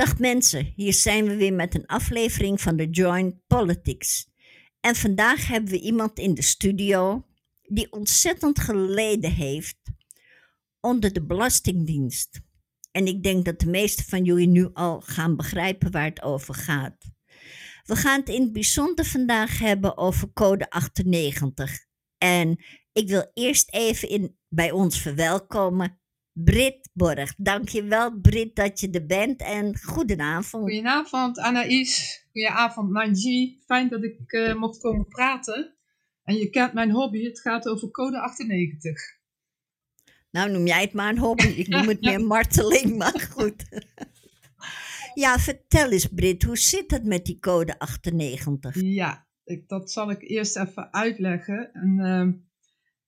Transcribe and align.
Dag 0.00 0.18
mensen, 0.18 0.72
hier 0.76 0.94
zijn 0.94 1.26
we 1.26 1.36
weer 1.36 1.52
met 1.52 1.74
een 1.74 1.86
aflevering 1.86 2.60
van 2.60 2.76
de 2.76 2.90
Joint 2.90 3.46
Politics. 3.46 4.28
En 4.80 4.96
vandaag 4.96 5.46
hebben 5.46 5.70
we 5.70 5.80
iemand 5.80 6.18
in 6.18 6.34
de 6.34 6.42
studio 6.42 7.26
die 7.62 7.92
ontzettend 7.92 8.60
geleden 8.60 9.32
heeft 9.32 9.76
onder 10.80 11.12
de 11.12 11.26
Belastingdienst. 11.26 12.40
En 12.90 13.06
ik 13.06 13.22
denk 13.22 13.44
dat 13.44 13.60
de 13.60 13.66
meesten 13.66 14.04
van 14.04 14.24
jullie 14.24 14.46
nu 14.46 14.70
al 14.72 15.00
gaan 15.00 15.36
begrijpen 15.36 15.90
waar 15.90 16.04
het 16.04 16.22
over 16.22 16.54
gaat. 16.54 16.96
We 17.84 17.96
gaan 17.96 18.20
het 18.20 18.28
in 18.28 18.42
het 18.42 18.52
bijzonder 18.52 19.04
vandaag 19.04 19.58
hebben 19.58 19.96
over 19.96 20.32
code 20.32 20.70
98. 20.70 21.86
En 22.18 22.64
ik 22.92 23.08
wil 23.08 23.30
eerst 23.34 23.72
even 23.72 24.08
in, 24.08 24.36
bij 24.48 24.70
ons 24.70 25.00
verwelkomen 25.00 25.99
Brit 26.44 26.90
Borg. 26.92 27.34
Dankjewel 27.36 28.20
Brit 28.20 28.56
dat 28.56 28.80
je 28.80 28.90
er 28.90 29.06
bent 29.06 29.40
en 29.40 29.78
goedenavond. 29.78 30.62
Goedenavond 30.62 31.38
Anaïs, 31.38 32.24
goedenavond 32.32 32.90
Nanji. 32.90 33.60
Fijn 33.64 33.88
dat 33.88 34.02
ik 34.02 34.32
uh, 34.32 34.54
mocht 34.54 34.80
komen 34.80 35.06
praten. 35.06 35.74
En 36.24 36.34
je 36.34 36.50
kent 36.50 36.72
mijn 36.72 36.90
hobby, 36.90 37.24
het 37.24 37.40
gaat 37.40 37.68
over 37.68 37.90
code 37.90 38.20
98. 38.20 39.18
Nou 40.30 40.50
noem 40.50 40.66
jij 40.66 40.80
het 40.80 40.92
maar 40.92 41.08
een 41.08 41.18
hobby, 41.18 41.46
ik 41.46 41.68
noem 41.68 41.88
het 41.88 42.00
meer 42.08 42.24
marteling, 42.24 42.96
maar 42.96 43.20
goed. 43.30 43.64
ja, 45.14 45.38
vertel 45.38 45.90
eens 45.90 46.06
Brit, 46.06 46.42
hoe 46.42 46.58
zit 46.58 46.90
het 46.90 47.04
met 47.04 47.24
die 47.24 47.38
code 47.38 47.78
98? 47.78 48.74
Ja, 48.82 49.28
ik, 49.44 49.68
dat 49.68 49.90
zal 49.90 50.10
ik 50.10 50.22
eerst 50.22 50.56
even 50.56 50.92
uitleggen. 50.92 51.72
En, 51.72 51.98
uh, 51.98 52.28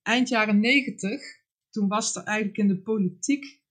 eind 0.01 0.29
jaren 0.29 0.59
90 0.59 1.42
toen 1.73 1.87
was 1.87 2.15
er 2.15 2.23
eigenlijk 2.23 2.57
in 2.57 2.67
de 2.67 2.81
politiek 2.81 3.61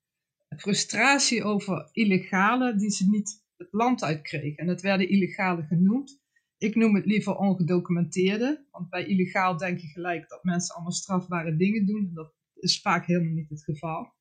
frustratie 0.56 1.44
over 1.44 1.88
illegale 1.92 2.76
die 2.76 2.90
ze 2.90 3.08
niet 3.08 3.44
het 3.56 3.68
land 3.70 4.02
uitkregen. 4.02 4.56
En 4.56 4.66
dat 4.66 4.80
werden 4.80 5.08
illegale 5.08 5.62
genoemd. 5.62 6.20
Ik 6.58 6.74
noem 6.74 6.94
het 6.94 7.06
liever 7.06 7.36
ongedocumenteerde, 7.36 8.66
want 8.70 8.88
bij 8.88 9.06
illegaal 9.06 9.56
denk 9.56 9.78
je 9.78 9.86
gelijk 9.86 10.28
dat 10.28 10.44
mensen 10.44 10.74
allemaal 10.74 10.92
strafbare 10.92 11.56
dingen 11.56 11.86
doen. 11.86 12.06
En 12.06 12.14
dat 12.14 12.34
is 12.54 12.80
vaak 12.80 13.06
helemaal 13.06 13.32
niet 13.32 13.48
het 13.48 13.64
geval. 13.64 14.14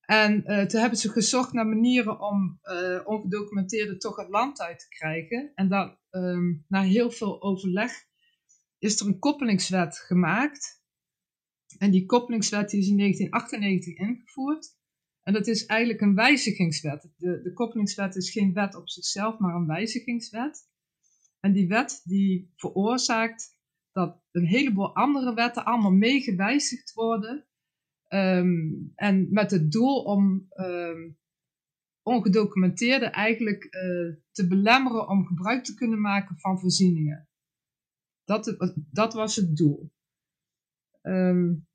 En 0.00 0.42
uh, 0.46 0.64
toen 0.64 0.80
hebben 0.80 0.98
ze 0.98 1.08
gezocht 1.08 1.52
naar 1.52 1.66
manieren 1.66 2.20
om 2.20 2.60
uh, 2.62 3.00
ongedocumenteerden 3.04 3.98
toch 3.98 4.16
het 4.16 4.28
land 4.28 4.60
uit 4.60 4.78
te 4.78 4.88
krijgen. 4.88 5.52
En 5.54 5.68
dat, 5.68 5.98
um, 6.10 6.64
na 6.68 6.82
heel 6.82 7.10
veel 7.10 7.42
overleg 7.42 7.92
is 8.78 9.00
er 9.00 9.06
een 9.06 9.18
koppelingswet 9.18 9.98
gemaakt 9.98 10.81
en 11.82 11.90
die 11.90 12.06
koppelingswet 12.06 12.72
is 12.72 12.88
in 12.88 12.96
1998 12.96 13.96
ingevoerd. 13.96 14.76
En 15.22 15.32
dat 15.32 15.46
is 15.46 15.66
eigenlijk 15.66 16.00
een 16.00 16.14
wijzigingswet. 16.14 17.10
De, 17.16 17.40
de 17.42 17.52
koppelingswet 17.52 18.16
is 18.16 18.30
geen 18.30 18.52
wet 18.52 18.74
op 18.74 18.88
zichzelf, 18.88 19.38
maar 19.38 19.54
een 19.54 19.66
wijzigingswet. 19.66 20.70
En 21.40 21.52
die 21.52 21.68
wet 21.68 22.00
die 22.04 22.52
veroorzaakt 22.56 23.58
dat 23.92 24.22
een 24.30 24.46
heleboel 24.46 24.94
andere 24.94 25.34
wetten 25.34 25.64
allemaal 25.64 25.92
meegewijzigd 25.92 26.92
worden. 26.92 27.46
Um, 28.08 28.92
en 28.94 29.32
met 29.32 29.50
het 29.50 29.72
doel 29.72 30.02
om 30.02 30.46
um, 30.56 31.18
ongedocumenteerden 32.02 33.12
eigenlijk 33.12 33.64
uh, 33.64 34.14
te 34.30 34.46
belemmeren 34.48 35.08
om 35.08 35.26
gebruik 35.26 35.64
te 35.64 35.74
kunnen 35.74 36.00
maken 36.00 36.38
van 36.38 36.60
voorzieningen. 36.60 37.28
Dat, 38.24 38.56
dat 38.90 39.14
was 39.14 39.36
het 39.36 39.56
doel. 39.56 39.90
Um, 41.02 41.70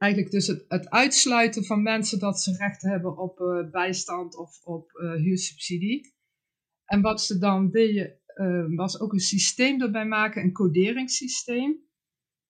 eigenlijk 0.00 0.32
dus 0.32 0.46
het, 0.46 0.90
uitsluiten 0.90 1.64
van 1.64 1.82
mensen 1.82 2.18
dat 2.18 2.40
ze 2.40 2.56
recht 2.56 2.82
hebben 2.82 3.18
op 3.18 3.40
uh, 3.40 3.70
bijstand 3.70 4.36
of 4.36 4.60
op 4.64 4.90
uh, 4.92 5.12
huursubsidie. 5.12 6.14
En 6.84 7.00
wat 7.00 7.22
ze 7.22 7.38
dan 7.38 7.70
deden, 7.70 8.18
uh, 8.36 8.76
was 8.76 9.00
ook 9.00 9.12
een 9.12 9.20
systeem 9.20 9.82
erbij 9.82 10.06
maken, 10.06 10.42
een 10.42 10.52
coderingssysteem. 10.52 11.88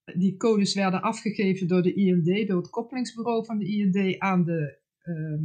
Die 0.04 0.36
codes 0.36 0.74
werden 0.74 1.02
afgegeven 1.02 1.68
door 1.68 1.82
de 1.82 1.94
IND, 1.94 2.48
door 2.48 2.56
het 2.56 2.70
koppelingsbureau 2.70 3.44
van 3.44 3.58
de 3.58 3.66
IND 3.66 4.18
aan, 4.18 4.44
de, 4.44 4.78
ehm, 4.98 5.44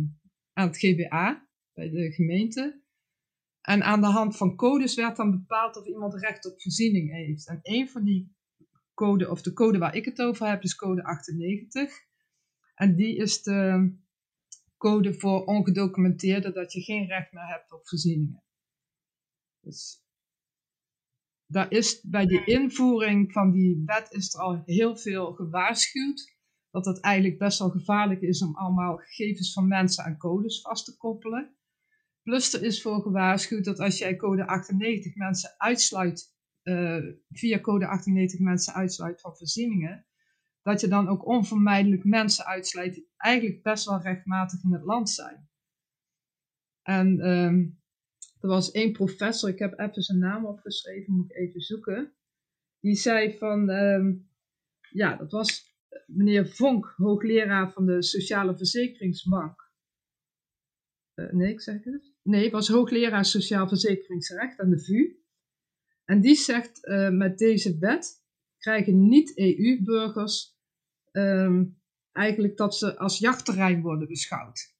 aan 0.53 0.67
het 0.67 0.77
GBA, 0.77 1.47
bij 1.73 1.89
de 1.89 2.11
gemeente. 2.11 2.83
En 3.61 3.83
aan 3.83 4.01
de 4.01 4.07
hand 4.07 4.37
van 4.37 4.55
codes 4.55 4.95
werd 4.95 5.15
dan 5.15 5.31
bepaald 5.31 5.77
of 5.77 5.85
iemand 5.85 6.13
recht 6.13 6.45
op 6.45 6.61
voorziening 6.61 7.11
heeft. 7.11 7.47
En 7.47 7.59
een 7.61 7.89
van 7.89 8.03
die 8.03 8.35
code, 8.95 9.29
of 9.29 9.41
de 9.41 9.53
code 9.53 9.77
waar 9.77 9.95
ik 9.95 10.05
het 10.05 10.19
over 10.19 10.47
heb, 10.47 10.63
is 10.63 10.75
code 10.75 11.03
98. 11.03 11.91
En 12.75 12.95
die 12.95 13.15
is 13.15 13.43
de 13.43 13.91
code 14.77 15.13
voor 15.13 15.45
ongedocumenteerde 15.45 16.51
dat 16.51 16.73
je 16.73 16.81
geen 16.81 17.07
recht 17.07 17.31
meer 17.31 17.47
hebt 17.47 17.71
op 17.71 17.87
voorzieningen. 17.87 18.43
Dus 19.59 20.03
daar 21.45 21.71
is 21.71 22.01
bij 22.01 22.25
de 22.25 22.43
invoering 22.45 23.31
van 23.31 23.51
die 23.51 23.81
wet 23.85 24.11
is 24.11 24.33
er 24.33 24.39
al 24.39 24.61
heel 24.65 24.97
veel 24.97 25.33
gewaarschuwd. 25.33 26.33
Dat 26.71 26.85
het 26.85 26.99
eigenlijk 26.99 27.37
best 27.37 27.59
wel 27.59 27.69
gevaarlijk 27.69 28.21
is 28.21 28.41
om 28.41 28.55
allemaal 28.55 28.97
gegevens 28.97 29.53
van 29.53 29.67
mensen 29.67 30.03
aan 30.03 30.17
codes 30.17 30.61
vast 30.61 30.85
te 30.85 30.97
koppelen. 30.97 31.55
Plus 32.23 32.53
er 32.53 32.63
is 32.63 32.81
voor 32.81 33.01
gewaarschuwd 33.01 33.65
dat 33.65 33.79
als 33.79 33.97
jij 33.97 34.15
code 34.15 34.47
98 34.47 35.15
mensen 35.15 35.53
uitsluit 35.57 36.34
uh, 36.65 37.13
via 37.29 37.59
code 37.59 37.87
98 37.87 38.39
mensen 38.39 38.73
uitsluit 38.73 39.21
van 39.21 39.35
voorzieningen, 39.37 40.05
dat 40.61 40.81
je 40.81 40.87
dan 40.87 41.07
ook 41.07 41.25
onvermijdelijk 41.25 42.03
mensen 42.03 42.45
uitsluit 42.45 42.93
die 42.93 43.09
eigenlijk 43.17 43.63
best 43.63 43.85
wel 43.85 44.01
rechtmatig 44.01 44.63
in 44.63 44.73
het 44.73 44.83
land 44.83 45.09
zijn. 45.09 45.49
En 46.81 47.29
um, 47.29 47.79
er 48.39 48.47
was 48.47 48.71
één 48.71 48.91
professor, 48.91 49.49
ik 49.49 49.59
heb 49.59 49.79
even 49.79 50.01
zijn 50.01 50.19
naam 50.19 50.45
opgeschreven, 50.45 51.13
moet 51.13 51.31
ik 51.31 51.37
even 51.37 51.61
zoeken. 51.61 52.13
Die 52.79 52.95
zei 52.95 53.37
van, 53.37 53.69
um, 53.69 54.29
ja, 54.89 55.15
dat 55.15 55.31
was 55.31 55.75
meneer 56.05 56.47
Vonk, 56.47 56.93
hoogleraar 56.97 57.71
van 57.71 57.85
de 57.85 58.03
Sociale 58.03 58.57
Verzekeringsbank. 58.57 59.71
Uh, 61.15 61.31
nee, 61.31 61.51
ik 61.51 61.61
zeg 61.61 61.83
het. 61.83 62.13
Nee, 62.21 62.51
was 62.51 62.67
hoogleraar 62.67 63.25
Sociaal 63.25 63.67
Verzekeringsrecht 63.67 64.59
aan 64.59 64.69
de 64.69 64.79
VU. 64.79 65.24
En 66.05 66.21
die 66.21 66.35
zegt, 66.35 66.87
uh, 66.87 67.09
met 67.09 67.37
deze 67.37 67.77
wet 67.77 68.23
krijgen 68.57 69.07
niet-EU-burgers 69.07 70.57
ehm, 71.11 71.65
eigenlijk 72.11 72.57
dat 72.57 72.75
ze 72.75 72.97
als 72.97 73.17
jachtterrein 73.17 73.81
worden 73.81 74.07
beschouwd. 74.07 74.73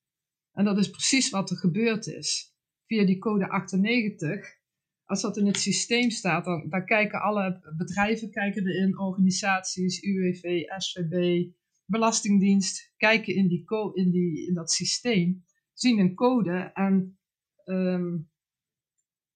En 0.52 0.66
dat 0.66 0.78
is 0.78 0.90
precies 0.90 1.30
wat 1.30 1.50
er 1.50 1.58
gebeurd 1.58 2.08
is. 2.08 2.54
Via 2.86 3.06
die 3.06 3.18
code 3.18 3.50
98, 3.50 4.58
als 5.04 5.22
dat 5.22 5.38
in 5.38 5.46
het 5.46 5.58
systeem 5.58 6.10
staat, 6.10 6.46
dan, 6.46 6.86
kijken 6.86 7.22
alle 7.22 7.74
bedrijven 7.78 8.32
kijken 8.32 8.68
erin, 8.68 9.00
organisaties, 9.00 10.02
UWV, 10.02 10.64
SVB, 10.78 11.48
Belastingdienst, 11.86 12.94
kijken 12.98 13.36
in, 13.36 13.48
die 13.48 13.66
in, 13.94 14.12
die, 14.12 14.48
in 14.48 14.54
dat 14.54 14.72
systeem, 14.72 15.46
zien 15.74 16.00
een 16.00 16.16
code 16.16 16.72
en 16.74 17.20
um, 17.66 18.30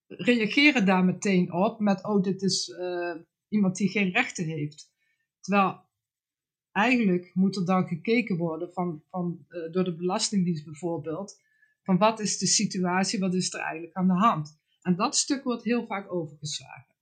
reageren 0.10 0.86
daar 0.86 1.04
meteen 1.04 1.54
op 1.54 1.80
met, 1.80 2.06
oh, 2.06 2.24
dit 2.24 2.42
is 2.42 2.68
uh, 2.68 3.16
iemand 3.48 3.76
die 3.76 3.90
geen 3.90 4.12
rechten 4.12 4.46
heeft. 4.46 4.92
Terwijl 5.40 5.82
eigenlijk 6.72 7.32
moet 7.34 7.56
er 7.56 7.66
dan 7.66 7.88
gekeken 7.88 8.38
worden 8.38 8.74
van, 8.74 9.04
van, 9.10 9.46
uh, 9.50 9.72
door 9.72 9.84
de 9.84 9.96
Belastingdienst 9.96 10.66
bijvoorbeeld, 10.66 11.42
van 11.84 11.98
wat 11.98 12.20
is 12.20 12.38
de 12.38 12.48
situatie, 12.48 13.20
wat 13.20 13.34
is 13.34 13.54
er 13.54 13.60
eigenlijk 13.60 13.94
aan 13.94 14.08
de 14.08 14.14
hand. 14.14 14.60
En 14.82 14.96
dat 14.96 15.18
stuk 15.18 15.44
wordt 15.44 15.64
heel 15.64 15.86
vaak 15.86 16.14
overgeslagen. 16.14 16.96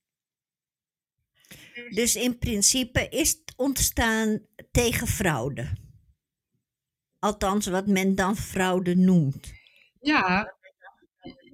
Dus 1.90 2.16
in 2.16 2.38
principe 2.38 3.08
is 3.10 3.30
het 3.30 3.54
ontstaan 3.56 4.40
tegen 4.72 5.08
fraude. 5.08 5.68
Althans, 7.20 7.68
wat 7.68 7.88
men 7.88 8.16
dan 8.16 8.36
fraude 8.36 8.96
noemt. 8.96 9.54
Ja, 10.00 10.57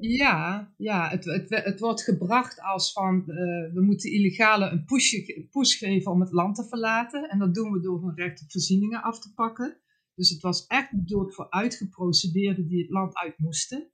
ja, 0.09 0.73
ja 0.77 1.09
het, 1.09 1.25
het, 1.25 1.49
het 1.49 1.79
wordt 1.79 2.03
gebracht 2.03 2.61
als 2.61 2.91
van 2.91 3.15
uh, 3.15 3.73
we 3.73 3.81
moeten 3.81 4.11
illegale 4.11 4.69
een 4.69 4.85
pushje, 4.85 5.47
push 5.51 5.77
geven 5.77 6.11
om 6.11 6.19
het 6.19 6.31
land 6.31 6.55
te 6.55 6.67
verlaten. 6.67 7.29
En 7.29 7.39
dat 7.39 7.53
doen 7.53 7.71
we 7.71 7.79
door 7.79 8.01
hun 8.01 8.15
recht 8.15 8.41
op 8.41 8.51
voorzieningen 8.51 9.01
af 9.01 9.19
te 9.19 9.33
pakken. 9.33 9.77
Dus 10.15 10.29
het 10.29 10.41
was 10.41 10.67
echt 10.67 10.91
bedoeld 10.91 11.35
voor 11.35 11.49
uitgeprocedeerden 11.49 12.67
die 12.67 12.81
het 12.81 12.89
land 12.89 13.15
uit 13.15 13.37
moesten. 13.37 13.91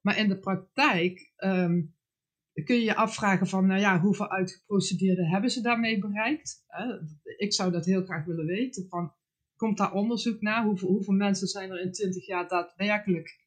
Maar 0.00 0.18
in 0.18 0.28
de 0.28 0.38
praktijk 0.38 1.32
um, 1.36 1.94
kun 2.64 2.76
je 2.76 2.84
je 2.84 2.94
afvragen 2.94 3.46
van, 3.46 3.66
nou 3.66 3.80
ja, 3.80 4.00
hoeveel 4.00 4.30
uitgeprocedeerden 4.30 5.26
hebben 5.28 5.50
ze 5.50 5.60
daarmee 5.60 5.98
bereikt? 5.98 6.64
Ik 7.36 7.52
zou 7.52 7.72
dat 7.72 7.84
heel 7.84 8.04
graag 8.04 8.24
willen 8.24 8.46
weten. 8.46 8.88
Van, 8.88 9.12
komt 9.56 9.78
daar 9.78 9.92
onderzoek 9.92 10.40
naar? 10.40 10.64
Hoeveel 10.64 11.14
mensen 11.14 11.48
zijn 11.48 11.70
er 11.70 11.80
in 11.80 11.92
20 11.92 12.26
jaar 12.26 12.48
daadwerkelijk 12.48 13.41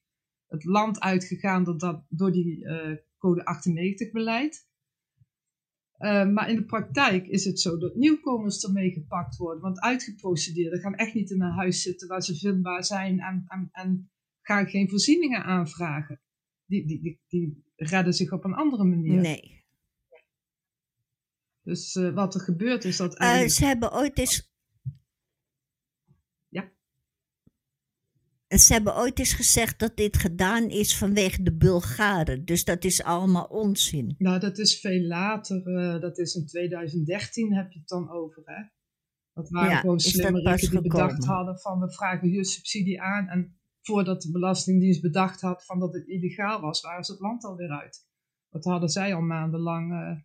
het 0.55 0.63
land 0.63 0.99
uitgegaan 0.99 1.63
door, 1.63 1.77
dat, 1.77 2.05
door 2.09 2.31
die 2.31 2.63
uh, 2.63 2.97
code 3.17 3.45
98 3.45 4.11
beleid. 4.11 4.67
Uh, 5.99 6.27
maar 6.27 6.49
in 6.49 6.55
de 6.55 6.65
praktijk 6.65 7.27
is 7.27 7.45
het 7.45 7.59
zo 7.59 7.77
dat 7.77 7.95
nieuwkomers 7.95 8.63
ermee 8.63 8.91
gepakt 8.91 9.37
worden. 9.37 9.61
Want 9.61 9.79
uitgeprocedeerden 9.79 10.79
gaan 10.79 10.95
echt 10.95 11.13
niet 11.13 11.31
in 11.31 11.41
een 11.41 11.51
huis 11.51 11.81
zitten 11.81 12.07
waar 12.07 12.21
ze 12.21 12.37
vindbaar 12.37 12.83
zijn 12.83 13.19
en, 13.19 13.43
en, 13.47 13.69
en 13.71 14.11
gaan 14.41 14.67
geen 14.67 14.89
voorzieningen 14.89 15.43
aanvragen. 15.43 16.21
die, 16.65 16.85
die, 16.87 17.01
die, 17.01 17.21
die 17.27 17.63
redden 17.75 18.13
zich 18.13 18.31
op 18.31 18.43
een 18.43 18.53
andere 18.53 18.83
manier. 18.83 19.21
Nee. 19.21 19.55
Dus 21.65 21.95
uh, 21.95 22.13
wat 22.13 22.35
er 22.35 22.41
gebeurt 22.41 22.83
is 22.83 22.97
dat 22.97 23.13
Uh, 23.13 23.19
eigenlijk... 23.19 23.51
ze 23.53 23.65
hebben 23.65 23.93
ooit 23.93 24.17
eens. 24.17 24.49
Ja. 26.47 26.71
Ze 28.59 28.73
hebben 28.73 28.97
ooit 28.97 29.19
eens 29.19 29.33
gezegd 29.33 29.79
dat 29.79 29.97
dit 29.97 30.17
gedaan 30.17 30.69
is 30.69 30.97
vanwege 30.97 31.43
de 31.43 31.55
Bulgaren. 31.55 32.45
Dus 32.45 32.63
dat 32.63 32.83
is 32.83 33.03
allemaal 33.03 33.45
onzin. 33.45 34.15
Nou, 34.17 34.39
dat 34.39 34.57
is 34.57 34.79
veel 34.79 35.01
later. 35.01 35.67
uh, 35.67 36.01
dat 36.01 36.17
is 36.17 36.35
in 36.35 36.45
2013 36.45 37.53
heb 37.53 37.71
je 37.71 37.79
het 37.79 37.87
dan 37.87 38.11
over, 38.11 38.41
hè? 38.45 38.63
Dat 39.33 39.49
waren 39.49 39.69
Ja, 39.69 39.79
gewoon 39.79 39.95
is 39.95 40.03
dat 40.03 40.13
slimme 40.13 40.41
pas 40.41 40.61
die 40.61 40.81
bedacht 40.81 41.25
hadden 41.25 41.59
van 41.59 41.79
we 41.79 41.91
vragen 41.91 42.27
huursubsidie 42.27 43.01
aan. 43.01 43.27
En 43.27 43.59
voordat 43.81 44.21
de 44.21 44.31
Belastingdienst 44.31 45.01
bedacht 45.01 45.41
had 45.41 45.65
van 45.65 45.79
dat 45.79 45.93
het 45.93 46.07
illegaal 46.07 46.61
was, 46.61 46.81
waren 46.81 47.03
ze 47.03 47.11
het 47.11 47.21
land 47.21 47.43
alweer 47.43 47.69
uit. 47.69 48.07
Dat 48.49 48.63
hadden 48.63 48.89
zij 48.89 49.15
al 49.15 49.21
maandenlang 49.21 49.91
eh 49.91 50.23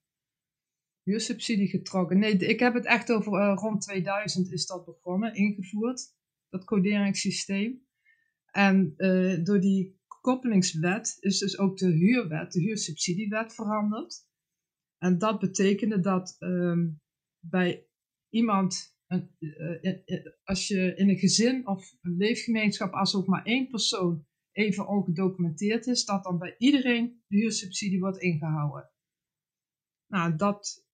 huursubsidie 1.02 1.68
getrokken. 1.68 2.18
Nee, 2.18 2.36
ik 2.36 2.60
heb 2.60 2.74
het 2.74 2.86
echt 2.86 3.12
over 3.12 3.32
eh, 3.32 3.56
rond 3.56 3.82
2000 3.82 4.52
is 4.52 4.66
dat 4.66 4.84
begonnen, 4.84 5.34
ingevoerd, 5.34 6.14
dat 6.48 6.64
coderingssysteem. 6.64 7.88
En 8.52 8.94
eh, 8.96 9.44
door 9.44 9.60
die 9.60 9.98
koppelingswet 10.20 11.16
is 11.20 11.38
dus 11.38 11.58
ook 11.58 11.78
de 11.78 11.90
huurwet, 11.90 12.52
de 12.52 12.60
huursubsidiewet 12.60 13.54
veranderd. 13.54 14.28
En 14.98 15.18
dat 15.18 15.38
betekende 15.38 16.00
dat 16.00 16.36
ehm, 16.38 16.90
bij 17.38 17.86
iemand, 18.28 18.96
een, 19.06 19.30
eh, 19.38 19.84
eh, 20.04 20.26
als 20.44 20.68
je 20.68 20.94
in 20.96 21.08
een 21.08 21.18
gezin 21.18 21.66
of 21.66 21.96
een 22.00 22.16
leefgemeenschap, 22.16 22.92
als 22.92 23.14
ook 23.14 23.26
maar 23.26 23.44
één 23.44 23.68
persoon 23.68 24.26
even 24.52 24.88
ongedocumenteerd 24.88 25.86
is, 25.86 26.04
dat 26.04 26.24
dan 26.24 26.38
bij 26.38 26.54
iedereen 26.58 27.22
de 27.26 27.36
huursubsidie 27.36 28.00
wordt 28.00 28.18
ingehouden. 28.18 28.90
Nou, 30.06 30.36
dat 30.36 30.88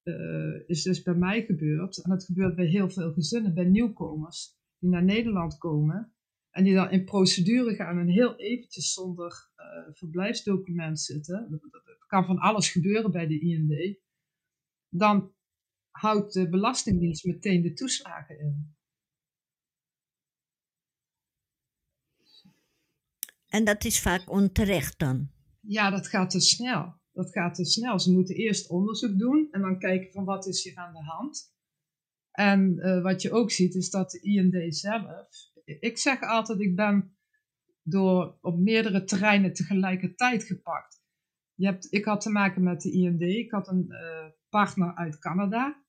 is 0.66 0.82
dus 0.82 1.02
bij 1.02 1.14
mij 1.14 1.44
gebeurd. 1.44 2.02
En 2.02 2.10
dat 2.10 2.24
gebeurt 2.24 2.54
bij 2.54 2.66
heel 2.66 2.90
veel 2.90 3.12
gezinnen, 3.12 3.54
bij 3.54 3.64
nieuwkomers 3.64 4.56
die 4.78 4.90
naar 4.90 5.04
Nederland 5.04 5.58
komen. 5.58 6.15
En 6.56 6.64
die 6.64 6.74
dan 6.74 6.90
in 6.90 7.04
procedure 7.04 7.74
gaan 7.74 7.98
en 7.98 8.08
heel 8.08 8.36
eventjes 8.36 8.92
zonder 8.92 9.50
eh, 9.56 9.66
verblijfsdocument 9.92 11.00
zitten. 11.00 11.50
Dat, 11.50 11.60
dat- 11.62 11.84
dat 11.86 12.06
kan 12.06 12.24
van 12.24 12.38
alles 12.38 12.70
gebeuren 12.70 13.10
bij 13.10 13.26
de 13.26 13.40
IND. 13.40 13.98
Dan 14.88 15.34
houdt 15.90 16.32
de 16.32 16.48
Belastingdienst 16.48 17.24
meteen 17.24 17.62
de 17.62 17.72
toeslagen 17.72 18.38
in. 18.38 18.74
En 23.46 23.64
dat 23.64 23.84
is 23.84 24.00
vaak 24.00 24.30
onterecht 24.30 24.98
dan. 24.98 25.30
Ja, 25.60 25.90
dat 25.90 26.08
gaat 26.08 26.30
te 26.30 26.40
snel. 26.40 26.94
Dat 27.12 27.30
gaat 27.30 27.54
te 27.54 27.64
snel. 27.64 28.00
Ze 28.00 28.12
moeten 28.12 28.34
eerst 28.34 28.68
onderzoek 28.68 29.18
doen 29.18 29.48
en 29.50 29.60
dan 29.60 29.78
kijken 29.78 30.12
van 30.12 30.24
wat 30.24 30.46
is 30.46 30.64
hier 30.64 30.76
aan 30.76 30.92
de 30.92 31.02
hand. 31.02 31.54
En 32.30 32.78
eh, 32.78 33.02
wat 33.02 33.22
je 33.22 33.32
ook 33.32 33.50
ziet 33.50 33.74
is 33.74 33.90
dat 33.90 34.10
de 34.10 34.20
IND 34.20 34.76
zelf. 34.76 35.54
Ik 35.66 35.98
zeg 35.98 36.20
altijd, 36.20 36.60
ik 36.60 36.76
ben 36.76 37.16
door 37.82 38.38
op 38.40 38.58
meerdere 38.58 39.04
terreinen 39.04 39.52
tegelijkertijd 39.52 40.44
gepakt. 40.44 41.04
Je 41.54 41.66
hebt, 41.66 41.92
ik 41.92 42.04
had 42.04 42.20
te 42.20 42.30
maken 42.30 42.62
met 42.62 42.80
de 42.80 42.92
IND. 42.92 43.20
Ik 43.22 43.50
had 43.50 43.68
een 43.68 43.90
eh, 43.90 44.26
partner 44.48 44.94
uit 44.94 45.18
Canada, 45.18 45.84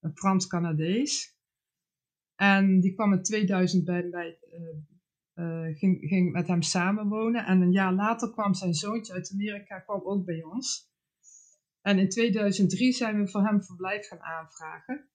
een 0.00 0.16
Frans-Canadees. 0.16 1.36
En 2.34 2.80
die 2.80 2.94
kwam 2.94 3.12
in 3.12 3.22
2000 3.22 3.84
bij 3.84 4.02
mij, 4.02 4.38
eh, 4.40 5.66
eh, 5.66 5.76
ging, 5.76 5.98
ging 6.08 6.32
met 6.32 6.46
hem 6.46 6.62
samenwonen. 6.62 7.46
En 7.46 7.60
een 7.60 7.72
jaar 7.72 7.92
later 7.92 8.30
kwam 8.30 8.54
zijn 8.54 8.74
zoontje 8.74 9.12
uit 9.12 9.30
Amerika 9.32 9.78
kwam 9.78 10.00
ook 10.04 10.24
bij 10.24 10.42
ons. 10.42 10.90
En 11.80 11.98
in 11.98 12.08
2003 12.08 12.92
zijn 12.92 13.18
we 13.18 13.28
voor 13.28 13.46
hem 13.46 13.64
verblijf 13.64 14.08
gaan 14.08 14.22
aanvragen. 14.22 15.11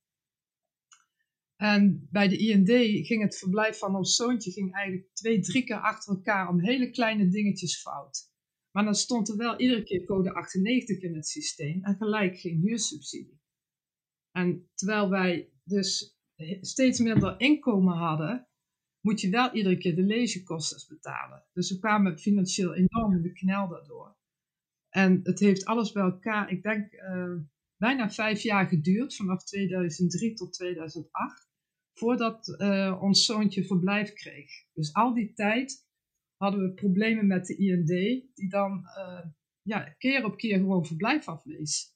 En 1.57 2.07
bij 2.11 2.27
de 2.27 2.37
IND 2.37 2.69
ging 3.07 3.21
het 3.21 3.37
verblijf 3.37 3.77
van 3.77 3.95
ons 3.95 4.15
zoontje 4.15 4.51
ging 4.51 4.73
eigenlijk 4.73 5.13
twee, 5.13 5.39
drie 5.39 5.63
keer 5.63 5.79
achter 5.79 6.13
elkaar 6.13 6.49
om 6.49 6.59
hele 6.59 6.89
kleine 6.89 7.27
dingetjes 7.27 7.81
fout. 7.81 8.31
Maar 8.71 8.83
dan 8.83 8.95
stond 8.95 9.29
er 9.29 9.37
wel 9.37 9.59
iedere 9.59 9.83
keer 9.83 10.05
code 10.05 10.33
98 10.33 11.01
in 11.01 11.15
het 11.15 11.27
systeem 11.27 11.83
en 11.83 11.95
gelijk 11.95 12.37
geen 12.39 12.59
huursubsidie. 12.59 13.41
En 14.31 14.69
terwijl 14.73 15.09
wij 15.09 15.51
dus 15.63 16.17
steeds 16.61 16.99
minder 16.99 17.39
inkomen 17.39 17.97
hadden, 17.97 18.47
moet 19.01 19.21
je 19.21 19.29
wel 19.29 19.53
iedere 19.53 19.77
keer 19.77 19.95
de 19.95 20.03
lezekosten 20.03 20.95
betalen. 20.95 21.45
Dus 21.53 21.71
we 21.71 21.79
kwamen 21.79 22.19
financieel 22.19 22.73
enorm 22.73 23.15
in 23.15 23.21
de 23.21 23.33
knel 23.33 23.67
daardoor. 23.67 24.17
En 24.89 25.19
het 25.23 25.39
heeft 25.39 25.65
alles 25.65 25.91
bij 25.91 26.03
elkaar, 26.03 26.51
ik 26.51 26.63
denk, 26.63 26.91
eh, 26.91 27.35
bijna 27.77 28.11
vijf 28.11 28.41
jaar 28.41 28.67
geduurd, 28.67 29.15
vanaf 29.15 29.43
2003 29.43 30.33
tot 30.33 30.53
2008, 30.53 31.46
voordat 31.97 32.47
eh, 32.47 32.99
ons 33.01 33.25
zoontje 33.25 33.65
verblijf 33.65 34.13
kreeg. 34.13 34.51
Dus 34.73 34.93
al 34.93 35.13
die 35.13 35.33
tijd 35.33 35.85
hadden 36.35 36.61
we 36.61 36.73
problemen 36.73 37.27
met 37.27 37.45
de 37.45 37.57
IND, 37.57 37.87
die 38.35 38.49
dan 38.49 38.85
eh, 38.85 39.25
ja, 39.61 39.95
keer 39.97 40.25
op 40.25 40.37
keer 40.37 40.57
gewoon 40.57 40.85
verblijf 40.85 41.27
afwees. 41.27 41.95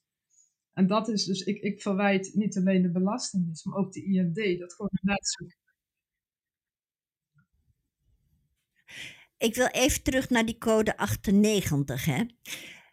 En 0.72 0.86
dat 0.86 1.08
is 1.08 1.24
dus, 1.24 1.40
ik, 1.40 1.62
ik 1.62 1.82
verwijt 1.82 2.34
niet 2.34 2.56
alleen 2.56 2.82
de 2.82 2.90
Belastingdienst, 2.90 3.64
maar 3.64 3.76
ook 3.76 3.92
de 3.92 4.04
IND, 4.04 4.58
dat 4.58 4.74
gewoon 4.74 4.90
net 5.02 5.28
zo 5.28 5.46
Ik 9.36 9.54
wil 9.54 9.66
even 9.66 10.02
terug 10.02 10.30
naar 10.30 10.46
die 10.46 10.58
code 10.58 10.96
98. 10.96 12.04
Hè. 12.04 12.24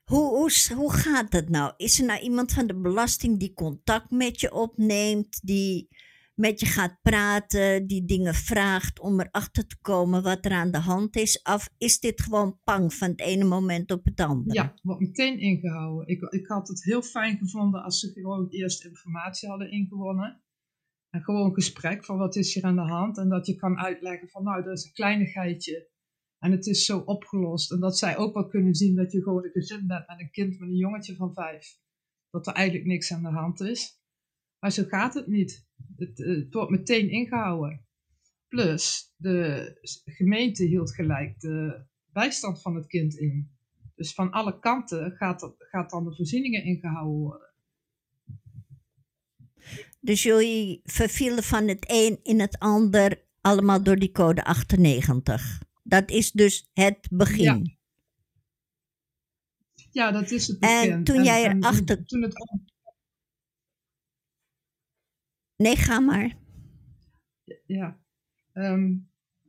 Hoe, 0.03 0.27
hoe, 0.27 0.75
hoe 0.75 0.94
gaat 0.94 1.31
dat 1.31 1.50
nou? 1.50 1.73
Is 1.77 2.00
er 2.00 2.06
nou 2.06 2.19
iemand 2.19 2.51
van 2.51 2.67
de 2.67 2.79
belasting 2.79 3.39
die 3.39 3.53
contact 3.53 4.11
met 4.11 4.39
je 4.39 4.53
opneemt, 4.53 5.39
die 5.44 5.88
met 6.39 6.59
je 6.59 6.65
gaat 6.65 6.97
praten, 7.01 7.88
die 7.88 8.06
dingen 8.06 8.33
vraagt 8.33 9.00
om 9.00 9.19
erachter 9.19 9.68
te 9.68 9.77
komen 9.81 10.24
wat 10.24 10.45
er 10.45 10.51
aan 10.51 10.71
de 10.71 10.80
hand 10.80 11.15
is? 11.15 11.41
Of 11.41 11.69
is 11.77 12.00
dit 12.00 12.21
gewoon 12.21 12.59
pang 12.63 12.94
van 12.94 13.09
het 13.09 13.21
ene 13.21 13.44
moment 13.44 13.91
op 13.91 14.06
het 14.06 14.19
andere? 14.19 14.53
Ja, 14.53 14.74
wordt 14.81 15.01
meteen 15.01 15.39
ingehouden. 15.39 16.07
Ik, 16.07 16.21
ik 16.21 16.47
had 16.47 16.68
het 16.68 16.83
heel 16.83 17.01
fijn 17.01 17.38
gevonden 17.38 17.83
als 17.83 18.00
ze 18.00 18.12
gewoon 18.12 18.47
eerst 18.50 18.86
informatie 18.86 19.50
hadden 19.50 19.71
ingewonnen. 19.71 20.44
En 21.09 21.21
gewoon 21.21 21.45
een 21.45 21.53
gesprek 21.53 22.06
van 22.06 22.18
wat 22.18 22.36
is 22.36 22.53
hier 22.53 22.63
aan 22.63 22.75
de 22.75 22.81
hand. 22.81 23.18
En 23.18 23.30
dat 23.30 23.45
je 23.45 23.56
kan 23.56 23.77
uitleggen 23.77 24.30
van 24.30 24.44
nou, 24.44 24.63
dat 24.63 24.77
is 24.77 24.85
een 24.85 24.94
kleinigheidje. 24.94 25.89
En 26.39 26.51
het 26.51 26.65
is 26.65 26.85
zo 26.85 27.00
opgelost. 27.00 27.71
En 27.71 27.80
dat 27.80 27.97
zij 27.97 28.18
ook 28.18 28.33
wel 28.33 28.47
kunnen 28.47 28.75
zien 28.75 28.95
dat 28.95 29.12
je 29.12 29.24
gewoon 29.24 29.44
een 29.44 29.51
gezin 29.51 29.88
bent 29.88 30.07
met 30.07 30.19
een 30.19 30.31
kind 30.31 30.59
met 30.59 30.69
een 30.69 30.75
jongetje 30.75 31.16
van 31.16 31.33
vijf. 31.33 31.80
Dat 32.30 32.47
er 32.47 32.54
eigenlijk 32.54 32.87
niks 32.87 33.13
aan 33.13 33.23
de 33.23 33.30
hand 33.30 33.59
is. 33.59 33.98
Maar 34.59 34.71
zo 34.71 34.83
gaat 34.83 35.13
het 35.13 35.28
niet. 35.28 35.68
Het, 35.97 36.21
eh, 36.23 36.35
het 36.35 36.54
wordt 36.54 36.71
meteen 36.71 37.09
ingehouden. 37.09 37.85
Plus, 38.47 39.13
de 39.18 39.80
gemeente 40.06 40.63
hield 40.63 40.94
gelijk 40.94 41.39
de 41.39 41.83
bijstand 42.11 42.61
van 42.61 42.75
het 42.75 42.87
kind 42.87 43.18
in. 43.18 43.51
Dus 43.95 44.13
van 44.13 44.31
alle 44.31 44.59
kanten 44.59 45.11
gaat, 45.11 45.42
er- 45.42 45.56
gaat 45.57 45.89
dan 45.89 46.04
de 46.04 46.16
voorzieningen 46.16 46.63
ingehouden 46.63 47.19
worden. 47.19 47.47
Dus 49.99 50.23
jullie 50.23 50.80
vervielen 50.83 51.44
van 51.44 51.68
het 51.68 51.85
een 51.87 52.19
in 52.23 52.39
het 52.39 52.59
ander 52.59 53.25
allemaal 53.42 53.83
door 53.83 53.95
die 53.95 54.11
code 54.11 54.44
98. 54.44 55.61
Dat 55.83 56.09
is 56.11 56.31
dus 56.31 56.69
het 56.73 57.07
begin. 57.11 57.78
Ja, 59.92 60.11
dat 60.11 60.31
is 60.31 60.47
het 60.47 60.59
En 60.59 60.81
bekend. 60.81 61.06
toen 61.06 61.23
jij 61.23 61.45
en 61.45 61.57
erachter- 61.57 62.06
Toen 62.06 62.21
het 62.21 62.33
Nee, 65.63 65.75
ga 65.75 65.99
maar. 65.99 66.37
ja. 67.66 67.99
Ehm, 68.54 68.97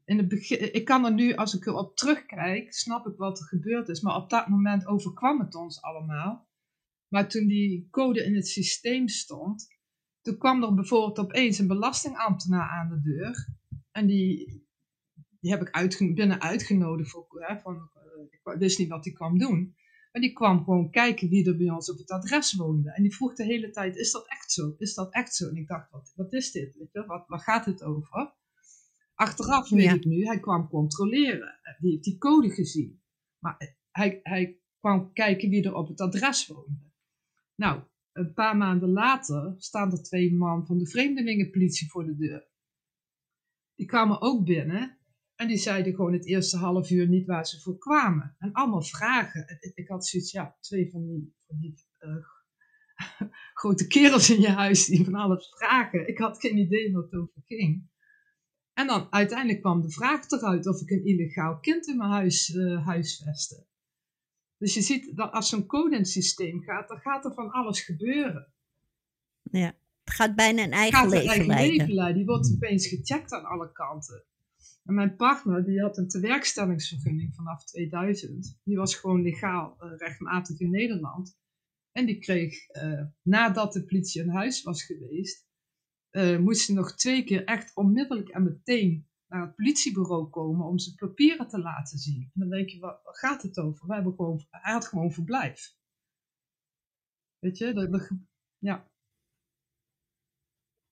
in 0.05 0.19
het 0.19 0.29
begin, 0.29 0.75
ik 0.75 0.85
kan 0.85 1.05
er 1.05 1.13
nu, 1.13 1.35
als 1.35 1.55
ik 1.55 1.67
erop 1.67 1.97
terugkijk, 1.97 2.73
snap 2.73 3.07
ik 3.07 3.17
wat 3.17 3.39
er 3.39 3.47
gebeurd 3.47 3.89
is. 3.89 4.01
Maar 4.01 4.17
op 4.17 4.31
dat 4.31 4.49
moment 4.49 4.87
overkwam 4.87 5.41
het 5.41 5.55
ons 5.55 5.83
allemaal. 5.83 6.49
Maar 7.09 7.29
toen 7.29 7.47
die 7.47 7.89
code 7.91 8.25
in 8.25 8.35
het 8.35 8.49
systeem 8.49 9.09
stond, 9.09 9.69
toen 10.21 10.39
kwam 10.39 10.63
er 10.63 10.75
bijvoorbeeld 10.75 11.19
opeens 11.19 11.59
een 11.59 11.67
belastingambtenaar 11.67 12.69
aan 12.69 12.89
de 12.89 13.01
deur. 13.01 13.49
En 13.91 14.07
die, 14.07 14.67
die 15.41 15.51
heb 15.51 15.61
ik 15.61 16.15
binnen 16.15 16.41
uitgenodigd. 16.41 17.11
Voor, 17.11 17.27
hè, 17.31 17.61
van, 17.61 17.91
eh, 17.95 18.23
ik 18.31 18.59
wist 18.59 18.79
niet 18.79 18.89
wat 18.89 19.05
hij 19.05 19.15
kwam 19.15 19.39
doen. 19.39 19.75
Maar 20.13 20.23
die 20.23 20.33
kwam 20.33 20.65
gewoon 20.65 20.91
kijken 20.91 21.29
wie 21.29 21.47
er 21.47 21.57
bij 21.57 21.71
ons 21.71 21.91
op 21.91 21.99
het 21.99 22.11
adres 22.11 22.55
woonde. 22.55 22.93
En 22.93 23.03
die 23.03 23.15
vroeg 23.15 23.35
de 23.35 23.45
hele 23.45 23.71
tijd, 23.71 23.97
is 23.97 24.13
dat 24.13 24.29
echt 24.29 24.53
zo? 24.53 24.75
Is 24.79 24.95
dat 24.95 25.13
echt 25.13 25.35
zo? 25.35 25.49
En 25.49 25.57
ik 25.57 25.67
dacht, 25.69 25.91
wat, 25.91 26.13
wat 26.17 26.33
is 26.33 26.51
dit? 26.53 26.77
Weet 26.77 26.93
je? 26.93 27.07
Wat, 27.07 27.25
waar 27.27 27.41
gaat 27.41 27.65
het 27.65 27.83
over? 27.83 28.35
Achteraf 29.15 29.69
weet 29.69 29.83
Ja. 29.83 29.95
ik 29.95 30.05
nu, 30.05 30.25
hij 30.25 30.41
kwam 30.41 30.69
controleren. 30.69 31.61
Die 31.79 31.91
heeft 31.91 32.05
die 32.05 32.19
code 32.19 32.51
gezien. 32.51 33.03
Maar 33.39 33.77
hij, 33.91 34.21
hij 34.23 34.59
kwam 34.79 35.13
kijken 35.13 35.49
wie 35.51 35.65
er 35.65 35.75
op 35.75 35.89
het 35.89 36.01
adres 36.01 36.47
woonde. 36.47 36.91
Nou, 37.55 37.83
een 38.13 38.33
paar 38.33 38.57
maanden 38.57 38.89
later 38.89 39.55
staan 39.59 39.93
er 39.93 40.03
twee 40.03 40.35
man 40.35 40.67
van 40.67 40.79
de 40.79 40.87
vreemdelingenpolitie 40.87 41.91
voor 41.91 42.05
de 42.05 42.17
deur. 42.17 42.49
Die 43.75 43.87
kwamen 43.87 44.21
ook 44.21 44.45
binnen 44.45 44.99
En 45.41 45.49
die 45.49 45.59
zeiden 45.59 45.95
gewoon 45.95 46.13
het 46.13 46.27
eerste 46.27 46.57
half 46.57 46.91
uur 46.91 47.09
niet 47.09 47.27
waar 47.27 47.47
ze 47.47 47.61
voor 47.61 47.79
kwamen. 47.79 48.37
En 48.39 48.53
allemaal 48.53 48.83
vragen. 48.83 49.59
Ik 49.75 49.89
had 49.89 50.07
zoiets, 50.07 50.33
ja, 50.33 50.57
twee 50.61 50.91
van 50.91 51.07
die, 51.07 51.35
van 51.47 51.59
die 51.59 51.75
uh, 52.01 52.25
grote 53.61 53.87
kerels 53.87 54.31
in 54.31 54.41
je 54.41 54.49
huis 54.49 54.87
die 54.87 55.05
van 55.05 55.15
alles 55.15 55.49
vragen. 55.49 56.09
Ik 56.09 56.19
had 56.19 56.41
geen 56.41 56.57
idee 56.57 56.93
wat 56.93 57.05
het 57.05 57.21
over 57.21 57.43
ging. 57.47 57.89
En 58.73 58.87
dan 58.87 59.13
uiteindelijk 59.13 59.61
kwam 59.61 59.81
de 59.81 59.91
vraag 59.91 60.31
eruit 60.31 60.67
of 60.67 60.81
ik 60.81 60.91
een 60.91 61.05
illegaal 61.05 61.59
kind 61.59 61.87
in 61.87 61.97
mijn 61.97 62.11
huis 62.11 62.49
uh, 62.49 62.87
huisvestte. 62.87 63.67
Dus 64.57 64.75
je 64.75 64.83
ziet 64.83 65.17
dat 65.17 65.33
als 65.33 65.49
zo'n 65.49 65.67
coding-systeem 65.67 66.63
gaat, 66.63 66.89
dan 66.89 67.01
gaat 67.01 67.25
er 67.25 67.35
van 67.35 67.51
alles 67.51 67.81
gebeuren. 67.81 68.53
Ja, 69.43 69.77
het 70.05 70.15
gaat 70.15 70.35
bijna 70.35 70.63
een 70.63 70.73
eigen, 70.73 70.99
gaat 70.99 71.11
leven, 71.11 71.29
eigen 71.29 71.47
leiden. 71.47 71.77
leven 71.77 71.95
leiden. 71.95 72.17
Die 72.17 72.27
wordt 72.27 72.53
opeens 72.55 72.87
gecheckt 72.87 73.33
aan 73.33 73.45
alle 73.45 73.73
kanten. 73.73 74.25
En 74.91 74.97
mijn 74.97 75.17
partner, 75.17 75.65
die 75.65 75.81
had 75.81 75.99
een 75.99 76.09
tewerkstellingsvergunning 76.09 77.35
vanaf 77.35 77.65
2000. 77.65 78.61
Die 78.65 78.77
was 78.77 78.95
gewoon 78.95 79.23
legaal 79.23 79.77
uh, 79.81 79.97
rechtmatig 79.97 80.61
in 80.61 80.71
Nederland. 80.71 81.39
En 81.93 82.07
die 82.07 82.19
kreeg, 82.19 82.69
uh, 82.77 83.03
nadat 83.23 83.73
de 83.73 83.85
politie 83.85 84.23
in 84.23 84.29
huis 84.29 84.63
was 84.63 84.85
geweest, 84.85 85.47
uh, 86.11 86.39
moest 86.39 86.65
ze 86.65 86.73
nog 86.73 86.95
twee 86.97 87.25
keer 87.25 87.45
echt 87.45 87.75
onmiddellijk 87.75 88.29
en 88.29 88.43
meteen 88.43 89.09
naar 89.27 89.47
het 89.47 89.55
politiebureau 89.55 90.31
komen 90.31 90.67
om 90.67 90.79
zijn 90.79 90.97
papieren 90.97 91.49
te 91.49 91.59
laten 91.59 91.99
zien. 91.99 92.31
En 92.35 92.41
dan 92.41 92.49
denk 92.49 92.69
je, 92.69 92.79
wat, 92.79 93.01
gaat 93.03 93.43
het 93.43 93.59
over? 93.59 93.87
We 93.87 93.95
hebben 93.95 94.15
gewoon, 94.15 94.47
hij 94.51 94.73
had 94.73 94.87
gewoon 94.87 95.13
verblijf. 95.13 95.77
Weet 97.39 97.59
je, 97.59 97.73
dat, 97.73 97.93
dat 97.93 98.11
ja. 98.59 98.91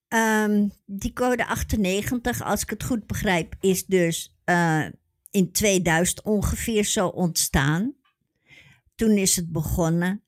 Um, 0.09 0.71
die 0.87 1.13
code 1.13 1.47
98, 1.47 2.43
als 2.43 2.63
ik 2.63 2.71
het 2.71 2.85
goed 2.85 3.07
begrijp, 3.07 3.55
is 3.61 3.87
dus 3.87 4.37
uh, 4.45 4.87
in 5.31 5.53
2000 5.53 6.23
ongeveer 6.23 6.85
zo 6.85 7.07
ontstaan. 7.07 7.95
Toen 8.95 9.11
is 9.11 9.37
het 9.37 9.53
begonnen. 9.53 10.23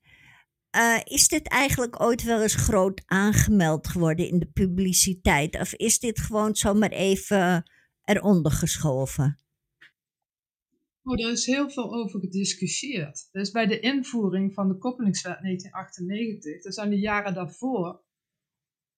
Uh, 0.75 0.99
is 1.03 1.27
dit 1.27 1.47
eigenlijk 1.47 2.01
ooit 2.01 2.23
wel 2.23 2.41
eens 2.41 2.55
groot 2.55 3.01
aangemeld 3.05 3.87
geworden 3.87 4.27
in 4.27 4.39
de 4.39 4.45
publiciteit? 4.45 5.59
Of 5.59 5.73
is 5.73 5.99
dit 5.99 6.19
gewoon 6.19 6.55
zomaar 6.55 6.91
even 6.91 7.71
eronder 8.03 8.51
geschoven? 8.51 9.39
Oh, 11.03 11.25
er 11.25 11.31
is 11.31 11.45
heel 11.45 11.69
veel 11.69 11.93
over 11.93 12.19
gediscussieerd. 12.19 13.29
Dus 13.31 13.51
bij 13.51 13.67
de 13.67 13.79
invoering 13.79 14.53
van 14.53 14.67
de 14.67 14.77
koppelingswet 14.77 15.37
1998, 15.41 16.63
dat 16.63 16.73
zijn 16.73 16.89
de 16.89 16.99
jaren 16.99 17.33
daarvoor, 17.33 18.01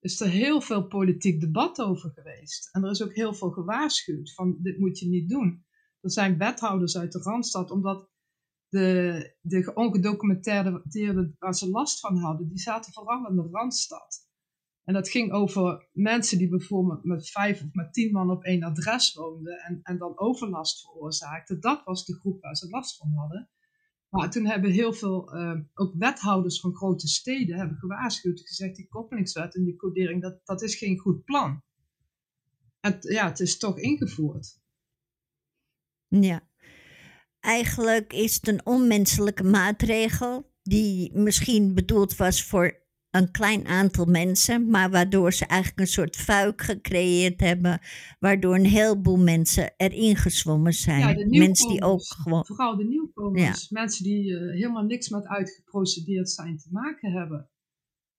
is 0.03 0.19
er 0.19 0.29
heel 0.29 0.61
veel 0.61 0.87
politiek 0.87 1.39
debat 1.39 1.81
over 1.81 2.09
geweest. 2.09 2.69
En 2.71 2.83
er 2.83 2.91
is 2.91 3.03
ook 3.03 3.13
heel 3.13 3.33
veel 3.33 3.51
gewaarschuwd 3.51 4.33
van 4.33 4.57
dit 4.61 4.77
moet 4.79 4.99
je 4.99 5.07
niet 5.07 5.29
doen. 5.29 5.65
Er 6.01 6.11
zijn 6.11 6.37
wethouders 6.37 6.97
uit 6.97 7.11
de 7.11 7.19
Randstad, 7.19 7.71
omdat 7.71 8.09
de, 8.69 9.35
de 9.41 9.71
ongedocumenteerde 9.73 11.35
waar 11.39 11.55
ze 11.55 11.69
last 11.69 11.99
van 11.99 12.17
hadden, 12.17 12.47
die 12.47 12.59
zaten 12.59 12.93
vooral 12.93 13.27
in 13.27 13.35
de 13.35 13.47
Randstad. 13.51 14.27
En 14.83 14.93
dat 14.93 15.09
ging 15.09 15.31
over 15.31 15.89
mensen 15.91 16.37
die 16.37 16.49
bijvoorbeeld 16.49 17.03
met 17.03 17.29
vijf 17.29 17.61
of 17.61 17.73
met 17.73 17.93
tien 17.93 18.11
man 18.11 18.29
op 18.29 18.43
één 18.43 18.63
adres 18.63 19.13
woonden 19.13 19.57
en, 19.57 19.79
en 19.83 19.97
dan 19.97 20.19
overlast 20.19 20.81
veroorzaakten. 20.81 21.59
Dat 21.61 21.83
was 21.83 22.05
de 22.05 22.15
groep 22.15 22.41
waar 22.41 22.55
ze 22.55 22.69
last 22.69 22.97
van 22.97 23.11
hadden. 23.15 23.49
Maar 24.13 24.31
toen 24.31 24.45
hebben 24.45 24.71
heel 24.71 24.93
veel, 24.93 25.35
uh, 25.35 25.59
ook 25.73 25.93
wethouders 25.97 26.59
van 26.59 26.75
grote 26.75 27.07
steden, 27.07 27.57
hebben 27.57 27.77
gewaarschuwd, 27.77 28.39
gezegd 28.39 28.75
die 28.75 28.87
koppelingswet 28.87 29.55
en 29.55 29.63
die 29.63 29.75
codering, 29.75 30.21
dat, 30.21 30.39
dat 30.43 30.61
is 30.61 30.75
geen 30.75 30.97
goed 30.97 31.23
plan. 31.23 31.63
En 32.79 32.97
ja, 32.99 33.27
het 33.27 33.39
is 33.39 33.57
toch 33.57 33.79
ingevoerd. 33.79 34.59
Ja, 36.07 36.47
eigenlijk 37.39 38.13
is 38.13 38.35
het 38.35 38.47
een 38.47 38.65
onmenselijke 38.65 39.43
maatregel 39.43 40.51
die 40.63 41.17
misschien 41.17 41.73
bedoeld 41.73 42.15
was 42.15 42.43
voor 42.43 42.82
een 43.13 43.31
klein 43.31 43.65
aantal 43.67 44.05
mensen, 44.05 44.69
maar 44.69 44.89
waardoor 44.89 45.33
ze 45.33 45.45
eigenlijk 45.45 45.79
een 45.81 45.87
soort 45.87 46.15
fuik 46.15 46.61
gecreëerd 46.61 47.39
hebben, 47.39 47.79
waardoor 48.19 48.55
een 48.55 48.65
heleboel 48.65 49.17
mensen 49.17 49.73
erin 49.77 50.15
gezwommen 50.15 50.73
zijn. 50.73 50.99
Ja, 50.99 51.13
de 51.13 51.37
mensen 51.37 51.69
die 51.69 51.81
ook 51.81 52.03
gewoon. 52.03 52.45
Vooral 52.45 52.77
de 52.77 52.85
nieuwkomers, 52.85 53.69
mensen 53.69 54.03
die 54.03 54.31
uh, 54.31 54.51
helemaal 54.51 54.83
niks 54.83 55.09
met 55.09 55.27
uitgeprocedeerd 55.27 56.29
zijn 56.29 56.57
te 56.57 56.67
maken 56.71 57.11
hebben. 57.11 57.49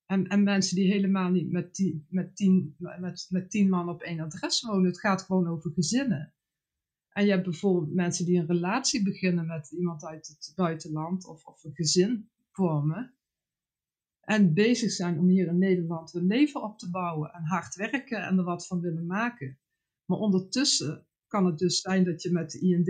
En, 0.07 0.27
en 0.27 0.43
mensen 0.43 0.77
die 0.77 0.93
helemaal 0.93 1.31
niet 1.31 1.51
met 1.51 1.75
tien, 1.75 2.07
met, 2.09 2.37
tien, 2.37 2.75
met, 2.79 3.27
met 3.29 3.51
tien 3.51 3.69
man 3.69 3.89
op 3.89 4.03
één 4.03 4.21
adres 4.21 4.63
wonen. 4.63 4.87
Het 4.87 5.01
gaat 5.01 5.23
gewoon 5.23 5.49
over 5.49 5.71
gezinnen. 5.71 6.35
En 7.11 7.25
je 7.25 7.31
hebt 7.31 7.45
bijvoorbeeld 7.45 7.95
mensen 7.95 8.25
die 8.25 8.39
een 8.39 8.47
relatie 8.47 9.03
beginnen 9.03 9.47
met 9.47 9.71
iemand 9.71 10.05
uit 10.05 10.27
het 10.27 10.53
buitenland 10.57 11.27
of, 11.27 11.45
of 11.45 11.65
een 11.65 11.75
gezin 11.75 12.31
vormen. 12.53 13.13
En 14.25 14.54
bezig 14.54 14.90
zijn 14.90 15.19
om 15.19 15.28
hier 15.28 15.47
in 15.47 15.59
Nederland 15.59 16.12
hun 16.12 16.26
leven 16.26 16.62
op 16.62 16.78
te 16.78 16.90
bouwen 16.90 17.33
en 17.33 17.45
hard 17.45 17.75
werken 17.75 18.23
en 18.23 18.38
er 18.38 18.45
wat 18.45 18.66
van 18.66 18.81
willen 18.81 19.07
maken. 19.07 19.59
Maar 20.04 20.19
ondertussen 20.19 21.07
kan 21.26 21.47
het 21.47 21.59
dus 21.59 21.81
zijn 21.81 22.04
dat 22.04 22.23
je 22.23 22.33
met 22.33 22.50
de 22.50 22.59
IND 22.59 22.88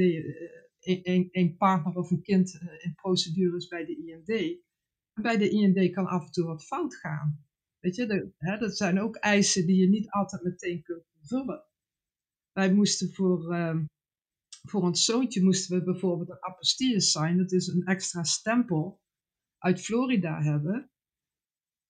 een, 0.85 1.29
een 1.31 1.57
partner 1.57 1.97
of 1.97 2.11
een 2.11 2.23
kind 2.23 2.59
eh, 2.61 2.85
in 2.85 2.95
procedures 2.95 3.69
bij 3.69 3.85
de 3.85 3.97
IND. 3.97 4.61
Bij 5.23 5.37
de 5.37 5.49
IND 5.49 5.93
kan 5.93 6.07
af 6.07 6.27
en 6.27 6.33
toe 6.33 6.45
wat 6.45 6.65
fout 6.65 6.95
gaan. 6.95 7.45
Weet 7.79 7.97
je, 7.97 8.07
de, 8.07 8.33
hè, 8.39 8.59
dat 8.59 8.77
zijn 8.77 9.01
ook 9.01 9.17
eisen 9.17 9.67
die 9.67 9.77
je 9.77 9.89
niet 9.89 10.11
altijd 10.11 10.43
meteen 10.43 10.83
kunt 10.83 11.05
vervullen. 11.19 11.65
Wij 12.53 12.73
moesten 12.73 13.13
voor, 13.13 13.55
uh, 13.55 13.81
voor 14.63 14.83
ons 14.83 15.05
zoontje 15.05 15.43
moesten 15.43 15.79
we 15.79 15.85
bijvoorbeeld 15.85 16.31
een 16.31 16.43
apostille 16.45 17.01
sign, 17.01 17.37
dat 17.37 17.53
is 17.53 17.67
een 17.67 17.85
extra 17.85 18.23
stempel, 18.23 19.01
uit 19.59 19.81
Florida 19.81 20.43
hebben. 20.43 20.91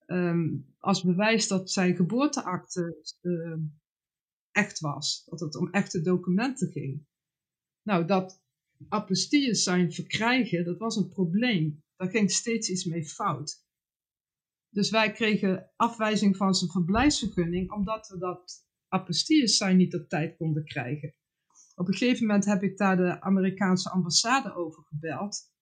Ehm, 0.05 0.57
als 0.79 1.03
bewijs 1.03 1.47
dat 1.47 1.71
zijn 1.71 1.95
geboorteakte 1.95 2.97
uh, 3.21 3.57
echt 4.51 4.79
was. 4.79 5.23
Dat 5.25 5.39
het 5.39 5.55
om 5.55 5.69
echte 5.69 6.01
documenten 6.01 6.71
ging. 6.71 7.05
Nou, 7.81 8.05
dat 8.05 8.43
apostilles 8.89 9.63
zijn 9.63 9.91
verkrijgen, 9.91 10.65
dat 10.65 10.77
was 10.77 10.95
een 10.95 11.09
probleem. 11.09 11.83
Daar 11.95 12.09
ging 12.09 12.31
steeds 12.31 12.69
iets 12.69 12.85
mee 12.85 13.05
fout. 13.05 13.63
Dus 14.69 14.89
wij 14.89 15.11
kregen 15.11 15.71
afwijzing 15.75 16.37
van 16.37 16.53
zijn 16.53 16.71
verblijfsvergunning, 16.71 17.71
omdat 17.71 18.07
we 18.07 18.17
dat 18.17 18.65
apostilles 18.87 19.57
zijn 19.57 19.77
niet 19.77 19.95
op 19.95 20.09
tijd 20.09 20.37
konden 20.37 20.65
krijgen. 20.65 21.15
Op 21.75 21.87
een 21.87 21.93
gegeven 21.93 22.25
moment 22.25 22.45
heb 22.45 22.63
ik 22.63 22.77
daar 22.77 22.97
de 22.97 23.21
Amerikaanse 23.21 23.89
ambassade 23.89 24.55
over 24.55 24.83
gebeld. 24.83 25.53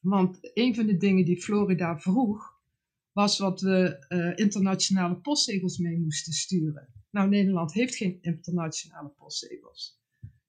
Want 0.00 0.38
een 0.40 0.74
van 0.74 0.86
de 0.86 0.96
dingen 0.96 1.24
die 1.24 1.42
Florida 1.42 1.98
vroeg, 1.98 2.59
was 3.12 3.38
wat 3.38 3.60
we 3.60 4.06
uh, 4.08 4.32
internationale 4.34 5.20
postzegels 5.20 5.78
mee 5.78 5.98
moesten 5.98 6.32
sturen. 6.32 6.92
Nou, 7.10 7.28
Nederland 7.28 7.72
heeft 7.72 7.94
geen 7.94 8.18
internationale 8.20 9.08
postzegels. 9.08 10.00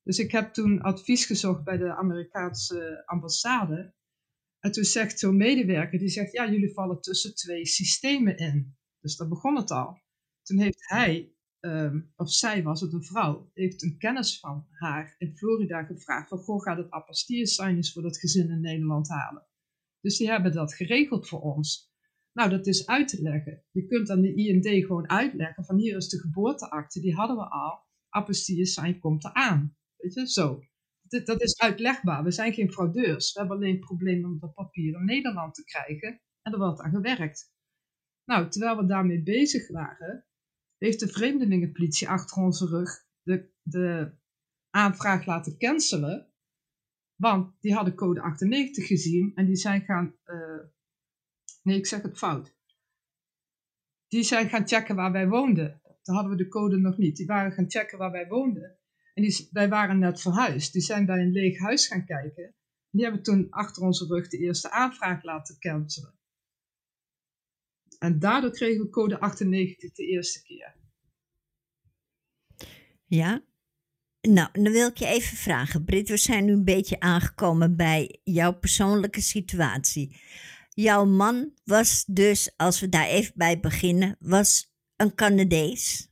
Dus 0.03 0.19
ik 0.19 0.31
heb 0.31 0.53
toen 0.53 0.81
advies 0.81 1.25
gezocht 1.25 1.63
bij 1.63 1.77
de 1.77 1.95
Amerikaanse 1.95 3.03
ambassade. 3.05 3.93
En 4.59 4.71
toen 4.71 4.83
zegt 4.83 5.19
zo'n 5.19 5.37
medewerker, 5.37 5.99
die 5.99 6.09
zegt, 6.09 6.31
ja, 6.31 6.51
jullie 6.51 6.73
vallen 6.73 7.01
tussen 7.01 7.35
twee 7.35 7.65
systemen 7.65 8.37
in. 8.37 8.77
Dus 8.99 9.15
daar 9.15 9.27
begon 9.27 9.55
het 9.55 9.71
al. 9.71 10.01
Toen 10.41 10.59
heeft 10.59 10.89
hij, 10.89 11.33
um, 11.59 12.11
of 12.15 12.31
zij 12.31 12.63
was 12.63 12.81
het 12.81 12.93
een 12.93 13.03
vrouw, 13.03 13.49
heeft 13.53 13.83
een 13.83 13.97
kennis 13.97 14.39
van 14.39 14.67
haar 14.69 15.15
in 15.17 15.37
Florida 15.37 15.83
gevraagd 15.83 16.29
van, 16.29 16.37
goh, 16.37 16.61
gaat 16.61 16.77
het 16.77 16.91
apostille 16.91 17.91
voor 17.93 18.01
dat 18.01 18.17
gezin 18.17 18.49
in 18.49 18.61
Nederland 18.61 19.09
halen. 19.09 19.47
Dus 20.01 20.17
die 20.17 20.29
hebben 20.29 20.51
dat 20.51 20.73
geregeld 20.73 21.27
voor 21.27 21.41
ons. 21.41 21.90
Nou, 22.33 22.49
dat 22.49 22.67
is 22.67 22.87
uit 22.87 23.07
te 23.07 23.21
leggen. 23.21 23.63
Je 23.71 23.85
kunt 23.85 24.09
aan 24.09 24.21
de 24.21 24.35
IND 24.35 24.85
gewoon 24.85 25.09
uitleggen 25.09 25.65
van 25.65 25.77
hier 25.77 25.95
is 25.95 26.09
de 26.09 26.19
geboorteakte, 26.19 26.99
die 26.99 27.15
hadden 27.15 27.37
we 27.37 27.49
al. 27.49 27.89
Apostille 28.09 28.65
zijn 28.65 28.99
komt 28.99 29.25
eraan. 29.25 29.77
Weet 29.97 30.13
je, 30.13 30.27
zo. 30.27 30.63
Dat, 31.01 31.25
dat 31.25 31.41
is 31.41 31.59
uitlegbaar. 31.59 32.23
We 32.23 32.31
zijn 32.31 32.53
geen 32.53 32.71
fraudeurs. 32.71 33.33
We 33.33 33.39
hebben 33.39 33.57
alleen 33.57 33.75
het 33.75 33.85
probleem 33.85 34.25
om 34.25 34.39
dat 34.39 34.53
papier 34.53 34.93
in 34.93 35.05
Nederland 35.05 35.53
te 35.53 35.63
krijgen. 35.63 36.21
En 36.41 36.51
er 36.51 36.57
wordt 36.57 36.81
aan 36.81 36.91
gewerkt. 36.91 37.53
Nou, 38.25 38.49
terwijl 38.49 38.77
we 38.77 38.85
daarmee 38.85 39.23
bezig 39.23 39.71
waren, 39.71 40.25
heeft 40.77 40.99
de 40.99 41.07
vreemdelingenpolitie 41.07 42.09
achter 42.09 42.43
onze 42.43 42.65
rug 42.65 43.05
de, 43.21 43.51
de 43.61 44.17
aanvraag 44.69 45.25
laten 45.25 45.57
cancelen. 45.57 46.33
Want 47.15 47.55
die 47.61 47.73
hadden 47.73 47.95
code 47.95 48.21
98 48.21 48.87
gezien 48.87 49.31
en 49.35 49.45
die 49.45 49.55
zijn 49.55 49.81
gaan 49.81 50.15
uh, 50.25 50.65
Nee, 51.61 51.77
ik 51.77 51.85
zeg 51.85 52.01
het 52.01 52.17
fout. 52.17 52.55
Die 54.07 54.23
zijn 54.23 54.49
gaan 54.49 54.67
checken 54.67 54.95
waar 54.95 55.11
wij 55.11 55.27
woonden. 55.27 55.81
Toen 56.01 56.15
hadden 56.15 56.31
we 56.31 56.43
de 56.43 56.49
code 56.49 56.77
nog 56.77 56.97
niet. 56.97 57.15
Die 57.15 57.25
waren 57.25 57.51
gaan 57.51 57.69
checken 57.71 57.97
waar 57.97 58.11
wij 58.11 58.27
woonden. 58.27 58.79
En 59.13 59.23
die, 59.23 59.49
wij 59.51 59.69
waren 59.69 59.99
net 59.99 60.21
verhuisd. 60.21 60.73
Die 60.73 60.81
zijn 60.81 61.05
bij 61.05 61.19
een 61.19 61.31
leeg 61.31 61.59
huis 61.59 61.87
gaan 61.87 62.05
kijken. 62.05 62.55
Die 62.89 63.03
hebben 63.03 63.23
toen 63.23 63.49
achter 63.49 63.83
onze 63.83 64.05
rug 64.05 64.27
de 64.27 64.37
eerste 64.37 64.71
aanvraag 64.71 65.23
laten 65.23 65.59
cancelen. 65.59 66.19
En 67.99 68.19
daardoor 68.19 68.51
kregen 68.51 68.83
we 68.83 68.89
code 68.89 69.19
98 69.19 69.91
de 69.91 70.05
eerste 70.05 70.43
keer. 70.43 70.75
Ja. 73.05 73.43
Nou, 74.21 74.49
dan 74.51 74.71
wil 74.71 74.87
ik 74.87 74.97
je 74.97 75.05
even 75.05 75.37
vragen, 75.37 75.83
Brit. 75.83 76.09
We 76.09 76.17
zijn 76.17 76.45
nu 76.45 76.51
een 76.51 76.63
beetje 76.63 76.99
aangekomen 76.99 77.75
bij 77.75 78.19
jouw 78.23 78.53
persoonlijke 78.53 79.21
situatie. 79.21 80.21
Jouw 80.73 81.05
man 81.05 81.53
was 81.63 82.05
dus, 82.05 82.53
als 82.57 82.79
we 82.79 82.89
daar 82.89 83.07
even 83.07 83.33
bij 83.35 83.59
beginnen, 83.59 84.15
was 84.19 84.73
een 84.95 85.15
Canadees. 85.15 86.09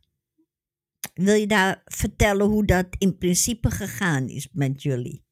Wil 1.14 1.36
je 1.36 1.48
daar 1.48 1.82
vertellen 1.86 2.48
hoe 2.48 2.66
dat 2.66 2.88
in 2.98 3.18
principe 3.18 3.72
gegaan 3.72 4.28
is 4.28 4.50
met 4.52 4.82
jullie? 4.82 5.26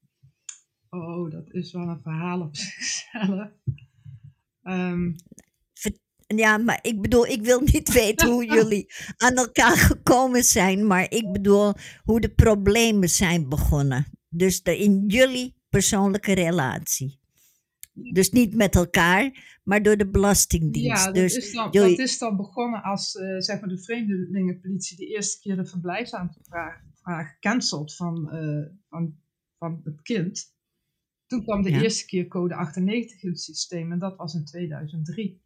Oh, 0.89 1.31
dat 1.31 1.51
is 1.51 1.71
wel 1.71 1.87
een 1.87 2.01
verhaal 2.01 2.41
op 2.41 2.55
zichzelf. 2.57 3.49
Um, 4.63 5.15
ja, 6.35 6.57
maar 6.57 6.79
ik 6.81 7.01
bedoel, 7.01 7.27
ik 7.27 7.41
wil 7.41 7.61
niet 7.61 7.93
weten 8.01 8.29
hoe 8.29 8.45
jullie 8.45 8.93
aan 9.17 9.35
elkaar 9.35 9.77
gekomen 9.77 10.43
zijn, 10.43 10.87
maar 10.87 11.11
ik 11.11 11.31
bedoel 11.31 11.73
hoe 12.03 12.19
de 12.19 12.29
problemen 12.29 13.09
zijn 13.09 13.49
begonnen. 13.49 14.05
Dus 14.29 14.63
de, 14.63 14.77
in 14.77 15.03
jullie 15.07 15.55
persoonlijke 15.69 16.33
relatie. 16.33 17.19
Dus 18.13 18.29
niet 18.29 18.55
met 18.55 18.75
elkaar, 18.75 19.57
maar 19.63 19.83
door 19.83 19.97
de 19.97 20.09
Belastingdienst. 20.09 21.05
Ja, 21.05 21.05
dat, 21.05 21.13
dus 21.13 21.35
is, 21.35 21.53
dan, 21.53 21.71
dat 21.71 21.99
is 21.99 22.17
dan 22.17 22.37
begonnen 22.37 22.83
als 22.83 23.15
uh, 23.15 23.39
zeg 23.39 23.59
maar 23.59 23.69
de 23.69 23.83
vreemdelingenpolitie 23.83 24.97
de 24.97 25.05
eerste 25.05 25.39
keer 25.39 25.55
de 25.55 25.65
verblijfsaanvraag 25.65 27.39
cancelt 27.39 27.95
van, 27.95 28.29
uh, 28.35 28.65
van, 28.89 29.15
van 29.57 29.81
het 29.83 30.01
kind. 30.01 30.55
Toen 31.25 31.43
kwam 31.43 31.61
de 31.61 31.69
ja. 31.69 31.81
eerste 31.81 32.05
keer 32.05 32.27
code 32.27 32.55
98 32.55 33.23
in 33.23 33.29
het 33.29 33.41
systeem 33.41 33.91
en 33.91 33.99
dat 33.99 34.15
was 34.15 34.33
in 34.33 34.45
2003. 34.45 35.41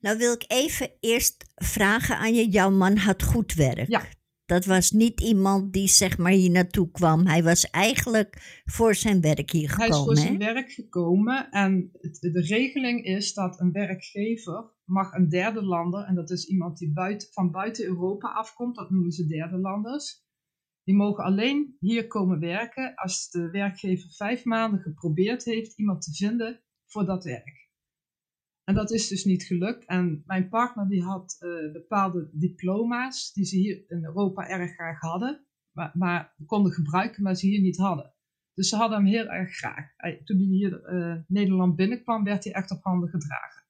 Nou 0.00 0.18
wil 0.18 0.32
ik 0.32 0.44
even 0.46 0.90
eerst 1.00 1.44
vragen 1.54 2.18
aan 2.18 2.34
je. 2.34 2.48
Jouw 2.48 2.70
man 2.70 2.96
had 2.96 3.22
goed 3.22 3.54
werk. 3.54 3.88
Ja. 3.88 4.02
Dat 4.46 4.64
was 4.64 4.90
niet 4.90 5.20
iemand 5.20 5.72
die 5.72 5.88
zeg 5.88 6.18
maar 6.18 6.32
hier 6.32 6.50
naartoe 6.50 6.90
kwam. 6.90 7.26
Hij 7.26 7.42
was 7.42 7.70
eigenlijk 7.70 8.62
voor 8.64 8.94
zijn 8.94 9.20
werk 9.20 9.50
hier 9.50 9.70
gekomen. 9.70 9.90
Hij 9.90 9.98
is 9.98 10.04
voor 10.04 10.14
hè? 10.14 10.20
zijn 10.20 10.38
werk 10.54 10.72
gekomen. 10.72 11.50
En 11.50 11.90
het, 11.92 12.18
de 12.20 12.40
regeling 12.40 13.04
is 13.04 13.34
dat 13.34 13.60
een 13.60 13.72
werkgever 13.72 14.74
mag 14.84 15.12
een 15.12 15.28
derde 15.28 15.62
lander, 15.62 16.04
en 16.04 16.14
dat 16.14 16.30
is 16.30 16.46
iemand 16.46 16.78
die 16.78 16.92
buiten, 16.92 17.28
van 17.32 17.50
buiten 17.50 17.84
Europa 17.84 18.28
afkomt, 18.28 18.76
dat 18.76 18.90
noemen 18.90 19.12
ze 19.12 19.26
derde 19.26 19.58
landers. 19.58 20.24
Die 20.84 20.94
mogen 20.94 21.24
alleen 21.24 21.76
hier 21.78 22.06
komen 22.06 22.40
werken 22.40 22.94
als 22.94 23.30
de 23.30 23.50
werkgever 23.50 24.10
vijf 24.10 24.44
maanden 24.44 24.80
geprobeerd 24.80 25.44
heeft 25.44 25.78
iemand 25.78 26.02
te 26.02 26.12
vinden 26.12 26.62
voor 26.86 27.04
dat 27.06 27.24
werk. 27.24 27.65
En 28.68 28.74
dat 28.74 28.90
is 28.90 29.08
dus 29.08 29.24
niet 29.24 29.42
gelukt. 29.42 29.84
En 29.84 30.22
mijn 30.26 30.48
partner 30.48 30.88
die 30.88 31.02
had 31.02 31.36
uh, 31.40 31.72
bepaalde 31.72 32.30
diploma's 32.32 33.32
die 33.32 33.44
ze 33.44 33.56
hier 33.56 33.84
in 33.90 34.04
Europa 34.04 34.48
erg 34.48 34.74
graag 34.74 35.00
hadden, 35.00 35.46
maar, 35.94 36.34
konden 36.46 36.72
gebruiken, 36.72 37.22
maar 37.22 37.34
ze 37.34 37.46
hier 37.46 37.60
niet 37.60 37.76
hadden. 37.76 38.14
Dus 38.54 38.68
ze 38.68 38.76
hadden 38.76 38.98
hem 38.98 39.06
heel 39.06 39.26
erg 39.26 39.56
graag. 39.56 39.94
Toen 40.24 40.36
hij 40.36 40.46
hier 40.46 40.94
uh, 40.94 41.22
Nederland 41.26 41.76
binnenkwam, 41.76 42.24
werd 42.24 42.44
hij 42.44 42.52
echt 42.52 42.70
op 42.70 42.82
handen 42.82 43.08
gedragen. 43.08 43.64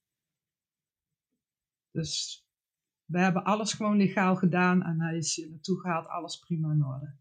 Dus 1.91 2.45
we 3.05 3.19
hebben 3.19 3.45
alles 3.45 3.73
gewoon 3.73 3.97
legaal 3.97 4.37
gedaan 4.37 4.83
en 4.83 5.01
hij 5.01 5.17
is 5.17 5.37
hier 5.37 5.51
naartoe 5.51 5.81
gehaald, 5.81 6.07
alles 6.07 6.39
prima 6.39 6.73
in 6.73 6.85
orde. 6.85 7.15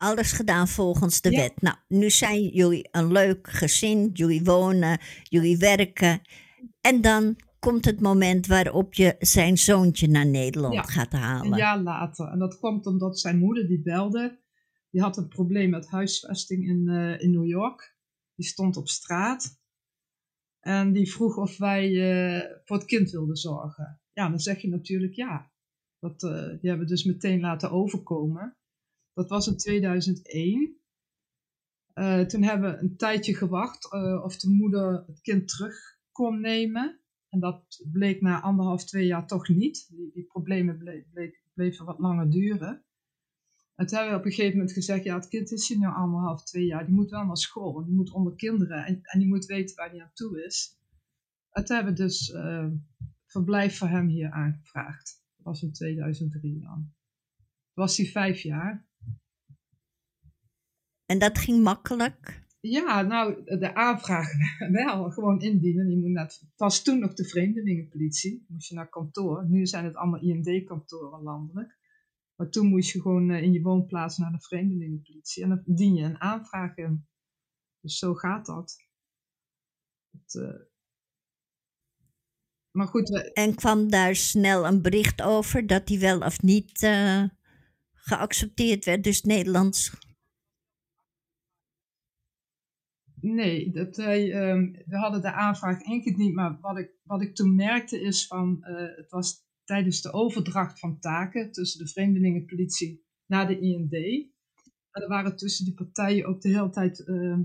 Alles 0.00 0.32
gedaan 0.32 0.68
volgens 0.68 1.20
de 1.20 1.30
wet. 1.30 1.60
Nou, 1.60 1.76
nu 1.88 2.10
zijn 2.10 2.48
jullie 2.48 2.88
een 2.90 3.12
leuk 3.12 3.48
gezin, 3.50 4.10
jullie 4.12 4.44
wonen, 4.44 5.00
jullie 5.22 5.58
werken. 5.58 6.20
En 6.80 7.00
dan 7.00 7.36
komt 7.58 7.84
het 7.84 8.00
moment 8.00 8.46
waarop 8.46 8.94
je 8.94 9.16
zijn 9.18 9.58
zoontje 9.58 10.08
naar 10.08 10.26
Nederland 10.26 10.74
ja, 10.74 10.82
gaat 10.82 11.12
halen. 11.12 11.52
Een 11.52 11.58
jaar 11.58 11.78
later. 11.78 12.28
En 12.28 12.38
dat 12.38 12.58
komt 12.58 12.86
omdat 12.86 13.18
zijn 13.18 13.38
moeder 13.38 13.66
die 13.66 13.82
belde. 13.82 14.38
Die 14.90 15.00
had 15.00 15.16
een 15.16 15.28
probleem 15.28 15.70
met 15.70 15.88
huisvesting 15.88 16.68
in, 16.68 16.88
uh, 16.88 17.20
in 17.20 17.30
New 17.30 17.46
York. 17.46 17.96
Die 18.34 18.46
stond 18.46 18.76
op 18.76 18.88
straat. 18.88 19.58
En 20.60 20.92
die 20.92 21.12
vroeg 21.12 21.36
of 21.36 21.56
wij 21.58 21.90
uh, 21.90 22.42
voor 22.64 22.76
het 22.76 22.86
kind 22.86 23.10
wilden 23.10 23.36
zorgen. 23.36 24.00
Ja, 24.12 24.28
dan 24.28 24.38
zeg 24.38 24.60
je 24.60 24.68
natuurlijk 24.68 25.14
ja. 25.14 25.52
Dat, 25.98 26.22
uh, 26.22 26.30
die 26.30 26.68
hebben 26.70 26.86
we 26.86 26.92
dus 26.92 27.04
meteen 27.04 27.40
laten 27.40 27.70
overkomen. 27.70 28.54
Dat 29.20 29.28
was 29.28 29.46
in 29.46 29.56
2001. 29.56 30.76
Uh, 31.94 32.20
toen 32.20 32.42
hebben 32.42 32.70
we 32.70 32.78
een 32.78 32.96
tijdje 32.96 33.34
gewacht 33.34 33.92
uh, 33.92 34.24
of 34.24 34.36
de 34.36 34.50
moeder 34.50 35.04
het 35.06 35.20
kind 35.20 35.48
terug 35.48 35.98
kon 36.12 36.40
nemen. 36.40 37.00
En 37.28 37.40
dat 37.40 37.84
bleek 37.92 38.20
na 38.20 38.40
anderhalf, 38.40 38.84
twee 38.84 39.06
jaar 39.06 39.26
toch 39.26 39.48
niet. 39.48 39.86
Die, 39.90 40.10
die 40.12 40.24
problemen 40.24 40.78
bleven 41.54 41.84
wat 41.84 41.98
langer 41.98 42.30
duren. 42.30 42.84
En 43.74 43.86
toen 43.86 43.98
hebben 43.98 44.14
we 44.14 44.20
op 44.20 44.24
een 44.24 44.32
gegeven 44.32 44.56
moment 44.56 44.72
gezegd, 44.72 45.04
ja 45.04 45.14
het 45.14 45.28
kind 45.28 45.50
is 45.50 45.68
hier 45.68 45.78
nu 45.78 45.86
anderhalf, 45.86 46.44
twee 46.44 46.66
jaar. 46.66 46.86
Die 46.86 46.94
moet 46.94 47.10
wel 47.10 47.24
naar 47.24 47.36
school, 47.36 47.84
die 47.84 47.94
moet 47.94 48.12
onder 48.12 48.34
kinderen 48.34 48.84
en, 48.84 49.00
en 49.02 49.18
die 49.18 49.28
moet 49.28 49.46
weten 49.46 49.76
waar 49.76 49.90
hij 49.90 50.02
aan 50.02 50.12
toe 50.12 50.44
is. 50.44 50.78
En 51.50 51.64
toen 51.64 51.76
hebben 51.76 51.94
we 51.94 52.02
dus 52.02 52.28
uh, 52.28 52.66
verblijf 53.26 53.78
voor 53.78 53.88
hem 53.88 54.06
hier 54.06 54.30
aangevraagd. 54.30 55.24
Dat 55.36 55.44
was 55.46 55.62
in 55.62 55.72
2003 55.72 56.60
dan. 56.60 56.92
Was 57.72 57.96
hij 57.96 58.06
vijf 58.06 58.40
jaar. 58.40 58.88
En 61.10 61.18
dat 61.18 61.38
ging 61.38 61.62
makkelijk? 61.62 62.42
Ja, 62.60 63.02
nou, 63.02 63.44
de 63.58 63.74
aanvraag 63.74 64.28
wel. 64.84 65.10
Gewoon 65.10 65.40
indienen. 65.40 65.90
Je 65.90 65.96
moet 65.96 66.10
naar, 66.10 66.24
het 66.24 66.52
was 66.56 66.82
toen 66.82 66.98
nog 66.98 67.14
de 67.14 67.24
vreemdelingenpolitie. 67.24 68.44
Moest 68.48 68.68
je 68.68 68.74
naar 68.74 68.88
kantoor. 68.88 69.48
Nu 69.48 69.66
zijn 69.66 69.84
het 69.84 69.94
allemaal 69.94 70.20
IND-kantoren 70.20 71.22
landelijk. 71.22 71.78
Maar 72.36 72.48
toen 72.48 72.66
moest 72.66 72.92
je 72.92 73.00
gewoon 73.00 73.30
in 73.30 73.52
je 73.52 73.62
woonplaats 73.62 74.18
naar 74.18 74.32
de 74.32 74.40
vreemdelingenpolitie. 74.40 75.42
En 75.42 75.48
dan 75.48 75.62
dien 75.64 75.94
je 75.94 76.04
een 76.04 76.20
aanvraag 76.20 76.76
in. 76.76 77.06
Dus 77.80 77.98
zo 77.98 78.14
gaat 78.14 78.46
dat. 78.46 78.76
Het, 80.10 80.34
uh... 80.34 80.60
Maar 82.70 82.86
goed. 82.86 83.08
We... 83.08 83.32
En 83.32 83.54
kwam 83.54 83.90
daar 83.90 84.14
snel 84.16 84.66
een 84.66 84.82
bericht 84.82 85.22
over 85.22 85.66
dat 85.66 85.86
die 85.86 85.98
wel 85.98 86.20
of 86.20 86.42
niet 86.42 86.82
uh, 86.82 87.24
geaccepteerd 87.92 88.84
werd, 88.84 89.04
dus 89.04 89.22
Nederlands 89.22 90.08
Nee, 93.20 93.70
dat 93.72 93.96
hij, 93.96 94.50
um, 94.50 94.72
we 94.86 94.96
hadden 94.96 95.22
de 95.22 95.32
aanvraag 95.32 95.82
ingediend, 95.82 96.34
maar 96.34 96.58
wat 96.60 96.78
ik, 96.78 96.90
wat 97.02 97.22
ik 97.22 97.34
toen 97.34 97.54
merkte 97.54 98.00
is 98.00 98.26
van, 98.26 98.58
uh, 98.60 98.96
het 98.96 99.10
was 99.10 99.48
tijdens 99.64 100.02
de 100.02 100.12
overdracht 100.12 100.78
van 100.78 100.98
taken 100.98 101.52
tussen 101.52 101.84
de 101.84 101.90
vreemdelingenpolitie 101.90 103.04
naar 103.26 103.46
de 103.46 103.60
IND. 103.60 103.92
Er 104.90 105.08
waren 105.08 105.36
tussen 105.36 105.64
die 105.64 105.74
partijen 105.74 106.26
ook 106.26 106.40
de 106.40 106.48
hele 106.48 106.70
tijd 106.70 106.98
uh, 106.98 107.38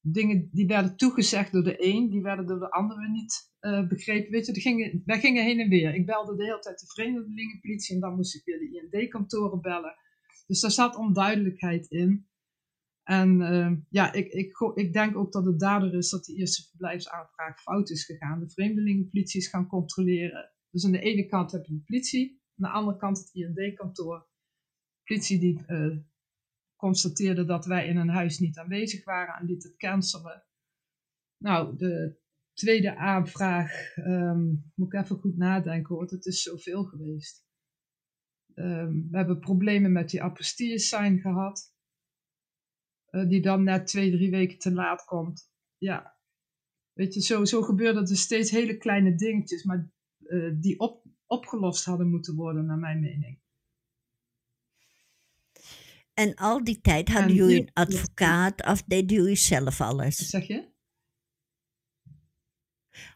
dingen 0.00 0.48
die 0.52 0.66
werden 0.66 0.96
toegezegd 0.96 1.52
door 1.52 1.64
de 1.64 1.84
een, 1.84 2.10
die 2.10 2.22
werden 2.22 2.46
door 2.46 2.58
de 2.58 2.70
andere 2.70 3.08
niet 3.08 3.52
uh, 3.60 3.88
begrepen. 3.88 4.30
Weet 4.30 4.46
je, 4.46 4.60
gingen, 4.60 5.02
wij 5.04 5.20
gingen 5.20 5.44
heen 5.44 5.60
en 5.60 5.68
weer. 5.68 5.94
Ik 5.94 6.06
belde 6.06 6.36
de 6.36 6.44
hele 6.44 6.58
tijd 6.58 6.80
de 6.80 6.86
vreemdelingenpolitie 6.86 7.94
en 7.94 8.00
dan 8.00 8.14
moest 8.14 8.34
ik 8.34 8.44
weer 8.44 8.58
de 8.58 8.88
IND-kantoren 8.90 9.60
bellen. 9.60 9.94
Dus 10.46 10.60
daar 10.60 10.70
zat 10.70 10.96
onduidelijkheid 10.96 11.86
in. 11.86 12.26
En 13.12 13.40
uh, 13.40 13.72
ja, 13.88 14.12
ik, 14.12 14.32
ik, 14.32 14.72
ik 14.74 14.92
denk 14.92 15.16
ook 15.16 15.32
dat 15.32 15.44
het 15.44 15.58
daardoor 15.58 15.94
is 15.94 16.10
dat 16.10 16.24
die 16.24 16.36
eerste 16.36 16.68
verblijfsaanvraag 16.68 17.62
fout 17.62 17.90
is 17.90 18.04
gegaan. 18.04 18.40
De 18.40 18.50
vreemdelingenpolitie 18.50 19.40
is 19.40 19.48
gaan 19.48 19.66
controleren. 19.66 20.52
Dus 20.70 20.84
aan 20.84 20.92
de 20.92 21.00
ene 21.00 21.26
kant 21.26 21.52
heb 21.52 21.64
je 21.64 21.72
de 21.72 21.82
politie, 21.86 22.42
aan 22.56 22.70
de 22.70 22.76
andere 22.76 22.98
kant 22.98 23.18
het 23.18 23.30
IND-kantoor. 23.32 24.18
De 24.18 25.02
politie 25.04 25.38
die 25.38 25.64
uh, 25.66 25.96
constateerde 26.76 27.44
dat 27.44 27.66
wij 27.66 27.86
in 27.86 27.96
een 27.96 28.08
huis 28.08 28.38
niet 28.38 28.58
aanwezig 28.58 29.04
waren 29.04 29.34
en 29.34 29.46
liet 29.46 29.62
het 29.62 29.76
cancelen. 29.76 30.44
Nou, 31.36 31.76
de 31.76 32.20
tweede 32.52 32.96
aanvraag, 32.96 33.96
um, 33.96 34.72
moet 34.74 34.94
ik 34.94 35.00
even 35.00 35.16
goed 35.16 35.36
nadenken 35.36 35.94
hoor, 35.94 36.10
het 36.10 36.26
is 36.26 36.42
zoveel 36.42 36.84
geweest. 36.84 37.46
Um, 38.54 39.08
we 39.10 39.16
hebben 39.16 39.38
problemen 39.38 39.92
met 39.92 40.10
die 40.10 40.22
apostille-sign 40.22 41.18
gehad. 41.18 41.71
Uh, 43.12 43.28
die 43.28 43.42
dan 43.42 43.62
net 43.62 43.86
twee, 43.86 44.10
drie 44.10 44.30
weken 44.30 44.58
te 44.58 44.72
laat 44.72 45.04
komt. 45.04 45.50
Ja, 45.78 46.16
weet 46.92 47.14
je, 47.14 47.20
zo, 47.20 47.44
zo 47.44 47.62
gebeurde 47.62 48.00
er 48.00 48.16
steeds 48.16 48.50
hele 48.50 48.76
kleine 48.76 49.14
dingetjes, 49.14 49.64
maar 49.64 49.90
uh, 50.18 50.52
die 50.54 50.78
op, 50.78 51.06
opgelost 51.26 51.84
hadden 51.84 52.10
moeten 52.10 52.34
worden, 52.34 52.66
naar 52.66 52.78
mijn 52.78 53.00
mening. 53.00 53.40
En 56.14 56.34
al 56.34 56.64
die 56.64 56.80
tijd 56.80 57.08
hadden 57.08 57.30
en 57.30 57.36
jullie 57.36 57.60
een 57.60 57.70
advocaat 57.72 58.66
of 58.66 58.82
deden 58.82 59.16
jullie 59.16 59.36
zelf 59.36 59.80
alles? 59.80 60.16
Zeg 60.16 60.46
je? 60.46 60.70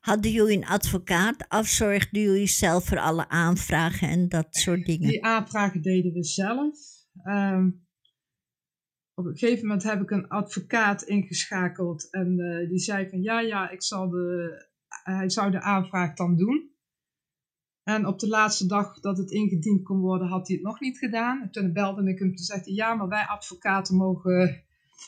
Hadden 0.01 0.31
jullie 0.31 0.57
een 0.57 0.67
advocaat 0.67 1.47
of 1.49 1.67
zorgden 1.67 2.23
jullie 2.23 2.47
zelf 2.47 2.85
voor 2.85 2.99
alle 2.99 3.29
aanvragen 3.29 4.09
en 4.09 4.29
dat 4.29 4.57
soort 4.57 4.87
dingen? 4.87 5.09
Die 5.09 5.25
aanvragen 5.25 5.83
deden 5.83 6.13
we 6.13 6.25
zelf. 6.25 6.79
Um, 7.25 7.86
op 9.19 9.25
een 9.27 9.37
gegeven 9.37 9.67
moment 9.67 9.83
heb 9.83 10.01
ik 10.01 10.11
een 10.11 10.29
advocaat 10.29 11.03
ingeschakeld 11.03 12.11
en 12.11 12.39
uh, 12.39 12.69
die 12.69 12.79
zei 12.79 13.09
van 13.09 13.23
ja, 13.23 13.41
ja, 13.41 13.71
ik 13.71 13.83
zal 13.83 14.09
de, 14.09 14.67
hij 14.89 15.31
zou 15.31 15.51
de 15.51 15.61
aanvraag 15.61 16.15
dan 16.15 16.37
doen. 16.37 16.75
En 17.83 18.07
op 18.07 18.19
de 18.19 18.29
laatste 18.29 18.67
dag 18.67 19.01
dat 19.01 19.19
het 19.19 19.31
ingediend 19.31 19.83
kon 19.83 20.01
worden, 20.01 20.29
had 20.29 20.47
hij 20.47 20.57
het 20.57 20.65
nog 20.65 20.81
niet 20.81 20.99
gedaan. 20.99 21.43
En 21.43 21.51
toen 21.51 21.73
belde 21.73 22.11
ik 22.11 22.19
hem 22.19 22.35
te 22.35 22.43
zeggen, 22.43 22.75
ja, 22.75 22.95
maar 22.95 23.09
wij 23.09 23.27
advocaten 23.27 23.97
mogen, 23.97 24.65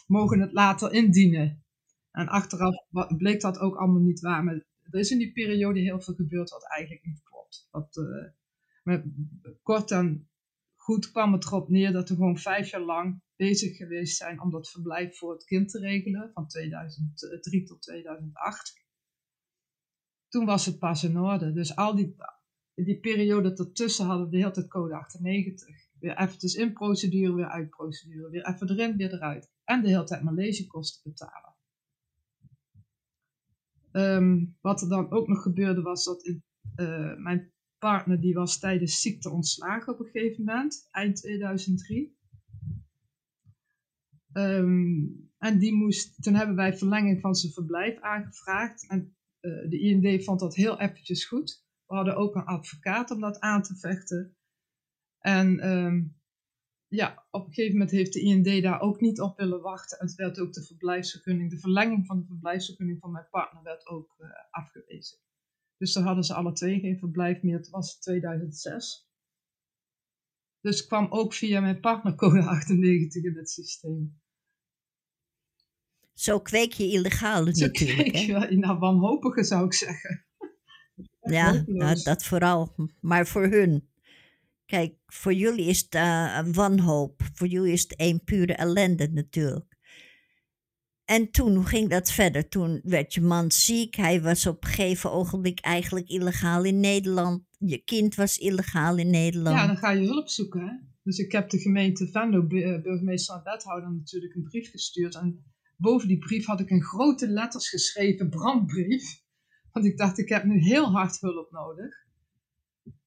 mogen 0.06 0.40
het 0.40 0.52
later 0.52 0.92
indienen. 0.92 1.64
En 2.10 2.28
achteraf 2.28 2.74
bleek 3.16 3.40
dat 3.40 3.58
ook 3.58 3.76
allemaal 3.76 4.02
niet 4.02 4.20
waar. 4.20 4.44
Maar 4.44 4.54
er 4.90 4.98
is 4.98 5.10
in 5.10 5.18
die 5.18 5.32
periode 5.32 5.80
heel 5.80 6.00
veel 6.00 6.14
gebeurd 6.14 6.50
wat 6.50 6.68
eigenlijk 6.68 7.06
niet 7.06 7.22
klopt. 7.22 7.68
Wat, 7.70 7.96
uh, 7.96 8.28
met, 8.82 9.04
kort 9.62 9.90
en 9.90 10.28
goed 10.76 11.10
kwam 11.10 11.32
het 11.32 11.44
erop 11.44 11.68
neer 11.68 11.92
dat 11.92 12.08
we 12.08 12.14
gewoon 12.14 12.38
vijf 12.38 12.70
jaar 12.70 12.80
lang 12.80 13.20
bezig 13.38 13.76
geweest 13.76 14.16
zijn 14.16 14.40
om 14.40 14.50
dat 14.50 14.70
verblijf 14.70 15.16
voor 15.16 15.32
het 15.32 15.44
kind 15.44 15.70
te 15.70 15.78
regelen, 15.78 16.30
van 16.34 16.48
2003 16.48 17.64
tot 17.64 17.82
2008. 17.82 18.86
Toen 20.28 20.44
was 20.44 20.66
het 20.66 20.78
pas 20.78 21.04
in 21.04 21.18
orde. 21.18 21.52
Dus 21.52 21.76
al 21.76 21.94
die, 21.94 22.16
die 22.74 23.00
periode 23.00 23.54
ertussen 23.54 24.06
hadden 24.06 24.24
we 24.24 24.30
de 24.30 24.36
hele 24.36 24.50
tijd 24.50 24.68
code 24.68 24.94
98. 24.94 25.66
Weer 25.98 26.18
eventjes 26.18 26.54
in 26.54 26.72
procedure, 26.72 27.34
weer 27.34 27.48
uit 27.48 27.70
procedure. 27.70 28.30
Weer 28.30 28.46
even 28.46 28.70
erin, 28.70 28.96
weer 28.96 29.12
eruit. 29.12 29.50
En 29.64 29.82
de 29.82 29.88
hele 29.88 30.04
tijd 30.04 30.22
Maleisiëkosten 30.22 31.10
betalen. 31.10 31.54
Ehm, 33.90 34.44
wat 34.60 34.82
er 34.82 34.88
dan 34.88 35.10
ook 35.10 35.28
nog 35.28 35.42
gebeurde 35.42 35.82
was 35.82 36.04
dat 36.04 36.26
uh, 36.26 37.16
mijn 37.16 37.52
partner 37.78 38.20
die 38.20 38.34
was 38.34 38.58
tijdens 38.58 39.00
ziekte 39.00 39.30
ontslagen 39.30 39.92
op 39.92 40.00
een 40.00 40.10
gegeven 40.10 40.44
moment, 40.44 40.88
eind 40.90 41.16
2003. 41.16 42.17
Ehm, 44.32 45.06
en 45.38 45.58
die 45.58 45.74
moest, 45.74 46.22
toen 46.22 46.34
hebben 46.34 46.56
wij 46.56 46.76
verlenging 46.76 47.20
van 47.20 47.34
zijn 47.34 47.52
verblijf 47.52 48.00
aangevraagd. 48.00 48.88
En 48.88 49.16
uh, 49.40 49.68
de 49.70 49.78
IND 49.78 50.24
vond 50.24 50.40
dat 50.40 50.54
heel 50.54 50.80
eventjes 50.80 51.24
goed. 51.24 51.66
We 51.86 51.94
hadden 51.94 52.16
ook 52.16 52.34
een 52.34 52.44
advocaat 52.44 53.10
om 53.10 53.20
dat 53.20 53.40
aan 53.40 53.62
te 53.62 53.76
vechten. 53.76 54.36
En 55.18 55.68
um, 55.68 56.18
ja, 56.88 57.26
op 57.30 57.46
een 57.46 57.52
gegeven 57.52 57.72
moment 57.72 57.90
heeft 57.90 58.12
de 58.12 58.20
IND 58.20 58.62
daar 58.62 58.80
ook 58.80 59.00
niet 59.00 59.20
op 59.20 59.36
willen 59.36 59.60
wachten. 59.60 59.98
En 59.98 60.06
het 60.06 60.14
werd 60.14 60.40
ook 60.40 60.52
de 60.52 60.64
verblijfsvergunning, 60.64 61.50
de 61.50 61.58
verlenging 61.58 62.06
van 62.06 62.18
de 62.18 62.26
verblijfsvergunning 62.26 63.00
van 63.00 63.12
mijn 63.12 63.28
partner 63.30 63.62
werd 63.62 63.86
ook 63.86 64.16
uh, 64.18 64.28
afgewezen. 64.50 65.18
Dus 65.76 65.92
dan 65.92 66.02
hadden 66.02 66.24
ze 66.24 66.34
alle 66.34 66.52
twee 66.52 66.80
geen 66.80 66.98
verblijf 66.98 67.42
meer. 67.42 67.56
Het 67.56 67.70
was 67.70 67.98
2006. 68.00 69.07
Dus 70.60 70.86
kwam 70.86 71.06
ook 71.10 71.34
via 71.34 71.60
mijn 71.60 71.80
partner 71.80 72.14
code 72.14 72.42
98 72.42 73.22
in 73.22 73.36
het 73.36 73.50
systeem. 73.50 74.20
Zo 76.14 76.40
kweek 76.40 76.72
je 76.72 76.90
illegale 76.90 77.56
Zo 77.56 77.66
natuurlijk. 77.66 78.08
Kweek 78.08 78.50
je, 78.50 78.56
nou, 78.56 78.78
wanhopige 78.78 79.44
zou 79.44 79.64
ik 79.64 79.74
zeggen. 79.74 80.22
Ja, 81.20 81.62
nou, 81.66 82.02
dat 82.02 82.24
vooral. 82.24 82.74
Maar 83.00 83.26
voor 83.26 83.46
hun. 83.46 83.88
Kijk, 84.66 84.94
voor 85.06 85.32
jullie 85.32 85.66
is 85.66 85.80
het 85.80 85.94
uh, 85.94 86.38
een 86.38 86.52
wanhoop. 86.52 87.22
Voor 87.32 87.46
jullie 87.46 87.72
is 87.72 87.82
het 87.82 87.94
een 87.96 88.24
pure 88.24 88.54
ellende 88.54 89.08
natuurlijk. 89.08 89.76
En 91.04 91.30
toen, 91.30 91.54
hoe 91.54 91.66
ging 91.66 91.90
dat 91.90 92.10
verder? 92.10 92.48
Toen 92.48 92.80
werd 92.84 93.14
je 93.14 93.20
man 93.20 93.50
ziek. 93.50 93.94
Hij 93.94 94.22
was 94.22 94.46
op 94.46 94.64
een 94.64 94.70
gegeven 94.70 95.12
ogenblik 95.12 95.60
eigenlijk 95.60 96.08
illegaal 96.08 96.64
in 96.64 96.80
Nederland. 96.80 97.47
Je 97.58 97.78
kind 97.84 98.14
was 98.14 98.38
illegaal 98.38 98.96
in 98.96 99.10
Nederland. 99.10 99.56
Ja, 99.56 99.66
dan 99.66 99.76
ga 99.76 99.90
je 99.90 100.06
hulp 100.06 100.28
zoeken. 100.28 100.60
Hè? 100.60 100.72
Dus 101.02 101.18
ik 101.18 101.32
heb 101.32 101.50
de 101.50 101.58
gemeente 101.58 102.08
Venlo, 102.08 102.48
eh, 102.48 102.82
burgemeester 102.82 103.34
en 103.34 103.42
wethouder, 103.44 103.92
natuurlijk 103.92 104.34
een 104.34 104.42
brief 104.42 104.70
gestuurd. 104.70 105.14
En 105.14 105.44
boven 105.76 106.08
die 106.08 106.18
brief 106.18 106.46
had 106.46 106.60
ik 106.60 106.70
in 106.70 106.82
grote 106.82 107.28
letters 107.28 107.68
geschreven, 107.68 108.28
brandbrief. 108.28 109.22
Want 109.72 109.86
ik 109.86 109.96
dacht, 109.96 110.18
ik 110.18 110.28
heb 110.28 110.44
nu 110.44 110.58
heel 110.58 110.90
hard 110.90 111.20
hulp 111.20 111.50
nodig. 111.50 112.06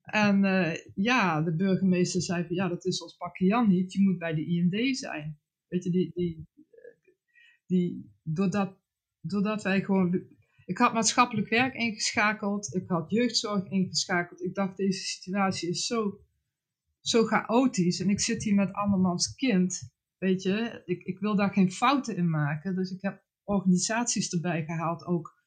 En 0.02 0.44
uh, 0.44 0.76
ja, 0.96 1.42
de 1.42 1.56
burgemeester 1.56 2.22
zei 2.22 2.46
van, 2.46 2.56
ja, 2.56 2.68
dat 2.68 2.86
is 2.86 3.02
ons 3.02 3.18
pakje 3.18 3.46
Jan 3.46 3.68
niet. 3.68 3.94
Je 3.94 4.02
moet 4.02 4.18
bij 4.18 4.34
de 4.34 4.46
IND 4.46 4.98
zijn. 4.98 5.40
Weet 5.68 5.84
je, 5.84 5.92
die, 5.92 6.12
die, 6.14 6.48
die, 7.66 8.12
doordat, 8.24 8.78
doordat 9.22 9.64
wij 9.64 9.84
gewoon. 9.84 10.40
Ik 10.72 10.78
had 10.78 10.94
maatschappelijk 10.94 11.50
werk 11.50 11.74
ingeschakeld, 11.74 12.76
ik 12.76 12.90
had 12.90 13.12
jeugdzorg 13.12 13.70
ingeschakeld. 13.70 14.42
Ik 14.42 14.54
dacht, 14.54 14.78
deze 14.78 15.06
situatie 15.06 15.70
is 15.70 15.86
zo, 15.86 16.20
zo 17.00 17.26
chaotisch 17.26 18.00
en 18.00 18.10
ik 18.10 18.20
zit 18.20 18.44
hier 18.44 18.56
met 18.56 18.74
andermans 18.74 19.36
kind. 19.36 19.92
Weet 20.18 20.42
je, 20.42 20.82
ik, 20.86 21.04
ik 21.04 21.20
wil 21.20 21.36
daar 21.36 21.54
geen 21.54 21.72
fouten 21.72 22.16
in 22.16 22.30
maken. 22.30 22.76
Dus 22.76 22.92
ik 22.92 23.02
heb 23.02 23.24
organisaties 23.44 24.30
erbij 24.30 24.66
gehaald 24.66 25.06
ook. 25.06 25.44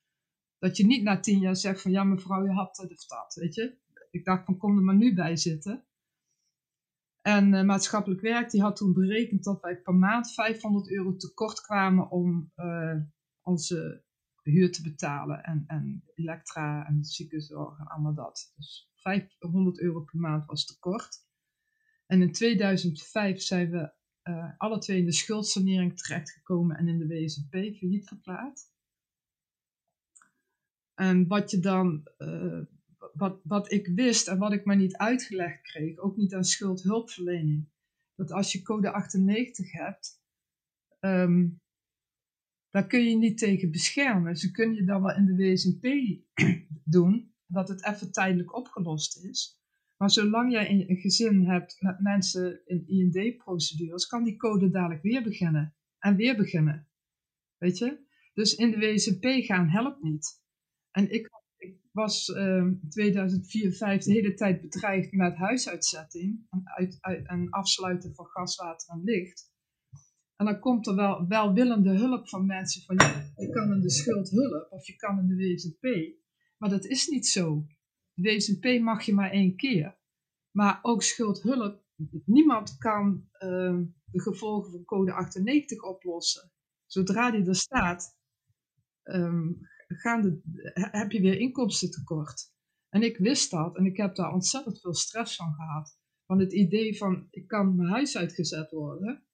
Dat 0.58 0.76
je 0.76 0.86
niet 0.86 1.02
na 1.02 1.20
tien 1.20 1.38
jaar 1.38 1.56
zegt 1.56 1.80
van 1.80 1.90
ja 1.90 2.04
mevrouw, 2.04 2.44
je 2.44 2.52
had 2.52 2.76
het 2.76 2.92
of 2.92 3.06
dat, 3.06 3.34
weet 3.34 3.54
je. 3.54 3.78
Ik 4.10 4.24
dacht 4.24 4.44
van 4.44 4.56
kom 4.56 4.76
er 4.76 4.82
maar 4.82 4.96
nu 4.96 5.14
bij 5.14 5.36
zitten. 5.36 5.84
En 7.20 7.52
uh, 7.52 7.62
maatschappelijk 7.62 8.20
werk 8.20 8.50
die 8.50 8.62
had 8.62 8.76
toen 8.76 8.92
berekend 8.92 9.44
dat 9.44 9.60
wij 9.60 9.76
per 9.76 9.94
maand 9.94 10.32
500 10.32 10.90
euro 10.90 11.16
tekort 11.16 11.60
kwamen 11.60 12.10
om 12.10 12.52
uh, 12.56 12.96
onze 13.42 14.04
huur 14.50 14.72
te 14.72 14.82
betalen. 14.82 15.42
En, 15.44 15.64
en 15.66 16.04
elektra 16.14 16.86
en 16.86 17.04
ziekenzorg 17.04 17.78
en 17.78 17.86
allemaal 17.86 18.14
dat. 18.14 18.52
Dus 18.56 18.90
500 18.94 19.80
euro 19.80 20.00
per 20.00 20.20
maand 20.20 20.46
was 20.46 20.64
tekort. 20.64 21.26
En 22.06 22.22
in 22.22 22.32
2005 22.32 23.42
zijn 23.42 23.70
we 23.70 23.92
uh, 24.22 24.50
alle 24.56 24.78
twee 24.78 24.98
in 24.98 25.04
de 25.04 25.12
schuldsanering 25.12 25.96
terechtgekomen 25.98 26.76
en 26.76 26.88
in 26.88 26.98
de 26.98 27.06
WSP 27.06 27.50
failliet 27.50 28.08
verklaard. 28.08 28.72
En 30.94 31.26
wat 31.26 31.50
je 31.50 31.58
dan 31.58 32.08
wat, 33.14 33.40
wat 33.42 33.72
ik 33.72 33.86
wist 33.86 34.28
en 34.28 34.38
wat 34.38 34.52
ik 34.52 34.64
maar 34.64 34.76
niet 34.76 34.96
uitgelegd 34.96 35.62
kreeg, 35.62 35.98
ook 35.98 36.16
niet 36.16 36.34
aan 36.34 36.44
schuldhulpverlening, 36.44 37.68
dat 38.14 38.32
als 38.32 38.52
je 38.52 38.62
code 38.62 38.90
98 38.90 39.72
hebt, 39.72 40.22
um, 41.00 41.60
daar 42.74 42.86
kun 42.86 43.04
je 43.04 43.16
niet 43.16 43.38
tegen 43.38 43.70
beschermen. 43.70 44.36
Ze 44.36 44.50
kunnen 44.50 44.76
je 44.76 44.84
dan 44.84 45.02
wel 45.02 45.16
in 45.16 45.24
de 45.24 45.34
WSNP 45.34 45.86
doen, 46.96 47.34
dat 47.46 47.68
het 47.68 47.86
even 47.86 48.12
tijdelijk 48.12 48.56
opgelost 48.56 49.24
is. 49.24 49.62
Maar 49.96 50.10
zolang 50.10 50.52
jij 50.52 50.70
een 50.70 50.96
gezin 50.96 51.44
hebt 51.44 51.76
met 51.80 52.00
mensen 52.00 52.60
in 52.66 52.86
IND-procedures, 52.86 54.06
kan 54.06 54.24
die 54.24 54.36
code 54.36 54.70
dadelijk 54.70 55.02
weer 55.02 55.22
beginnen. 55.22 55.74
En 55.98 56.16
weer 56.16 56.36
beginnen. 56.36 56.88
Weet 57.58 57.78
je? 57.78 57.98
Dus 58.32 58.54
in 58.54 58.70
de 58.70 58.78
WSNP 58.78 59.44
gaan 59.44 59.68
helpt 59.68 60.02
niet. 60.02 60.42
En 60.90 61.10
ik 61.10 61.30
was 61.92 62.28
uh, 62.28 62.68
2004, 62.88 63.72
2005 63.72 64.04
de 64.04 64.12
hele 64.12 64.34
tijd 64.34 64.60
bedreigd 64.60 65.12
met 65.12 65.36
huisuitzetting 65.36 66.46
en, 66.50 66.62
uit, 66.64 66.98
en 67.26 67.50
afsluiten 67.50 68.14
van 68.14 68.26
gas, 68.26 68.56
water 68.56 68.88
en 68.88 69.02
licht. 69.04 69.52
En 70.36 70.46
dan 70.46 70.60
komt 70.60 70.86
er 70.86 70.94
wel 70.94 71.26
welwillende 71.26 71.98
hulp 71.98 72.28
van 72.28 72.46
mensen 72.46 72.82
van 72.82 72.96
je 73.36 73.50
kan 73.52 73.72
in 73.72 73.80
de 73.80 73.90
schuldhulp 73.90 74.66
of 74.70 74.86
je 74.86 74.96
kan 74.96 75.18
in 75.18 75.26
de 75.26 75.36
WZP. 75.36 76.14
Maar 76.58 76.70
dat 76.70 76.84
is 76.84 77.06
niet 77.06 77.26
zo. 77.26 77.66
De 78.14 78.22
WZP 78.22 78.80
mag 78.80 79.02
je 79.02 79.14
maar 79.14 79.30
één 79.30 79.56
keer. 79.56 79.98
Maar 80.50 80.78
ook 80.82 81.02
schuldhulp, 81.02 81.82
niemand 82.24 82.78
kan 82.78 83.28
uh, 83.32 83.80
de 84.04 84.20
gevolgen 84.20 84.70
van 84.70 84.84
code 84.84 85.12
98 85.12 85.82
oplossen. 85.82 86.52
Zodra 86.86 87.30
die 87.30 87.46
er 87.46 87.54
staat, 87.54 88.18
gaande, 89.86 90.40
heb 90.74 91.10
je 91.10 91.20
weer 91.20 91.38
inkomstentekort. 91.38 92.52
En 92.88 93.02
ik 93.02 93.16
wist 93.16 93.50
dat 93.50 93.76
en 93.76 93.84
ik 93.84 93.96
heb 93.96 94.14
daar 94.14 94.32
ontzettend 94.32 94.80
veel 94.80 94.94
stress 94.94 95.36
van 95.36 95.54
gehad. 95.54 95.98
Van 96.26 96.38
het 96.38 96.52
idee 96.52 96.96
van, 96.96 97.26
ik 97.30 97.46
kan 97.46 97.76
mijn 97.76 97.88
huis 97.88 98.16
uitgezet 98.16 98.70
worden. 98.70 99.24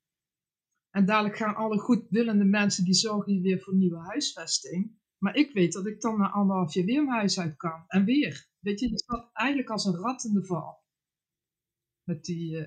En 0.90 1.04
dadelijk 1.04 1.36
gaan 1.36 1.54
alle 1.54 1.78
goedwillende 1.78 2.44
mensen 2.44 2.84
die 2.84 2.94
zorgen 2.94 3.32
hier 3.32 3.42
weer 3.42 3.60
voor 3.60 3.74
nieuwe 3.74 3.98
huisvesting. 3.98 4.98
Maar 5.18 5.36
ik 5.36 5.52
weet 5.52 5.72
dat 5.72 5.86
ik 5.86 6.00
dan 6.00 6.18
na 6.18 6.30
anderhalf 6.30 6.74
jaar 6.74 6.84
weer 6.84 7.04
mijn 7.04 7.16
huis 7.18 7.40
uit 7.40 7.56
kan. 7.56 7.84
En 7.86 8.04
weer. 8.04 8.48
Weet 8.58 8.80
je, 8.80 8.90
je 8.90 9.02
zat 9.06 9.30
eigenlijk 9.32 9.70
als 9.70 9.84
een 9.84 9.94
rat 9.94 10.24
in 10.24 10.32
de 10.32 10.44
val. 10.44 10.84
Met 12.04 12.24
die... 12.24 12.66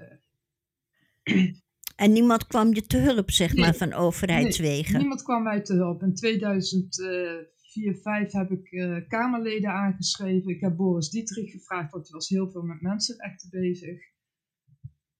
Uh... 1.24 1.54
En 1.96 2.12
niemand 2.12 2.48
kwam 2.48 2.74
je 2.74 2.82
te 2.82 2.98
hulp, 2.98 3.32
zeg 3.32 3.56
maar, 3.56 3.76
van 3.76 3.94
overheidswegen? 3.94 4.92
Nee, 4.92 5.02
niemand 5.02 5.24
kwam 5.24 5.44
mij 5.44 5.62
te 5.62 5.74
hulp. 5.74 6.02
In 6.02 6.16
2004, 6.16 7.54
2005 7.74 8.32
heb 8.32 8.52
ik 8.52 8.72
uh, 8.72 9.08
Kamerleden 9.08 9.70
aangeschreven. 9.70 10.52
Ik 10.52 10.62
heb 10.62 10.76
Boris 10.76 11.10
Dietrich 11.10 11.52
gevraagd, 11.52 11.92
want 11.92 12.04
hij 12.04 12.14
was 12.14 12.30
heel 12.30 12.52
veel 12.52 12.62
met 12.62 12.82
mensenrechten 12.82 13.50
bezig. 13.50 14.13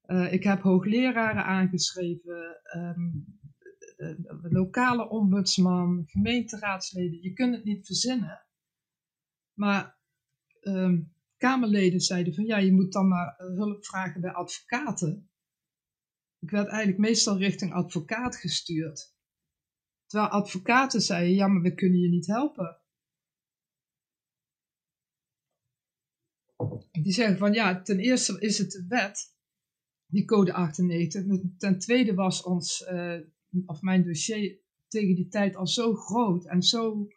Uh, 0.06 0.34
ik 0.34 0.44
heb 0.44 0.62
hoogleraren 0.62 1.46
aangeschreven, 1.46 2.62
de, 3.96 4.48
lokale 4.50 5.10
ombudsman, 5.10 6.04
gemeenteraadsleden. 6.06 7.22
Je 7.22 7.34
kunt 7.34 7.56
het 7.56 7.64
niet 7.64 7.86
verzinnen. 7.86 8.46
Maar 9.54 9.98
um, 10.62 11.14
Kamerleden 11.38 12.00
zeiden 12.00 12.34
van 12.34 12.46
ja, 12.46 12.58
je 12.58 12.74
moet 12.74 12.94
dan 12.94 13.08
maar 13.08 13.36
hulp 13.38 13.86
vragen 13.86 14.22
bij 14.22 14.32
advocaten. 14.32 15.30
Ik 16.40 16.50
werd 16.50 16.68
eigenlijk 16.68 16.98
meestal 16.98 17.38
richting 17.38 17.74
advocaat 17.74 18.36
gestuurd. 18.36 19.16
Terwijl 20.06 20.32
advocaten 20.32 21.02
zeiden, 21.02 21.34
ja, 21.34 21.48
maar 21.48 21.62
we 21.62 21.74
kunnen 21.74 22.00
je 22.00 22.10
niet 22.10 22.28
helpen. 22.28 22.78
die 26.92 27.14
zeggen 27.14 27.38
van 27.38 27.54
ja, 27.54 27.82
ten 27.82 28.00
eerste 28.00 28.40
is 28.40 28.58
het 28.58 28.72
de 28.72 28.86
wet, 28.88 29.36
die 30.14 30.26
code 30.26 30.54
98. 30.54 31.24
Ten 31.58 31.80
tweede 31.80 32.14
was 32.14 32.44
ons, 32.44 32.88
uh, 32.92 33.20
of 33.66 33.82
mijn 33.82 34.04
dossier 34.04 34.60
tegen 34.88 35.16
die 35.16 35.28
tijd 35.28 35.56
al 35.56 35.68
zo 35.68 35.96
groot 35.96 36.46
en 36.46 36.62
zo 36.62 37.08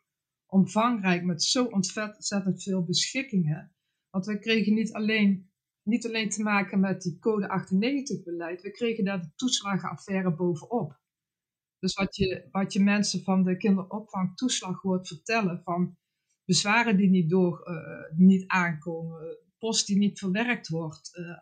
omvangrijk 0.47 1.25
met 1.25 1.43
zo 1.43 1.65
ontzettend 1.65 2.63
veel 2.63 2.85
beschikkingen. 2.85 3.73
Want 4.11 4.27
we 4.27 4.39
kregen 4.39 4.75
niet 4.75 4.93
alleen, 4.93 5.51
niet 5.83 6.07
alleen 6.07 6.29
te 6.29 6.43
maken 6.43 6.81
met 6.81 7.03
die 7.03 7.19
code 7.19 7.49
98 7.49 8.23
beleid, 8.23 8.63
we 8.63 8.71
kregen 8.71 9.05
daar 9.05 9.21
de 9.21 9.33
toeslagenaffaire 9.35 10.35
bovenop. 10.35 11.01
Dus 11.79 11.95
wat 11.95 12.17
je, 12.17 12.49
wat 12.51 12.73
je 12.73 12.83
mensen 12.83 13.23
van 13.23 13.43
de 13.43 13.57
kinderopvang 13.57 14.37
toeslag 14.37 14.81
hoort 14.81 15.09
vertellen 15.09 15.61
van 15.63 15.97
bezwaren 16.45 16.97
die 16.97 17.11
niet, 17.11 17.31
door, 17.31 17.69
uh, 17.71 18.19
niet 18.19 18.47
aankomen, 18.47 19.39
post 19.59 19.87
die 19.87 19.99
niet 19.99 20.19
verwerkt 20.19 20.69
wordt, 20.69 21.17
uh, 21.19 21.39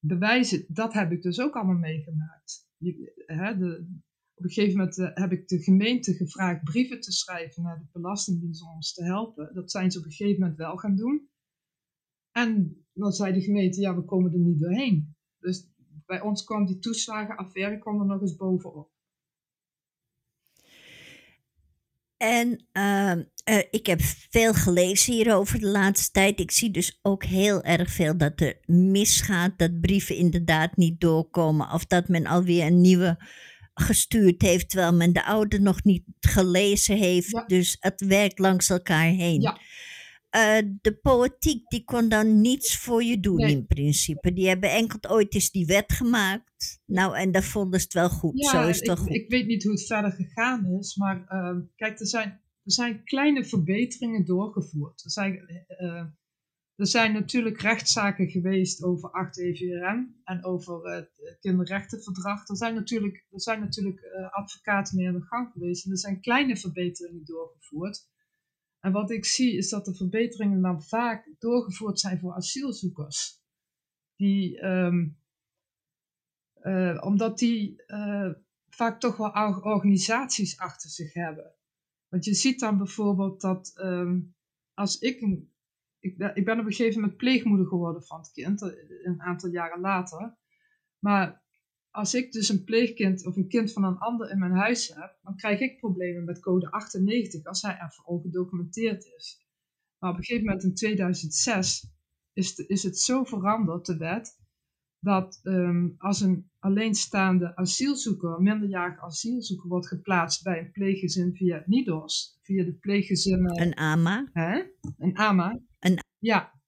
bewijzen, 0.00 0.64
dat 0.68 0.92
heb 0.92 1.12
ik 1.12 1.22
dus 1.22 1.40
ook 1.40 1.54
allemaal 1.54 1.76
meegemaakt. 1.76 2.68
Je, 2.76 3.22
hè, 3.26 3.56
de, 3.56 3.86
op 4.34 4.44
een 4.44 4.50
gegeven 4.50 4.76
moment 4.76 4.98
uh, 4.98 5.10
heb 5.14 5.32
ik 5.32 5.48
de 5.48 5.62
gemeente 5.62 6.14
gevraagd 6.14 6.64
brieven 6.64 7.00
te 7.00 7.12
schrijven 7.12 7.62
naar 7.62 7.78
de 7.78 7.88
Belastingdienst 7.92 8.62
om 8.62 8.68
ons 8.68 8.94
te 8.94 9.04
helpen. 9.04 9.54
Dat 9.54 9.70
zijn 9.70 9.90
ze 9.90 9.98
op 9.98 10.04
een 10.04 10.12
gegeven 10.12 10.40
moment 10.40 10.58
wel 10.58 10.76
gaan 10.76 10.96
doen. 10.96 11.28
En 12.32 12.84
dan 12.92 13.12
zei 13.12 13.32
de 13.32 13.40
gemeente, 13.40 13.80
ja, 13.80 13.96
we 13.96 14.04
komen 14.04 14.32
er 14.32 14.38
niet 14.38 14.60
doorheen. 14.60 15.14
Dus 15.38 15.68
bij 16.06 16.20
ons 16.20 16.44
kwam 16.44 16.66
die 16.66 16.78
toeslagenaffaire 16.78 17.78
kwam 17.78 18.00
er 18.00 18.06
nog 18.06 18.20
eens 18.20 18.36
bovenop. 18.36 18.90
En 22.22 22.64
uh, 22.72 23.12
uh, 23.50 23.62
ik 23.70 23.86
heb 23.86 24.00
veel 24.30 24.54
gelezen 24.54 25.12
hierover 25.12 25.60
de 25.60 25.66
laatste 25.66 26.10
tijd. 26.10 26.40
Ik 26.40 26.50
zie 26.50 26.70
dus 26.70 26.98
ook 27.02 27.24
heel 27.24 27.62
erg 27.62 27.90
veel 27.90 28.16
dat 28.16 28.40
er 28.40 28.58
misgaat, 28.66 29.58
dat 29.58 29.80
brieven 29.80 30.16
inderdaad 30.16 30.76
niet 30.76 31.00
doorkomen 31.00 31.70
of 31.70 31.86
dat 31.86 32.08
men 32.08 32.26
alweer 32.26 32.66
een 32.66 32.80
nieuwe 32.80 33.24
gestuurd 33.74 34.42
heeft 34.42 34.70
terwijl 34.70 34.94
men 34.94 35.12
de 35.12 35.24
oude 35.24 35.60
nog 35.60 35.84
niet 35.84 36.02
gelezen 36.20 36.96
heeft. 36.96 37.30
Ja. 37.30 37.44
Dus 37.46 37.76
het 37.80 38.04
werkt 38.06 38.38
langs 38.38 38.70
elkaar 38.70 39.08
heen. 39.08 39.40
Ja. 39.40 39.58
Uh, 40.36 40.58
de 40.80 40.98
politiek 41.02 41.68
die 41.68 41.84
kon 41.84 42.08
dan 42.08 42.40
niets 42.40 42.78
voor 42.78 43.02
je 43.02 43.20
doen 43.20 43.36
nee. 43.36 43.50
in 43.50 43.66
principe. 43.66 44.32
Die 44.32 44.48
hebben 44.48 44.70
enkel 44.70 45.10
ooit 45.10 45.34
eens 45.34 45.50
die 45.50 45.66
wet 45.66 45.92
gemaakt. 45.92 46.80
Nou, 46.86 47.16
en 47.16 47.32
daar 47.32 47.42
vonden 47.42 47.80
ze 47.80 47.84
het 47.84 47.94
wel 47.94 48.08
goed. 48.08 48.38
Ja, 48.38 48.50
Zo 48.50 48.68
is 48.68 48.80
het 48.80 48.80
ik, 48.80 48.86
wel 48.86 48.96
goed. 48.96 49.14
ik 49.14 49.30
weet 49.30 49.46
niet 49.46 49.62
hoe 49.62 49.72
het 49.72 49.86
verder 49.86 50.12
gegaan 50.12 50.66
is. 50.66 50.96
Maar 50.96 51.24
uh, 51.28 51.56
kijk, 51.76 52.00
er 52.00 52.06
zijn, 52.06 52.28
er 52.64 52.72
zijn 52.72 53.04
kleine 53.04 53.44
verbeteringen 53.44 54.24
doorgevoerd. 54.24 55.04
Er 55.04 55.10
zijn, 55.10 55.64
uh, 55.68 56.04
er 56.76 56.86
zijn 56.86 57.12
natuurlijk 57.12 57.60
rechtszaken 57.60 58.28
geweest 58.28 58.82
over 58.82 59.10
8 59.10 59.38
EVRM 59.38 60.20
en 60.24 60.44
over 60.44 60.90
het 60.90 61.38
kinderrechtenverdrag. 61.40 62.48
Er 62.48 62.56
zijn 62.56 62.74
natuurlijk, 62.74 63.26
er 63.30 63.40
zijn 63.40 63.60
natuurlijk 63.60 64.00
advocaten 64.30 64.96
mee 64.96 65.08
aan 65.08 65.14
de 65.14 65.26
gang 65.26 65.52
geweest. 65.52 65.84
En 65.84 65.90
er 65.90 65.98
zijn 65.98 66.20
kleine 66.20 66.56
verbeteringen 66.56 67.24
doorgevoerd. 67.24 68.08
En 68.80 68.92
wat 68.92 69.10
ik 69.10 69.24
zie 69.24 69.56
is 69.56 69.68
dat 69.68 69.84
de 69.84 69.94
verbeteringen 69.94 70.62
dan 70.62 70.82
vaak 70.82 71.30
doorgevoerd 71.38 72.00
zijn 72.00 72.18
voor 72.18 72.34
asielzoekers. 72.34 73.38
Die, 74.16 74.64
um, 74.64 75.18
uh, 76.62 76.98
omdat 77.00 77.38
die 77.38 77.82
uh, 77.86 78.30
vaak 78.68 79.00
toch 79.00 79.16
wel 79.16 79.60
organisaties 79.62 80.58
achter 80.58 80.90
zich 80.90 81.12
hebben. 81.12 81.54
Want 82.08 82.24
je 82.24 82.34
ziet 82.34 82.60
dan 82.60 82.76
bijvoorbeeld 82.76 83.40
dat 83.40 83.72
um, 83.76 84.34
als 84.74 84.98
ik. 84.98 85.20
Ik 85.98 86.18
ik 86.34 86.44
ben 86.44 86.58
op 86.58 86.66
een 86.66 86.72
gegeven 86.72 87.00
moment 87.00 87.18
pleegmoeder 87.18 87.66
geworden 87.66 88.04
van 88.04 88.18
het 88.18 88.32
kind, 88.32 88.62
een 89.02 89.22
aantal 89.22 89.50
jaren 89.50 89.80
later. 89.80 90.36
Maar 90.98 91.42
als 91.90 92.14
ik 92.14 92.32
dus 92.32 92.48
een 92.48 92.64
pleegkind 92.64 93.26
of 93.26 93.36
een 93.36 93.48
kind 93.48 93.72
van 93.72 93.84
een 93.84 93.98
ander 93.98 94.30
in 94.30 94.38
mijn 94.38 94.56
huis 94.56 94.88
heb, 94.88 95.18
dan 95.22 95.36
krijg 95.36 95.60
ik 95.60 95.78
problemen 95.78 96.24
met 96.24 96.40
code 96.40 96.70
98 96.70 97.44
als 97.44 97.62
hij 97.62 97.74
even 97.74 98.06
ongedocumenteerd 98.06 99.04
is. 99.04 99.46
Maar 99.98 100.10
op 100.10 100.16
een 100.16 100.24
gegeven 100.24 100.46
moment 100.46 100.64
in 100.64 100.74
2006 100.74 101.86
is, 102.32 102.54
de, 102.54 102.66
is 102.66 102.82
het 102.82 102.98
zo 102.98 103.24
veranderd, 103.24 103.86
de 103.86 103.96
wet, 103.96 104.38
dat 104.98 105.40
um, 105.42 105.94
als 105.98 106.20
een 106.20 106.50
alleenstaande 106.58 107.56
asielzoeker, 107.56 108.30
een 108.30 108.42
minderjarige 108.42 109.00
asielzoeker, 109.00 109.68
wordt 109.68 109.88
geplaatst 109.88 110.42
bij 110.42 110.58
een 110.58 110.70
pleeggezin 110.70 111.34
via 111.34 111.62
NIDOS, 111.66 112.38
via 112.42 112.64
de 112.64 112.74
pleeggezinnen. 112.74 113.60
Een 113.60 113.74
AMA. 113.74 114.28
Hè? 114.32 114.62
Een 114.98 115.16
AMA. 115.16 115.60
Een... 115.78 115.98
Ja. 116.18 116.60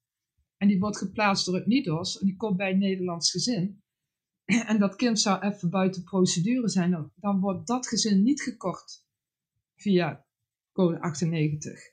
En 0.56 0.68
die 0.68 0.78
wordt 0.78 0.98
geplaatst 0.98 1.46
door 1.46 1.54
het 1.54 1.66
NIDOS 1.66 2.20
en 2.20 2.26
die 2.26 2.36
komt 2.36 2.56
bij 2.56 2.70
een 2.70 2.78
Nederlands 2.78 3.30
gezin. 3.30 3.81
en 4.70 4.78
dat 4.78 4.96
kind 4.96 5.20
zou 5.20 5.42
even 5.42 5.70
buiten 5.70 6.04
procedure 6.04 6.68
zijn, 6.68 6.90
dan, 6.90 7.12
dan 7.14 7.40
wordt 7.40 7.66
dat 7.66 7.88
gezin 7.88 8.22
niet 8.22 8.42
gekocht 8.42 9.06
via 9.76 10.26
code 10.72 11.00
98. 11.00 11.90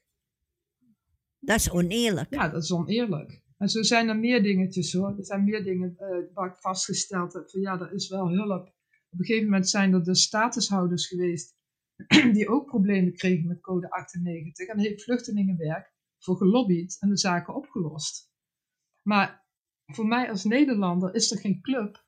Dat 1.39 1.59
is 1.59 1.71
oneerlijk. 1.71 2.33
Ja, 2.33 2.49
dat 2.49 2.63
is 2.63 2.71
oneerlijk. 2.71 3.41
En 3.57 3.69
zo 3.69 3.83
zijn 3.83 4.07
er 4.07 4.17
meer 4.17 4.43
dingetjes 4.43 4.93
hoor. 4.93 5.17
Er 5.17 5.25
zijn 5.25 5.43
meer 5.43 5.63
dingen 5.63 5.95
uh, 5.99 6.33
waar 6.33 6.51
ik 6.51 6.57
vastgesteld 6.57 7.33
heb 7.33 7.49
van 7.49 7.61
ja, 7.61 7.79
er 7.79 7.93
is 7.93 8.09
wel 8.09 8.29
hulp. 8.29 8.67
Op 9.09 9.19
een 9.19 9.25
gegeven 9.25 9.45
moment 9.45 9.69
zijn 9.69 9.93
er 9.93 10.03
de 10.03 10.15
statushouders 10.15 11.07
geweest 11.07 11.55
die 12.33 12.49
ook 12.49 12.65
problemen 12.65 13.13
kregen 13.13 13.47
met 13.47 13.61
code 13.61 13.89
98. 13.89 14.67
En 14.67 14.79
heeft 14.79 15.03
Vluchtelingenwerk 15.03 15.93
voor 16.17 16.37
gelobbyd 16.37 16.97
en 16.99 17.09
de 17.09 17.17
zaken 17.17 17.55
opgelost. 17.55 18.31
Maar 19.03 19.45
voor 19.85 20.07
mij 20.07 20.29
als 20.29 20.43
Nederlander 20.43 21.15
is 21.15 21.31
er 21.31 21.39
geen 21.39 21.61
club 21.61 22.07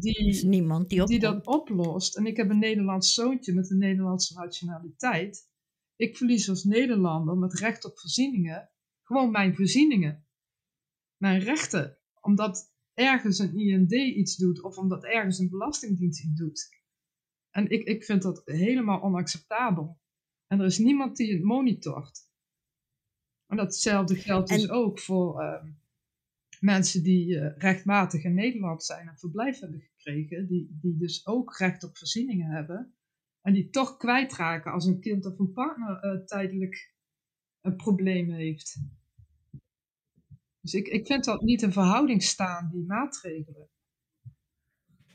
die, 0.00 0.28
is 0.28 0.42
niemand 0.42 0.88
die, 0.88 1.04
die 1.04 1.18
dat 1.18 1.46
oplost. 1.46 2.16
En 2.16 2.26
ik 2.26 2.36
heb 2.36 2.50
een 2.50 2.58
Nederlands 2.58 3.14
zoontje 3.14 3.54
met 3.54 3.70
een 3.70 3.78
Nederlandse 3.78 4.34
nationaliteit. 4.34 5.48
Ik 5.96 6.16
verlies 6.16 6.48
als 6.48 6.64
Nederlander 6.64 7.36
met 7.36 7.58
recht 7.58 7.84
op 7.84 7.98
voorzieningen 7.98 8.68
gewoon 9.04 9.30
mijn 9.30 9.54
voorzieningen. 9.54 10.26
Mijn 11.16 11.40
rechten. 11.40 11.98
Omdat 12.20 12.72
ergens 12.94 13.38
een 13.38 13.54
IND 13.58 13.92
iets 13.92 14.36
doet 14.36 14.62
of 14.62 14.78
omdat 14.78 15.04
ergens 15.04 15.38
een 15.38 15.48
belastingdienst 15.48 16.24
iets 16.24 16.38
doet. 16.38 16.68
En 17.50 17.70
ik, 17.70 17.84
ik 17.84 18.04
vind 18.04 18.22
dat 18.22 18.42
helemaal 18.44 19.02
onacceptabel. 19.02 20.00
En 20.46 20.60
er 20.60 20.66
is 20.66 20.78
niemand 20.78 21.16
die 21.16 21.32
het 21.32 21.42
monitort. 21.42 22.20
En 23.46 23.56
datzelfde 23.56 24.16
geldt 24.16 24.48
dus 24.48 24.68
ook 24.68 25.00
voor 25.00 25.42
uh, 25.42 25.64
mensen 26.60 27.02
die 27.02 27.28
uh, 27.28 27.56
rechtmatig 27.56 28.24
in 28.24 28.34
Nederland 28.34 28.84
zijn 28.84 29.08
en 29.08 29.18
verblijf 29.18 29.60
hebben 29.60 29.80
gekregen, 29.80 30.46
die, 30.46 30.78
die 30.80 30.96
dus 30.96 31.26
ook 31.26 31.56
recht 31.56 31.84
op 31.84 31.96
voorzieningen 31.96 32.50
hebben, 32.50 32.94
en 33.40 33.52
die 33.52 33.70
toch 33.70 33.96
kwijtraken 33.96 34.72
als 34.72 34.86
een 34.86 35.00
kind 35.00 35.26
of 35.26 35.38
een 35.38 35.52
partner 35.52 36.04
uh, 36.04 36.24
tijdelijk 36.24 36.94
een 37.60 37.76
probleem 37.76 38.30
heeft. 38.30 38.78
Dus 40.60 40.74
ik, 40.74 40.86
ik 40.86 41.06
vind 41.06 41.24
dat 41.24 41.42
niet 41.42 41.62
in 41.62 41.72
verhouding 41.72 42.22
staan, 42.22 42.70
die 42.72 42.84
maatregelen. 42.84 43.68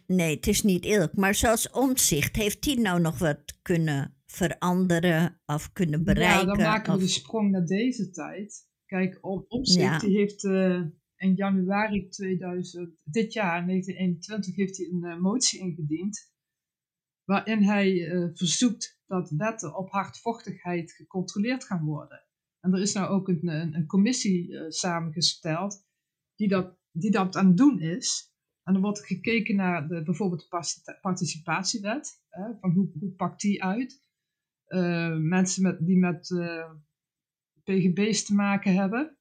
Nee, 0.05 0.35
het 0.35 0.47
is 0.47 0.63
niet 0.63 0.85
eerlijk. 0.85 1.15
Maar 1.15 1.35
zoals 1.35 1.69
omzicht, 1.69 2.35
heeft 2.35 2.63
die 2.63 2.79
nou 2.79 3.01
nog 3.01 3.17
wat 3.17 3.59
kunnen 3.61 4.15
veranderen 4.25 5.41
of 5.45 5.71
kunnen 5.71 6.03
bereiken? 6.03 6.47
Ja, 6.47 6.53
dan 6.53 6.57
maken 6.57 6.91
we 6.91 6.97
of... 6.97 7.03
de 7.03 7.09
sprong 7.09 7.51
naar 7.51 7.65
deze 7.65 8.09
tijd. 8.09 8.67
Kijk, 8.85 9.17
om, 9.21 9.45
omzicht 9.47 9.79
ja. 9.79 9.99
die 9.99 10.17
heeft 10.17 10.43
uh, 10.43 10.81
in 11.19 11.35
januari 11.35 12.09
2000, 12.09 12.95
dit 13.03 13.33
jaar, 13.33 13.65
1921, 13.65 14.55
heeft 14.55 14.77
hij 14.77 14.87
een 14.87 15.03
uh, 15.03 15.17
motie 15.17 15.59
ingediend. 15.59 16.33
Waarin 17.23 17.63
hij 17.63 17.91
uh, 17.91 18.29
verzoekt 18.33 19.01
dat 19.05 19.29
wetten 19.29 19.75
op 19.75 19.89
hardvochtigheid 19.89 20.91
gecontroleerd 20.91 21.63
gaan 21.63 21.85
worden. 21.85 22.25
En 22.59 22.73
er 22.73 22.81
is 22.81 22.93
nou 22.93 23.09
ook 23.09 23.27
een, 23.27 23.47
een, 23.47 23.85
commissie 23.85 24.49
uh, 24.49 24.69
samengesteld 24.69 25.87
die 26.35 26.47
dat, 26.47 26.77
die 26.91 27.11
dat 27.11 27.35
aan 27.35 27.47
het 27.47 27.57
doen 27.57 27.79
is. 27.79 28.33
En 28.63 28.75
er 28.75 28.81
wordt 28.81 29.05
gekeken 29.05 29.55
naar 29.55 29.87
de, 29.87 30.03
bijvoorbeeld 30.03 30.47
de 30.49 30.97
participatiewet. 31.01 32.21
van 32.59 32.71
hoe, 32.71 32.91
hoe 32.99 33.11
pakt 33.11 33.41
die 33.41 33.63
uit? 33.63 34.07
mensen 35.19 35.63
met, 35.63 35.85
die 35.85 35.97
met 35.97 36.27
PGB's 37.63 38.25
te 38.25 38.33
maken 38.33 38.75
hebben. 38.75 39.18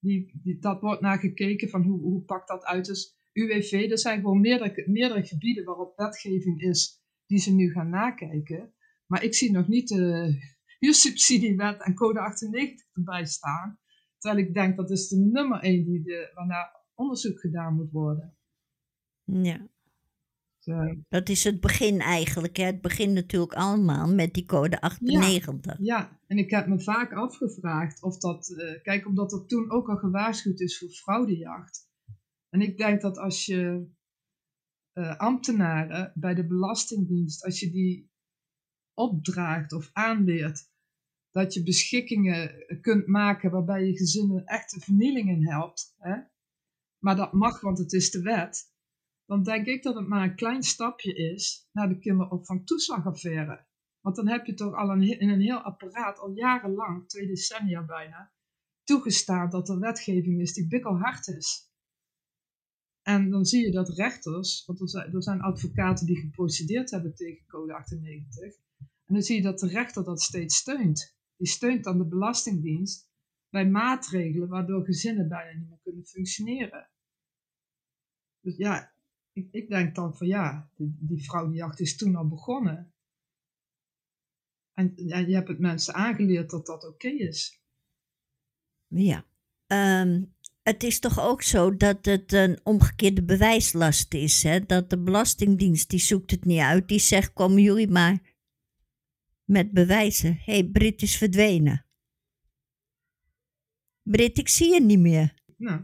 Die, 0.00 0.40
die, 0.42 0.58
dat 0.58 0.80
wordt 0.80 1.00
naar 1.00 1.18
gekeken 1.18 1.68
van 1.68 1.82
hoe, 1.82 2.00
hoe 2.00 2.22
pakt 2.22 2.48
dat 2.48 2.64
uit. 2.64 2.86
Dus 2.86 3.16
UWV, 3.32 3.72
er 3.90 3.98
zijn 3.98 4.20
gewoon 4.20 4.40
meerdere, 4.40 4.84
meerdere 4.86 5.24
gebieden 5.24 5.64
waarop 5.64 5.96
wetgeving 5.96 6.60
is 6.60 7.02
die 7.26 7.38
ze 7.38 7.54
nu 7.54 7.70
gaan 7.70 7.88
nakijken. 7.88 8.72
Maar 9.06 9.24
ik 9.24 9.34
zie 9.34 9.52
nog 9.52 9.68
niet 9.68 9.88
de 9.88 10.36
huursubsidiewet 10.80 11.82
en 11.82 11.94
code 11.94 12.20
98 12.20 12.86
erbij 12.92 13.26
staan. 13.26 13.78
Terwijl 14.18 14.46
ik 14.46 14.54
denk 14.54 14.76
dat 14.76 14.90
is 14.90 15.08
de 15.08 15.16
nummer 15.16 15.60
1 15.60 15.84
die 15.84 16.02
de, 16.02 16.30
waarna 16.34 16.70
onderzoek 16.94 17.40
gedaan 17.40 17.74
moet 17.74 17.90
worden. 17.90 18.36
Ja. 19.24 19.68
Eh, 20.68 20.92
Dat 21.08 21.28
is 21.28 21.44
het 21.44 21.60
begin 21.60 22.00
eigenlijk. 22.00 22.56
Hè? 22.56 22.64
Het 22.64 22.80
begint 22.80 23.14
natuurlijk 23.14 23.52
allemaal 23.52 24.14
met 24.14 24.34
die 24.34 24.44
code 24.44 24.80
98. 24.80 25.76
ja, 25.78 26.20
en 26.26 26.38
ik 26.38 26.50
heb 26.50 26.66
me 26.66 26.80
vaak 26.80 27.12
afgevraagd 27.12 28.02
of 28.02 28.18
dat, 28.18 28.48
eh, 28.48 28.82
kijk, 28.82 29.06
omdat 29.06 29.32
er 29.32 29.46
toen 29.46 29.70
ook 29.70 29.88
al 29.88 29.96
gewaarschuwd 29.96 30.60
is 30.60 30.78
voor 30.78 30.88
fraudejacht. 30.88 31.88
En 32.48 32.60
ik 32.60 32.76
denk 32.76 33.00
dat 33.00 33.18
als 33.18 33.46
je 33.46 33.86
eh, 34.92 35.16
ambtenaren 35.16 36.12
bij 36.14 36.34
de 36.34 36.46
Belastingdienst, 36.46 37.44
als 37.44 37.60
je 37.60 37.70
die 37.70 38.10
opdraagt 38.94 39.72
of 39.72 39.90
aanleert 39.92 40.70
dat 41.30 41.54
je 41.54 41.62
beschikkingen 41.62 42.64
kunt 42.80 43.06
maken 43.06 43.50
waarbij 43.50 43.84
je 43.84 43.96
gezinnen 43.96 44.44
echte 44.44 44.80
vernieling 44.80 45.28
in 45.28 45.46
helpt, 45.46 45.94
hè? 45.98 46.16
maar 46.98 47.16
dat 47.16 47.32
mag, 47.32 47.60
want 47.60 47.78
het 47.78 47.92
is 47.92 48.10
de 48.10 48.22
wet, 48.22 48.72
dan 49.28 49.42
denk 49.42 49.66
ik 49.66 49.82
dat 49.82 49.94
het 49.94 50.06
maar 50.06 50.22
een 50.22 50.36
klein 50.36 50.62
stapje 50.62 51.14
is 51.14 51.68
naar 51.72 51.88
de 51.88 51.98
kinderopvangtoeslagaffaire. 51.98 53.66
Want 54.00 54.16
dan 54.16 54.28
heb 54.28 54.46
je 54.46 54.54
toch 54.54 54.74
al 54.74 54.90
een, 54.90 55.02
in 55.20 55.28
een 55.28 55.40
heel 55.40 55.60
apparaat, 55.60 56.18
al 56.18 56.30
jarenlang, 56.30 57.08
twee 57.08 57.26
decennia 57.26 57.84
bijna, 57.84 58.32
toegestaan 58.84 59.50
dat 59.50 59.68
er 59.68 59.78
wetgeving 59.78 60.40
is 60.40 60.52
die 60.52 60.68
bikkelhard 60.68 61.26
is. 61.26 61.70
En 63.02 63.30
dan 63.30 63.44
zie 63.44 63.64
je 63.64 63.70
dat 63.70 63.88
rechters, 63.88 64.64
want 64.66 64.80
er 64.80 64.88
zijn, 64.88 65.12
er 65.12 65.22
zijn 65.22 65.40
advocaten 65.40 66.06
die 66.06 66.20
geprocedeerd 66.20 66.90
hebben 66.90 67.14
tegen 67.14 67.46
code 67.46 67.74
98, 67.74 68.60
en 68.78 69.14
dan 69.14 69.22
zie 69.22 69.36
je 69.36 69.42
dat 69.42 69.58
de 69.58 69.68
rechter 69.68 70.04
dat 70.04 70.22
steeds 70.22 70.56
steunt. 70.56 71.16
Die 71.36 71.48
steunt 71.48 71.84
dan 71.84 71.98
de 71.98 72.06
Belastingdienst 72.06 73.10
bij 73.50 73.68
maatregelen 73.68 74.48
waardoor 74.48 74.84
gezinnen 74.84 75.28
bijna 75.28 75.58
niet 75.58 75.68
meer 75.68 75.80
kunnen 75.82 76.06
functioneren. 76.06 76.90
Dus 78.40 78.56
ja, 78.56 78.96
ik, 79.38 79.48
ik 79.50 79.68
denk 79.68 79.94
dan 79.94 80.16
van 80.16 80.26
ja, 80.26 80.70
die, 80.76 80.96
die 81.00 81.24
fraudejacht 81.24 81.80
is 81.80 81.96
toen 81.96 82.16
al 82.16 82.28
begonnen. 82.28 82.92
En, 84.72 84.96
en 84.96 85.28
je 85.28 85.34
hebt 85.34 85.48
het 85.48 85.58
mensen 85.58 85.94
aangeleerd 85.94 86.50
dat 86.50 86.66
dat 86.66 86.84
oké 86.84 87.08
is. 87.08 87.62
Ja. 88.86 89.26
Ehm, 89.66 90.24
het 90.62 90.82
is 90.82 90.98
toch 90.98 91.20
ook 91.20 91.42
zo 91.42 91.76
dat 91.76 92.04
het 92.04 92.32
een 92.32 92.60
omgekeerde 92.62 93.24
bewijslast 93.24 94.14
is. 94.14 94.42
Hè? 94.42 94.60
Dat 94.60 94.90
de 94.90 94.98
Belastingdienst 94.98 95.90
die 95.90 95.98
zoekt 95.98 96.30
het 96.30 96.44
niet 96.44 96.60
uit. 96.60 96.88
Die 96.88 96.98
zegt, 96.98 97.32
komen 97.32 97.62
jullie 97.62 97.88
maar 97.88 98.36
met 99.44 99.72
bewijzen. 99.72 100.32
Hé, 100.32 100.52
hey, 100.52 100.64
Brit 100.64 101.02
is 101.02 101.16
verdwenen. 101.16 101.86
Brit, 104.02 104.38
ik 104.38 104.48
zie 104.48 104.74
je 104.74 104.82
niet 104.82 104.98
meer. 104.98 105.34
Nou, 105.56 105.82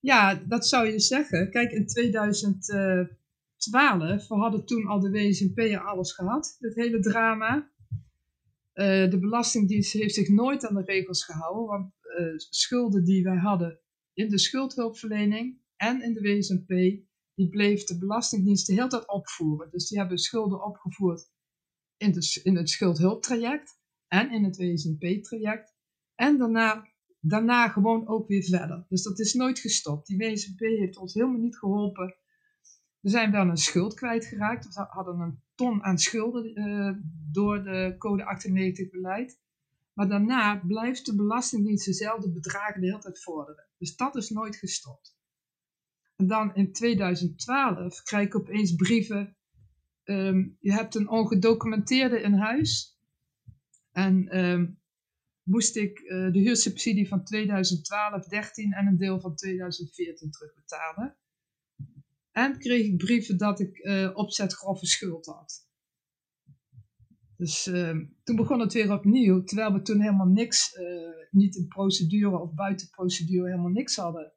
ja, 0.00 0.34
dat 0.34 0.66
zou 0.66 0.86
je 0.86 1.00
zeggen. 1.00 1.50
Kijk, 1.50 1.72
in 1.72 1.86
2012, 1.86 4.28
we 4.28 4.34
hadden 4.34 4.66
toen 4.66 4.86
al 4.86 5.00
de 5.00 5.10
WSNP 5.10 5.80
alles 5.84 6.12
gehad, 6.12 6.56
dit 6.58 6.74
hele 6.74 7.00
drama. 7.00 7.70
Uh, 8.74 9.10
de 9.10 9.18
Belastingdienst 9.18 9.92
heeft 9.92 10.14
zich 10.14 10.28
nooit 10.28 10.66
aan 10.66 10.74
de 10.74 10.84
regels 10.84 11.24
gehouden, 11.24 11.66
want 11.66 11.92
uh, 12.18 12.32
schulden 12.36 13.04
die 13.04 13.22
wij 13.22 13.36
hadden 13.36 13.80
in 14.12 14.28
de 14.28 14.38
schuldhulpverlening 14.38 15.60
en 15.76 16.02
in 16.02 16.12
de 16.12 16.20
WSNP, 16.20 16.68
die 17.34 17.48
bleef 17.48 17.84
de 17.84 17.98
Belastingdienst 17.98 18.66
de 18.66 18.72
hele 18.72 18.88
tijd 18.88 19.08
opvoeren. 19.08 19.70
Dus 19.70 19.88
die 19.88 19.98
hebben 19.98 20.18
schulden 20.18 20.64
opgevoerd 20.64 21.30
in, 21.96 22.12
de, 22.12 22.40
in 22.42 22.56
het 22.56 22.70
schuldhulptraject 22.70 23.78
en 24.08 24.30
in 24.30 24.44
het 24.44 24.56
WSNP-traject. 24.56 25.74
En 26.14 26.38
daarna, 26.38 26.88
daarna 27.20 27.68
gewoon 27.68 28.08
ook 28.08 28.28
weer 28.28 28.42
verder. 28.42 28.86
Dus 28.88 29.02
dat 29.02 29.18
is 29.18 29.34
nooit 29.34 29.58
gestopt. 29.58 30.06
Die 30.06 30.18
WSNP 30.18 30.58
heeft 30.58 30.96
ons 30.96 31.14
helemaal 31.14 31.40
niet 31.40 31.58
geholpen. 31.58 32.16
We 33.00 33.10
zijn 33.10 33.30
wel 33.30 33.48
een 33.48 33.56
schuld 33.56 33.94
kwijtgeraakt. 33.94 34.74
We 34.74 34.86
hadden 34.88 35.20
een 35.20 35.42
ton 35.54 35.82
aan 35.84 35.98
schulden 35.98 36.58
uh, 36.58 36.92
door 37.32 37.62
de 37.62 37.94
code 37.98 38.24
98 38.24 38.90
beleid. 38.90 39.40
Maar 39.92 40.08
daarna 40.08 40.56
blijft 40.56 41.06
de 41.06 41.14
Belastingdienst 41.14 41.84
dezelfde 41.84 42.32
bedragen 42.32 42.80
de 42.80 42.86
hele 42.86 42.98
tijd 42.98 43.22
vorderen. 43.22 43.66
Dus 43.78 43.96
dat 43.96 44.16
is 44.16 44.30
nooit 44.30 44.56
gestopt. 44.56 45.16
En 46.16 46.26
dan 46.26 46.54
in 46.54 46.72
2012 46.72 48.02
krijg 48.02 48.26
ik 48.26 48.36
opeens 48.36 48.74
brieven. 48.74 49.36
Um, 50.04 50.56
je 50.60 50.72
hebt 50.72 50.94
een 50.94 51.08
ongedocumenteerde 51.08 52.20
in 52.20 52.34
huis. 52.34 52.98
En 53.92 54.38
um, 54.38 54.80
moest 55.48 55.76
ik 55.76 56.00
uh, 56.00 56.32
de 56.32 56.38
huursubsidie 56.38 57.08
van 57.08 57.24
2012, 57.24 58.24
13 58.24 58.72
en 58.72 58.86
een 58.86 58.96
deel 58.96 59.20
van 59.20 59.34
2014 59.34 60.30
terugbetalen. 60.30 61.16
En 62.30 62.58
kreeg 62.58 62.86
ik 62.86 62.96
brieven 62.96 63.38
dat 63.38 63.60
ik 63.60 63.78
uh, 63.78 64.10
opzet 64.14 64.54
grove 64.54 64.86
schuld 64.86 65.26
had. 65.26 65.66
Dus 67.36 67.66
uh, 67.66 67.96
toen 68.22 68.36
begon 68.36 68.60
het 68.60 68.72
weer 68.72 68.92
opnieuw, 68.92 69.42
terwijl 69.42 69.72
we 69.72 69.82
toen 69.82 70.00
helemaal 70.00 70.26
niks, 70.26 70.72
niet 71.30 71.56
in 71.56 71.68
procedure 71.68 72.38
of 72.38 72.54
buiten 72.54 72.90
procedure, 72.90 73.48
helemaal 73.48 73.70
niks 73.70 73.96
hadden. 73.96 74.32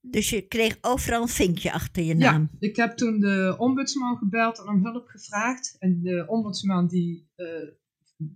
Dus 0.00 0.30
je 0.30 0.46
kreeg 0.46 0.78
overal 0.80 1.22
een 1.22 1.28
vinkje 1.28 1.72
achter 1.72 2.02
je 2.02 2.14
naam? 2.14 2.48
Ja, 2.52 2.68
ik 2.68 2.76
heb 2.76 2.96
toen 2.96 3.18
de 3.18 3.54
ombudsman 3.58 4.16
gebeld 4.16 4.58
en 4.58 4.68
om 4.68 4.84
hulp 4.84 5.06
gevraagd. 5.06 5.76
En 5.78 6.02
de 6.02 6.24
ombudsman 6.26 6.86
die 6.86 7.30
uh, 7.36 7.46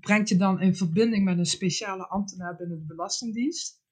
brengt 0.00 0.28
je 0.28 0.36
dan 0.36 0.60
in 0.60 0.76
verbinding 0.76 1.24
met 1.24 1.38
een 1.38 1.46
speciale 1.46 2.06
ambtenaar 2.06 2.56
binnen 2.56 2.78
de 2.78 2.84
Belastingdienst. 2.84 3.82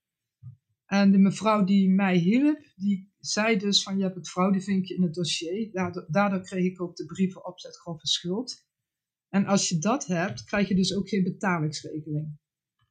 En 0.86 1.10
de 1.10 1.18
mevrouw 1.18 1.64
die 1.64 1.90
mij 1.90 2.16
hielp, 2.16 2.72
die 2.76 3.12
zei 3.18 3.58
dus 3.58 3.82
van 3.82 3.96
je 3.96 4.02
hebt 4.02 4.14
het 4.14 4.28
fraudevinkje 4.28 4.94
in 4.94 5.02
het 5.02 5.14
dossier. 5.14 5.70
Daardoor, 6.08 6.40
kreeg 6.40 6.64
ik 6.64 6.80
ook 6.80 6.96
de 6.96 7.04
brieven 7.04 7.46
opzet 7.46 7.76
grove 7.76 8.06
schuld. 8.06 8.66
En 9.28 9.46
als 9.46 9.68
je 9.68 9.78
dat 9.78 10.06
hebt, 10.06 10.44
krijg 10.44 10.68
je 10.68 10.74
dus 10.74 10.94
ook 10.94 11.08
geen 11.08 11.22
betalingsregeling. 11.22 12.38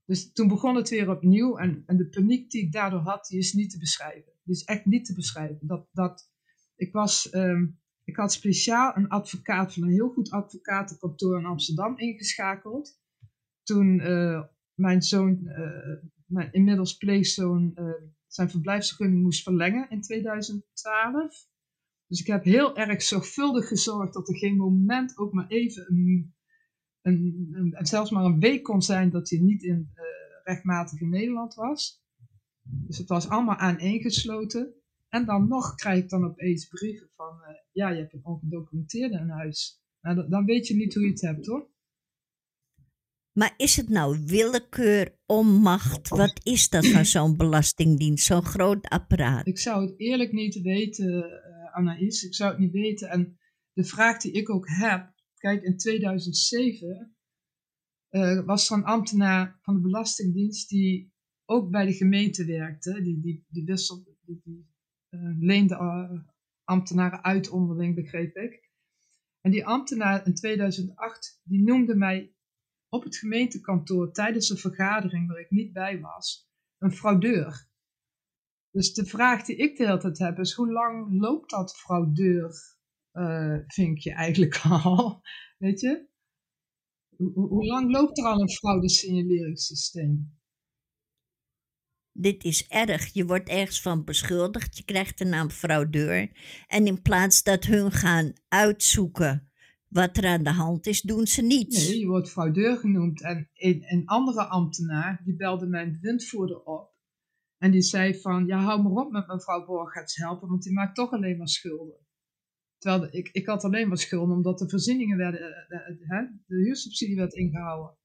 Dus 0.06 0.32
toen 0.32 0.48
begon 0.48 0.76
het 0.76 0.90
weer 0.90 1.10
opnieuw 1.10 1.58
en, 1.58 1.84
en 1.86 1.98
de 1.98 2.10
paniek 2.10 2.52
die 2.52 2.66
ik 2.66 2.72
daardoor 2.72 3.00
had, 3.00 3.26
die 3.26 3.40
is 3.40 3.54
niet 3.54 3.70
te 3.72 3.78
beschrijven. 3.78 4.34
Die 4.44 4.56
is 4.56 4.64
echt 4.64 4.86
niet 4.86 5.06
te 5.06 5.14
beschrijven. 5.14 5.68
Dat, 5.68 5.88
dat, 5.92 6.32
ik, 6.76 6.94
was, 6.94 7.34
um, 7.34 7.81
ik 8.04 8.16
had 8.16 8.34
speciaal 8.34 8.98
een 8.98 9.10
advocaat 9.10 9.74
van 9.74 9.84
een 9.84 9.90
heel 9.90 10.10
goed 10.10 10.32
advocatenkantoor 10.32 11.40
in 11.40 11.46
Amsterdam 11.46 11.98
ingeschakeld. 11.98 13.00
Toen 13.64 14.00
uh, 14.00 14.44
mijn 14.74 15.02
zoon, 15.02 15.40
uh, 15.44 16.04
mijn 16.26 16.52
inmiddels 16.52 16.98
pleegzoon, 16.98 17.72
uh, 17.76 17.94
zijn 18.28 18.50
verblijfsvergunning 18.50 19.24
moest 19.24 19.44
verlengen 19.44 19.90
in 19.90 20.02
2012. 20.02 21.50
Dus 22.08 22.20
ik 22.20 22.28
heb 22.28 22.44
heel 22.44 22.78
erg 22.78 23.02
zorgvuldig 23.02 23.68
gezorgd 23.68 24.14
dat 24.14 24.30
er 24.30 24.38
geen 24.38 24.58
moment 24.58 25.18
ook 25.18 25.34
maar 25.34 25.48
even 25.48 25.86
een, 25.90 26.36
een, 27.02 27.76
zelfs 27.80 28.12
maar 28.12 28.26
een 28.26 28.40
week 28.40 28.64
kon 28.64 28.82
zijn 28.82 29.10
dat 29.10 29.30
hij 29.30 29.40
niet 29.40 29.64
in 29.64 29.92
rechtmatig 30.44 31.02
in 31.02 31.10
Nederland 31.10 31.54
was. 31.54 32.04
Dus 32.62 32.98
het 32.98 33.08
was 33.08 33.30
allemaal 33.30 33.56
aaneengesloten. 33.56 34.81
En 35.14 35.26
dan 35.26 35.48
nog 35.48 35.76
krijg 35.76 36.04
ik 36.04 36.10
dan 36.10 36.26
opeens 36.26 36.68
brieven 36.68 37.10
van, 37.16 37.40
uh, 37.42 37.48
ja, 37.72 37.90
je 37.90 38.00
hebt 38.00 38.14
een 38.14 38.26
ongedocumenteerde 38.26 39.18
in 39.18 39.30
huis. 39.30 39.82
Nou, 40.02 40.30
dan 40.30 40.46
weet 40.46 40.68
je 40.68 40.76
niet 40.76 40.94
hoe 40.94 41.04
je 41.04 41.10
het 41.10 41.22
hebt 41.22 41.46
hoor. 41.46 41.70
Maar 43.32 43.54
is 43.58 43.76
het 43.76 43.90
nou 43.90 44.26
willekeur, 44.26 45.18
onmacht? 45.26 46.10
Wat 46.10 46.40
is 46.44 46.70
dat 46.70 46.88
van 46.88 47.06
zo'n 47.06 47.38
belastingdienst, 47.38 48.26
zo'n 48.26 48.46
groot 48.46 48.90
apparaat? 48.90 49.48
Ik 49.48 49.60
zou 49.60 49.86
het 49.86 50.00
eerlijk 50.00 50.32
niet 50.32 50.62
weten, 50.62 51.14
uh, 51.14 51.76
Anaïs. 51.76 52.24
Ik 52.24 52.36
zou 52.36 52.50
het 52.52 52.60
niet 52.60 52.72
weten. 52.72 53.10
En 53.10 53.40
de 53.74 53.84
vraag 53.84 54.22
die 54.22 54.32
ik 54.32 54.50
ook 54.50 54.68
heb, 54.70 55.14
kijk, 55.38 55.64
in 55.64 55.78
2007 55.78 57.16
uh, 58.10 58.46
was 58.46 58.70
er 58.70 58.78
een 58.78 58.84
ambtenaar 58.84 59.60
van 59.62 59.74
de 59.74 59.82
Belastingdienst 59.82 60.70
die 60.70 61.14
ook 61.46 61.72
bij 61.72 61.86
de 61.86 61.94
gemeente 61.94 62.46
werkte. 62.46 63.02
Die, 63.02 63.22
die, 63.22 63.46
die, 63.50 63.66
wisselde, 63.66 64.18
die, 64.26 64.42
die 64.44 64.71
leende 65.40 65.78
ambtenaren 66.64 67.24
uit 67.24 67.50
onderling, 67.50 67.96
begreep 67.96 68.36
ik. 68.36 68.70
En 69.42 69.52
die 69.52 69.66
ambtenaar 69.66 70.26
in 70.26 70.34
2008, 70.34 71.42
die 71.44 71.64
noemde 71.64 71.96
mij 71.96 72.36
op 72.90 73.04
het 73.04 73.18
gemeentekantoor 73.18 74.12
tijdens 74.12 74.50
een 74.50 74.58
vergadering 74.58 75.28
waar 75.28 75.40
ik 75.40 75.50
niet 75.50 75.74
bij 75.74 76.00
was, 76.00 76.50
een 76.78 76.92
fraudeur. 76.92 77.70
Dus 78.72 78.94
de 78.94 79.06
vraag 79.06 79.44
die 79.44 79.56
ik 79.56 79.78
de 79.78 79.86
hele 79.86 79.98
tijd 79.98 80.18
heb 80.18 80.40
is, 80.40 80.54
hoe 80.54 80.72
lang 80.72 81.20
loopt 81.22 81.50
dat 81.50 81.78
fraudeur 81.78 82.56
uh, 83.14 83.58
vinkje 83.68 84.14
eigenlijk 84.14 84.62
al? 84.84 85.22
Weet 85.58 85.80
je? 85.80 86.10
Hoe, 87.16 87.48
hoe 87.48 87.66
lang 87.66 87.92
loopt 87.92 88.18
er 88.18 88.26
al 88.26 88.42
een 88.42 88.52
fraudesignaleringssysteem? 88.52 90.40
Dit 92.14 92.44
is 92.44 92.68
erg. 92.68 93.14
Je 93.14 93.26
wordt 93.26 93.50
ergens 93.50 93.82
van 93.82 94.04
beschuldigd. 94.04 94.78
Je 94.78 94.84
krijgt 94.84 95.18
de 95.18 95.26
naam 95.26 95.50
fraudeur. 95.50 96.32
En 96.68 96.88
in 96.88 97.02
plaats 97.02 97.44
dat 97.44 97.64
hun 97.64 97.92
gaan 97.92 98.34
uitzoeken 98.48 99.52
wat 99.88 100.18
er 100.18 100.26
aan 100.26 100.44
de 100.44 100.52
hand 100.52 100.88
is, 100.88 101.02
doen 101.02 101.28
ze 101.28 101.42
niets. 101.42 101.88
Nee, 101.88 102.00
je 102.00 102.08
wordt 102.08 102.30
fraudeur 102.30 102.78
genoemd. 102.78 103.22
En 103.22 103.50
een, 103.54 103.84
een 103.88 104.06
andere 104.06 104.44
ambtenaar, 104.44 105.22
die 105.24 105.36
belde 105.36 105.68
mijn 105.68 105.92
bewindvoerder 105.92 106.64
op. 106.64 106.90
En 107.58 107.72
die 107.72 107.82
zei 107.82 108.22
van, 108.22 108.46
ja, 108.46 108.60
hou 108.60 108.82
maar 108.82 109.06
op 109.06 109.12
met 109.12 109.28
mevrouw 109.28 109.66
Borgaerts 109.66 110.16
helpen, 110.16 110.48
want 110.48 110.64
die 110.64 110.74
maakt 110.74 110.96
toch 110.96 111.12
alleen 111.12 111.38
maar 111.38 111.48
schulden. 111.48 112.08
Terwijl 112.78 113.08
ik, 113.12 113.30
ik 113.32 113.46
had 113.46 113.64
alleen 113.64 113.88
maar 113.88 113.98
schulden 113.98 114.36
omdat 114.36 114.60
de 114.60 114.70
voorzieningen 114.70 115.18
werden, 115.18 115.40
de, 115.40 115.76
eh, 115.76 115.98
de, 115.98 116.40
de 116.46 116.56
huursubsidie 116.56 117.16
werd 117.16 117.34
ingehouden. 117.34 117.98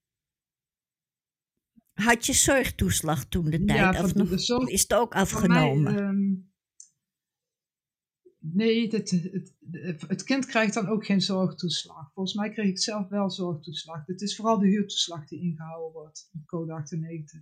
Had 1.96 2.26
je 2.26 2.32
zorgtoeslag 2.32 3.24
toen 3.24 3.50
de 3.50 3.64
tijd? 3.64 3.94
Ja, 3.94 4.04
of 4.04 4.14
nog, 4.14 4.28
de 4.28 4.38
zorg- 4.38 4.68
is 4.68 4.82
het 4.82 4.94
ook 4.94 5.14
afgenomen? 5.14 5.94
mij, 5.94 6.02
ehm, 6.02 6.34
nee, 8.38 8.88
het, 8.88 9.10
het, 9.10 9.54
het, 10.08 10.22
kind 10.22 10.46
krijgt 10.46 10.74
dan 10.74 10.88
ook 10.88 11.06
geen 11.06 11.20
zorgtoeslag. 11.20 12.10
Volgens 12.14 12.36
mij 12.36 12.50
kreeg 12.50 12.68
ik 12.68 12.78
zelf 12.78 13.08
wel 13.08 13.30
zorgtoeslag. 13.30 14.06
Het 14.06 14.20
is 14.20 14.36
vooral 14.36 14.58
de 14.58 14.66
huurtoeslag 14.66 15.26
die 15.28 15.40
ingehouden 15.40 15.92
wordt, 15.92 16.30
code 16.46 16.72
98. 16.72 17.40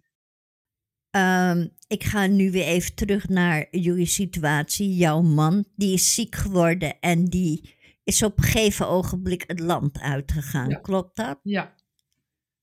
Ehm, 1.11 1.69
ik 1.87 2.05
ga 2.05 2.27
nu 2.27 2.51
weer 2.51 2.67
even 2.67 2.95
terug 2.95 3.29
naar 3.29 3.67
jullie 3.71 4.07
situatie. 4.07 4.95
Jouw 4.95 5.23
man, 5.23 5.65
die 5.77 5.93
is 5.93 6.15
ziek 6.15 6.35
geworden 6.35 7.01
en 7.01 7.25
die 7.25 7.75
is 8.05 8.23
op 8.23 8.39
een 8.39 8.45
gegeven 8.45 8.89
ogenblik 8.89 9.45
het 9.47 9.61
land 9.61 10.01
uitgegaan. 10.01 10.69
Ja. 10.69 10.79
Klopt 10.79 11.17
dat? 11.17 11.41
Ja. 11.43 11.75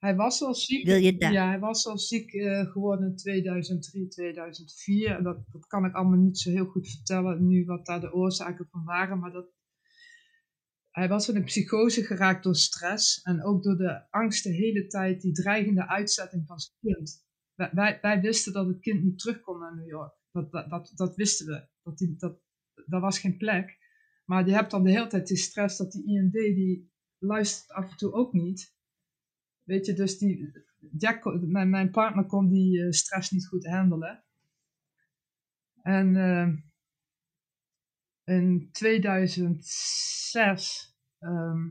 Hij 0.02 0.16
was 0.16 0.42
al 0.42 0.56
ziek. 0.56 0.86
Wil 0.86 0.96
je 0.96 1.18
daar- 1.18 1.32
Ja, 1.32 1.48
hij 1.48 1.60
was 1.60 1.88
al 1.88 1.98
ziek 1.98 2.34
eh, 2.34 2.72
geworden 2.72 3.08
in 3.10 3.16
2003, 3.16 4.08
2004. 4.08 5.16
En 5.18 5.24
dat, 5.24 5.44
dat 5.52 5.68
kan 5.68 5.86
ik 5.86 5.94
allemaal 5.94 6.20
niet 6.20 6.38
zo 6.40 6.50
heel 6.50 6.66
goed 6.66 6.90
vertellen 6.90 7.48
nu 7.48 7.66
wat 7.66 7.86
daar 7.86 8.02
de 8.02 8.14
oorzaken 8.14 8.68
van 8.72 8.84
waren. 8.84 9.20
Maar 9.20 9.32
dat, 9.32 9.50
hij 10.90 11.08
was 11.08 11.30
in 11.30 11.36
een 11.36 11.44
psychose 11.44 12.04
geraakt 12.04 12.44
door 12.44 12.56
stress. 12.56 13.22
En 13.22 13.44
ook 13.44 13.64
door 13.64 13.78
de 13.78 14.10
angst 14.10 14.44
de 14.44 14.54
hele 14.54 14.88
tijd, 14.88 15.22
die 15.22 15.32
dreigende 15.34 15.88
uitzetting 15.88 16.44
van 16.48 16.60
zijn 16.60 16.78
kind. 16.80 17.26
Wij, 17.74 18.00
wij, 18.02 18.22
wisten 18.22 18.54
dat 18.54 18.68
het 18.68 18.80
kind 18.80 19.04
niet 19.04 19.20
terug 19.20 19.42
kon 19.42 19.60
naar 19.60 19.76
New 19.76 19.88
York. 19.90 20.14
Dat, 20.32 20.52
dat, 20.52 20.70
dat, 20.70 20.92
dat 20.96 21.16
wisten 21.16 21.46
we. 21.46 21.68
Dat 21.84 21.98
die, 21.98 22.16
dat, 22.18 22.40
daar 22.86 23.02
was 23.02 23.20
geen 23.20 23.38
plek. 23.38 23.78
Maar 24.26 24.48
je 24.48 24.54
hebt 24.54 24.72
dan 24.72 24.84
de 24.84 24.92
hele 24.92 25.08
tijd 25.08 25.28
die 25.28 25.38
stress 25.38 25.78
dat 25.78 25.92
die 25.92 26.06
IND, 26.06 26.32
die 26.34 26.92
luistert 27.18 27.72
af 27.72 27.92
en 27.92 27.98
toe 27.98 28.14
ook 28.14 28.34
niet. 28.34 28.80
Weet 29.64 29.86
je, 29.86 29.94
dus 29.94 30.18
die, 30.18 30.52
Jack, 30.98 31.42
mijn, 31.42 31.92
partner 31.92 32.26
kon 32.26 32.48
die 32.48 32.84
eh, 32.84 32.92
stress 32.92 33.32
niet 33.32 33.48
goed 33.48 33.66
handelen. 33.66 34.24
En 35.82 36.16
eh, 36.16 36.48
in 38.36 38.70
2006 38.72 40.96
ehm, 41.20 41.70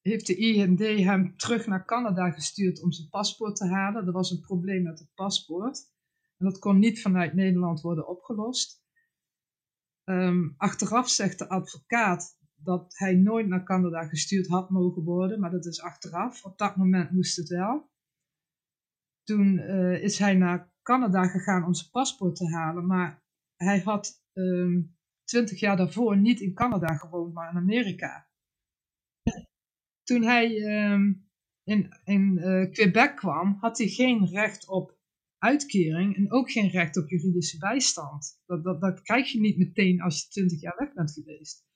heeft 0.00 0.26
de 0.26 0.36
IND 0.36 0.78
hem 0.78 1.36
terug 1.36 1.66
naar 1.66 1.84
Canada 1.84 2.30
gestuurd 2.30 2.82
om 2.82 2.92
zijn 2.92 3.08
paspoort 3.08 3.56
te 3.56 3.66
halen. 3.66 4.06
Er 4.06 4.12
was 4.12 4.30
een 4.30 4.40
probleem 4.40 4.82
met 4.82 4.98
het 4.98 5.14
paspoort. 5.14 5.94
En 6.36 6.46
dat 6.46 6.58
kon 6.58 6.78
niet 6.78 7.00
vanuit 7.00 7.34
Nederland 7.34 7.80
worden 7.80 8.08
opgelost. 8.08 8.84
Ehm, 10.04 10.48
achteraf 10.56 11.08
zegt 11.08 11.38
de 11.38 11.48
advocaat 11.48 12.38
dat 12.62 12.98
hij 12.98 13.14
nooit 13.14 13.46
naar 13.46 13.64
Canada 13.64 14.08
gestuurd 14.08 14.46
had 14.46 14.70
mogen 14.70 15.02
worden, 15.02 15.40
maar 15.40 15.50
dat 15.50 15.66
is 15.66 15.80
achteraf. 15.80 16.44
Op 16.44 16.58
dat 16.58 16.76
moment 16.76 17.10
moest 17.10 17.36
het 17.36 17.48
wel. 17.48 17.90
Toen 19.22 19.58
eh, 19.58 20.02
is 20.02 20.18
hij 20.18 20.34
naar 20.34 20.72
Canada 20.82 21.26
gegaan 21.26 21.64
om 21.64 21.74
zijn 21.74 21.90
paspoort 21.90 22.36
te 22.36 22.48
halen, 22.50 22.86
maar 22.86 23.22
hij 23.56 23.80
had 23.80 24.24
ehm, 24.32 24.82
twintig 25.24 25.60
jaar 25.60 25.76
daarvoor 25.76 26.16
niet 26.16 26.40
in 26.40 26.54
Canada 26.54 26.96
gewoond, 26.96 27.34
maar 27.34 27.50
in 27.50 27.56
Amerika. 27.56 28.28
Toen 30.02 30.22
hij 30.22 30.64
ehm, 30.64 31.12
in, 31.62 32.00
in 32.04 32.38
eh, 32.38 32.70
Quebec 32.70 33.16
kwam, 33.16 33.56
had 33.60 33.78
hij 33.78 33.88
geen 33.88 34.26
recht 34.26 34.68
op 34.68 34.98
uitkering 35.38 36.16
en 36.16 36.32
ook 36.32 36.50
geen 36.50 36.68
recht 36.68 36.96
op 36.96 37.08
juridische 37.08 37.58
bijstand. 37.58 38.42
Dat, 38.46 38.64
dat, 38.64 38.80
dat 38.80 39.02
krijg 39.02 39.32
je 39.32 39.40
niet 39.40 39.58
meteen 39.58 40.00
als 40.00 40.22
je 40.22 40.28
twintig 40.28 40.60
jaar 40.60 40.76
weg 40.78 40.92
bent 40.92 41.12
geweest. 41.12 41.66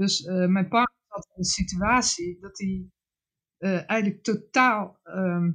Dus 0.00 0.24
eh, 0.24 0.46
mijn 0.46 0.68
partner 0.68 1.04
had 1.06 1.30
een 1.34 1.44
situatie 1.44 2.38
dat 2.40 2.58
hij 2.58 2.90
eh, 3.56 3.88
eigenlijk 3.90 4.22
totaal 4.22 4.98
ehm, 5.02 5.52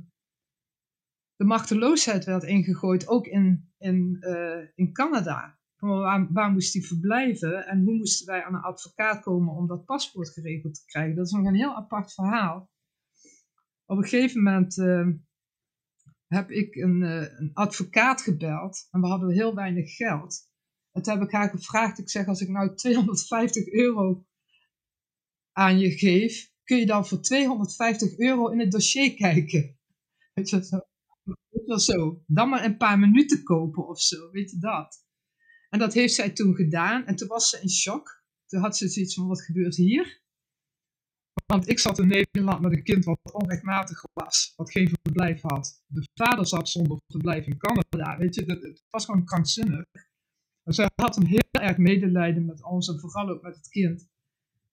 de 1.35 1.43
machteloosheid 1.43 2.25
werd 2.25 2.43
ingegooid, 2.43 3.07
ook 3.07 3.25
in, 3.25 3.73
in, 3.77 4.17
eh, 4.19 4.67
in 4.75 4.93
Canada. 4.93 5.59
Waar, 5.75 6.33
waar 6.33 6.51
moest 6.51 6.73
hij 6.73 6.81
verblijven 6.81 7.67
en 7.67 7.83
hoe 7.83 7.95
moesten 7.95 8.25
wij 8.25 8.43
aan 8.43 8.53
een 8.53 8.61
advocaat 8.61 9.21
komen 9.21 9.55
om 9.55 9.67
dat 9.67 9.85
paspoort 9.85 10.29
geregeld 10.29 10.75
te 10.75 10.85
krijgen? 10.85 11.15
Dat 11.15 11.25
is 11.25 11.31
nog 11.31 11.45
een 11.45 11.55
heel 11.55 11.75
apart 11.75 12.13
verhaal. 12.13 12.69
Op 13.85 13.97
een 13.97 14.03
gegeven 14.03 14.43
moment 14.43 14.79
ehm, 14.79 15.13
heb 16.27 16.49
ik 16.49 16.75
een, 16.75 17.01
een 17.41 17.51
advocaat 17.53 18.21
gebeld 18.21 18.87
en 18.91 19.01
we 19.01 19.07
hadden 19.07 19.29
heel 19.29 19.55
weinig 19.55 19.95
geld. 19.95 20.49
En 20.91 21.01
toen 21.01 21.13
heb 21.13 21.23
ik 21.23 21.31
haar 21.31 21.49
gevraagd, 21.49 21.99
ik 21.99 22.09
zeg 22.09 22.27
als 22.27 22.41
ik 22.41 22.49
nou 22.49 22.75
250 22.75 23.67
euro 23.67 24.25
aan 25.57 25.79
je 25.79 25.91
geef, 25.91 26.51
kun 26.63 26.77
je 26.77 26.85
dan 26.85 27.07
voor 27.07 27.21
250 27.21 28.17
euro 28.17 28.47
in 28.47 28.59
het 28.59 28.71
dossier 28.71 29.13
kijken? 29.13 29.77
Weet 30.33 30.49
je 30.49 30.63
zo? 30.63 30.79
Zo. 31.77 32.23
Dan 32.27 32.49
maar 32.49 32.63
een 32.65 32.77
paar 32.77 32.99
minuten 32.99 33.43
kopen 33.43 33.87
of 33.87 34.01
zo, 34.01 34.31
weet 34.31 34.51
je 34.51 34.57
dat? 34.57 35.05
En 35.69 35.79
dat 35.79 35.93
heeft 35.93 36.13
zij 36.13 36.29
toen 36.29 36.55
gedaan 36.55 37.05
en 37.05 37.15
toen 37.15 37.27
was 37.27 37.49
ze 37.49 37.61
in 37.61 37.69
shock. 37.69 38.23
Toen 38.45 38.61
had 38.61 38.77
ze 38.77 38.87
zoiets 38.87 39.13
van, 39.15 39.27
wat 39.27 39.41
gebeurt 39.41 39.75
hier? 39.75 40.21
Want 41.45 41.69
ik 41.69 41.79
zat 41.79 41.99
in 41.99 42.07
Nederland 42.07 42.61
met 42.61 42.71
een 42.71 42.83
kind 42.83 43.05
wat 43.05 43.33
onrechtmatig 43.33 44.03
was, 44.13 44.53
wat 44.55 44.71
geen 44.71 44.89
verblijf 45.01 45.41
had. 45.41 45.83
De 45.85 46.07
vader 46.13 46.47
zat 46.47 46.69
zonder 46.69 46.97
verblijf 47.07 47.45
in 47.45 47.57
Canada, 47.57 48.17
weet 48.17 48.35
je, 48.35 48.45
dat, 48.45 48.61
het 48.61 48.83
was 48.89 49.05
gewoon 49.05 49.25
krankzinnig. 49.25 49.85
Maar 50.63 50.73
zij 50.73 50.89
had 50.95 51.17
een 51.17 51.27
heel 51.27 51.49
erg 51.51 51.77
medelijden 51.77 52.45
met 52.45 52.63
ons 52.63 52.87
en 52.87 52.99
vooral 52.99 53.29
ook 53.29 53.41
met 53.41 53.55
het 53.55 53.67
kind. 53.67 54.07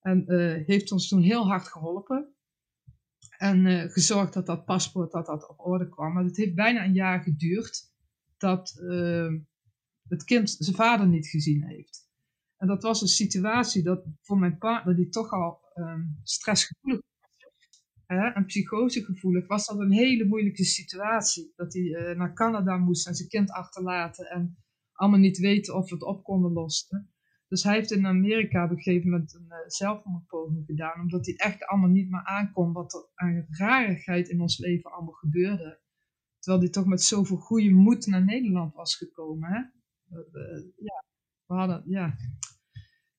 En 0.03 0.27
eh, 0.27 0.67
heeft 0.67 0.93
ons 0.93 1.09
toen 1.09 1.23
heel 1.23 1.47
hard 1.47 1.69
geholpen. 1.69 2.35
En 3.39 3.67
eh, 3.67 3.91
gezorgd 3.91 4.33
dat 4.33 4.47
dat 4.47 4.65
paspoort 4.65 5.13
dat 5.13 5.27
dat 5.27 5.49
op 5.49 5.61
orde 5.61 5.89
kwam. 5.89 6.13
Maar 6.13 6.25
het 6.25 6.37
heeft 6.37 6.55
bijna 6.55 6.85
een 6.85 6.95
jaar 6.95 7.23
geduurd 7.23 7.91
dat 8.37 8.79
eh, 8.91 9.33
het 10.09 10.25
kind 10.25 10.51
zijn 10.51 10.77
vader 10.77 11.07
niet 11.07 11.29
gezien 11.29 11.65
heeft. 11.65 12.11
En 12.57 12.67
dat 12.67 12.83
was 12.83 13.01
een 13.03 13.09
situatie 13.09 13.83
dat 13.83 14.05
voor 14.21 14.39
mijn 14.39 14.59
partner, 14.59 14.97
die 14.97 15.09
toch 15.09 15.31
al 15.31 15.61
ehm, 15.75 16.03
stressgevoelig 16.23 17.01
was, 17.21 17.53
hè, 18.07 18.29
en 18.29 18.45
psychosegevoelig, 18.45 19.47
was 19.47 19.67
dat 19.67 19.79
een 19.79 19.93
hele 19.93 20.25
moeilijke 20.25 20.65
situatie. 20.65 21.53
Dat 21.57 21.73
hij 21.73 21.95
eh, 21.95 22.17
naar 22.17 22.35
Canada 22.35 22.77
moest 22.77 23.07
en 23.07 23.15
zijn 23.15 23.29
kind 23.29 23.51
achterlaten 23.51 24.27
en 24.27 24.57
allemaal 24.93 25.21
niet 25.21 25.39
weten 25.39 25.75
of 25.75 25.89
we 25.89 25.95
het 25.95 26.05
op 26.05 26.25
konden 26.25 26.53
lossen. 26.53 27.12
Dus 27.53 27.63
hij 27.63 27.75
heeft 27.75 27.91
in 27.91 28.07
Amerika 28.07 28.65
op 28.65 28.71
een 28.71 28.83
gegeven 28.83 29.11
moment 29.11 29.35
een 29.35 29.47
uh, 29.49 29.57
zelfmoordpoging 29.67 30.67
gedaan, 30.67 31.01
omdat 31.01 31.27
hij 31.27 31.35
echt 31.35 31.65
allemaal 31.65 31.89
niet 31.89 32.11
meer 32.11 32.25
aankon 32.25 32.73
wat 32.73 32.95
er 32.95 33.09
aan 33.15 33.47
rarigheid 33.49 34.29
in 34.29 34.41
ons 34.41 34.59
leven 34.59 34.93
allemaal 34.93 35.15
gebeurde. 35.15 35.81
Terwijl 36.39 36.63
hij 36.63 36.73
toch 36.73 36.87
met 36.87 37.03
zoveel 37.03 37.37
goede 37.37 37.71
moed 37.71 38.07
naar 38.07 38.25
Nederland 38.25 38.75
was 38.75 38.97
gekomen. 38.97 39.51
Hè? 39.51 39.59
Ja, 40.77 41.05
we 41.47 41.55
hadden, 41.55 41.83
ja. 41.87 42.17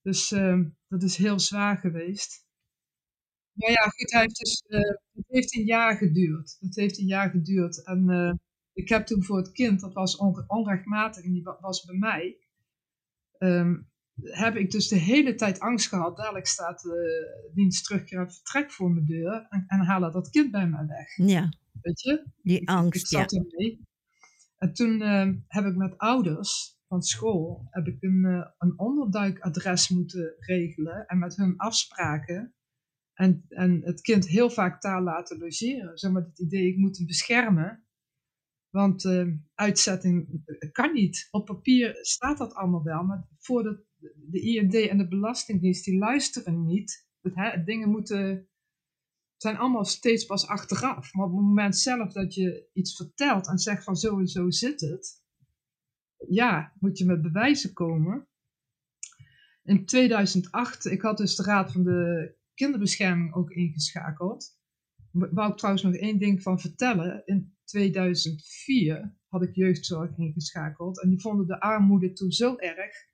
Dus 0.01 0.31
uh, 0.31 0.65
dat 0.87 1.03
is 1.03 1.17
heel 1.17 1.39
zwaar 1.39 1.77
geweest. 1.77 2.47
Maar 3.51 3.71
ja, 3.71 3.81
goed, 3.81 4.11
hij 4.11 4.21
heeft 4.21 4.39
dus, 4.39 4.63
uh, 4.67 4.79
het 5.13 5.25
heeft 5.27 5.55
een 5.55 5.65
jaar 5.65 5.97
geduurd. 5.97 6.57
Het 6.59 6.75
heeft 6.75 6.99
een 6.99 7.07
jaar 7.07 7.29
geduurd. 7.29 7.83
En 7.83 8.09
uh, 8.09 8.33
ik 8.73 8.89
heb 8.89 9.05
toen 9.05 9.23
voor 9.23 9.37
het 9.37 9.51
kind, 9.51 9.79
dat 9.79 9.93
was 9.93 10.17
on 10.17 10.43
onrechtmatig 10.47 11.23
en 11.23 11.31
die 11.31 11.43
was 11.43 11.85
bij 11.85 11.97
mij, 11.97 12.37
um, 13.37 13.91
heb 14.21 14.55
ik 14.55 14.71
dus 14.71 14.87
de 14.87 14.95
hele 14.95 15.35
tijd 15.35 15.59
angst 15.59 15.87
gehad. 15.87 16.17
Dadelijk 16.17 16.47
staat 16.47 16.81
de 16.81 17.51
dienst 17.53 17.85
terugkeer 17.85 18.31
vertrek 18.31 18.71
voor 18.71 18.91
mijn 18.91 19.05
deur 19.05 19.45
en, 19.49 19.63
en 19.67 19.79
halen 19.79 20.11
dat 20.11 20.29
kind 20.29 20.51
bij 20.51 20.67
mij 20.67 20.85
weg. 20.85 21.27
Ja. 21.27 21.49
Weet 21.81 22.01
je? 22.01 22.25
Die 22.41 22.69
angst, 22.69 22.95
ik, 22.95 23.01
ik 23.01 23.07
zat 23.07 23.31
ja. 23.31 23.37
ermee. 23.39 23.87
En 24.57 24.73
toen 24.73 25.01
uh, 25.01 25.29
heb 25.47 25.65
ik 25.65 25.75
met 25.75 25.97
ouders 25.97 26.77
van 26.87 27.01
school 27.01 27.67
heb 27.69 27.87
ik 27.87 27.97
een, 27.99 28.23
uh, 28.25 28.45
een 28.57 28.79
onderduikadres 28.79 29.89
moeten 29.89 30.35
regelen 30.39 31.05
en 31.05 31.19
met 31.19 31.35
hun 31.35 31.57
afspraken. 31.57 32.53
En, 33.13 33.45
en 33.49 33.81
het 33.83 34.01
kind 34.01 34.27
heel 34.27 34.49
vaak 34.49 34.81
daar 34.81 35.01
laten 35.01 35.37
logeren. 35.37 35.97
Zeg 35.97 36.11
maar 36.11 36.21
het 36.21 36.39
idee, 36.39 36.67
ik 36.67 36.77
moet 36.77 36.97
hem 36.97 37.05
beschermen. 37.07 37.85
Want 38.69 39.03
uh, 39.03 39.33
uitzetting 39.53 40.43
kan 40.71 40.93
niet. 40.93 41.27
Op 41.31 41.45
papier 41.45 41.97
staat 42.01 42.37
dat 42.37 42.53
allemaal 42.53 42.83
wel, 42.83 43.03
maar 43.03 43.27
voor 43.37 43.63
de, 44.15 44.39
IND 44.39 44.73
en 44.73 44.97
de 44.97 45.07
Belastingdienst, 45.07 45.85
die 45.85 45.97
luisteren 45.97 46.65
niet. 46.65 47.07
Hè, 47.21 47.63
dingen 47.63 47.89
moeten, 47.89 48.47
zijn 49.37 49.57
allemaal 49.57 49.85
steeds 49.85 50.25
pas 50.25 50.47
achteraf. 50.47 51.13
Maar 51.13 51.25
op 51.25 51.31
het 51.31 51.41
moment 51.41 51.77
zelf 51.77 52.13
dat 52.13 52.33
je 52.33 52.69
iets 52.73 52.95
vertelt 52.95 53.47
en 53.47 53.57
zegt 53.57 53.83
van 53.83 53.95
zo 53.95 54.19
en 54.19 54.27
zo 54.27 54.49
zit 54.49 54.81
het, 54.81 55.21
ja, 56.27 56.73
moet 56.79 56.97
je 56.97 57.05
met 57.05 57.21
bewijzen 57.21 57.73
komen. 57.73 58.27
In 59.63 59.85
2008, 59.85 60.85
ik 60.85 61.01
had 61.01 61.17
dus 61.17 61.35
de 61.35 61.43
Raad 61.43 61.71
van 61.71 61.83
de 61.83 62.35
Kinderbescherming 62.53 63.33
ook 63.33 63.49
ingeschakeld. 63.49 64.57
Wou 65.11 65.51
ik 65.51 65.57
trouwens 65.57 65.83
nog 65.83 65.95
één 65.95 66.19
ding 66.19 66.41
van 66.41 66.59
vertellen. 66.59 67.21
In 67.25 67.55
2004 67.63 69.17
had 69.27 69.43
ik 69.43 69.55
jeugdzorg 69.55 70.17
ingeschakeld. 70.17 71.01
En 71.01 71.09
die 71.09 71.21
vonden 71.21 71.47
de 71.47 71.59
armoede 71.59 72.13
toen 72.13 72.31
zo 72.31 72.55
erg 72.55 73.11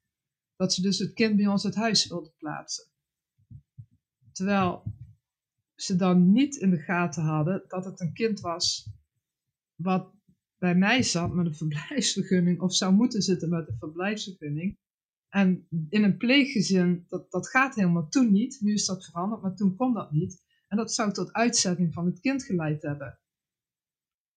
dat 0.60 0.74
ze 0.74 0.82
dus 0.82 0.99
het 0.99 1.14
kind 1.14 1.36
bij 1.36 1.47
ons 1.47 1.66
uit 1.66 1.76
huis 1.76 2.07
wilden 2.07 2.34
plaatsen. 2.38 2.86
Terwijl 4.32 4.84
ze 5.76 5.95
dan 5.95 6.32
niet 6.32 6.55
in 6.55 6.70
de 6.70 6.80
gaten 6.80 7.24
hadden 7.24 7.64
dat 7.68 7.86
het 7.86 7.99
een 7.99 8.14
kind 8.14 8.39
was 8.39 8.89
wat 9.76 10.14
bij 10.57 10.76
mij 10.76 11.03
zat 11.03 11.34
met 11.34 11.45
een 11.45 11.55
verblijfsvergunning 11.66 12.62
of 12.62 12.76
zou 12.76 12.93
moeten 12.93 13.22
zitten 13.22 13.49
met 13.49 13.68
een 13.68 13.78
verblijfsvergunning. 13.80 14.78
En 15.30 15.68
in 15.89 16.03
een 16.03 16.18
pleeggezin, 16.18 17.05
dat, 17.07 17.32
dat 17.32 17.49
gaat 17.49 17.76
helemaal 17.76 18.10
toen 18.10 18.32
niet. 18.32 18.62
Nu 18.62 18.74
is 18.74 18.86
dat 18.86 19.05
veranderd, 19.05 19.41
maar 19.41 19.55
toen 19.55 19.76
kon 19.76 19.93
dat 19.93 20.12
niet. 20.12 20.43
En 20.68 20.78
dat 20.78 20.93
zou 20.93 21.14
tot 21.14 21.34
uitzetting 21.34 21.93
van 21.93 22.05
het 22.05 22.20
kind 22.20 22.43
geleid 22.43 22.82
hebben. 22.82 23.20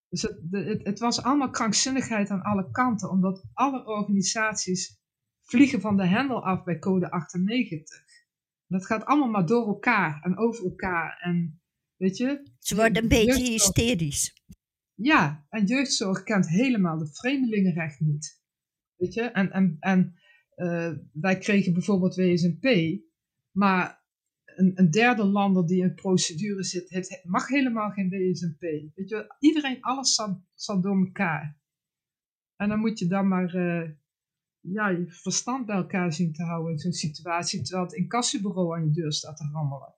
Dus 0.08 0.22
het, 0.22 0.38
het, 0.50 0.84
het 0.84 0.98
was 0.98 1.22
allemaal 1.22 1.50
krankzinnigheid 1.50 2.30
aan 2.30 2.42
alle 2.42 2.70
kanten, 2.70 3.10
omdat 3.10 3.44
alle 3.52 3.86
organisaties 3.86 5.00
vliegen 5.42 5.80
van 5.80 5.96
de 5.96 6.06
hendel 6.06 6.44
af 6.44 6.64
bij 6.64 6.78
code 6.78 7.10
98. 7.10 8.04
Dat 8.66 8.86
gaat 8.86 9.04
allemaal 9.04 9.30
maar 9.30 9.46
door 9.46 9.66
elkaar 9.66 10.22
en 10.22 10.38
over 10.38 10.64
elkaar. 10.64 11.18
En 11.20 11.60
weet 11.96 12.16
je. 12.16 12.42
Ze 12.58 12.76
worden 12.76 13.02
een 13.02 13.08
beetje 13.08 13.50
hysterisch. 13.50 14.34
Ja, 14.94 15.46
en 15.48 15.64
jeugdzorg 15.64 16.22
kent 16.22 16.48
helemaal 16.48 16.98
de 16.98 17.06
vreemdelingenrecht 17.06 18.00
niet. 18.00 18.40
Weet 18.96 19.14
je, 19.14 19.22
en, 19.22 19.50
en, 19.50 19.76
en 19.80 20.14
uh, 20.56 20.92
wij 21.12 21.38
kregen 21.38 21.72
bijvoorbeeld 21.72 22.14
WSNP, 22.14 22.98
maar 23.50 24.02
een, 24.44 24.72
een, 24.74 24.90
derde 24.90 25.24
lander 25.24 25.66
die 25.66 25.82
in 25.82 25.94
procedure 25.94 26.62
zit, 26.62 26.90
heeft, 26.90 27.24
mag 27.24 27.48
helemaal 27.48 27.90
geen 27.90 28.08
WSNP. 28.08 28.60
Weet 28.94 29.08
je, 29.08 29.34
iedereen, 29.38 29.80
alles 29.80 30.14
zat, 30.54 30.82
door 30.82 31.04
elkaar. 31.06 31.60
En 32.56 32.68
dan 32.68 32.78
moet 32.78 32.98
je 32.98 33.06
dan 33.06 33.28
maar 33.28 33.54
uh, 33.54 33.90
ja, 34.62 34.88
je 34.88 35.06
verstand 35.08 35.66
bij 35.66 35.76
elkaar 35.76 36.12
zien 36.12 36.32
te 36.32 36.42
houden 36.42 36.72
in 36.72 36.78
zo'n 36.78 36.92
situatie, 36.92 37.62
terwijl 37.62 37.84
het 37.84 37.94
incassobureau 37.94 38.76
aan 38.76 38.84
je 38.84 38.90
deur 38.90 39.12
staat 39.12 39.36
te 39.36 39.48
rammelen. 39.52 39.94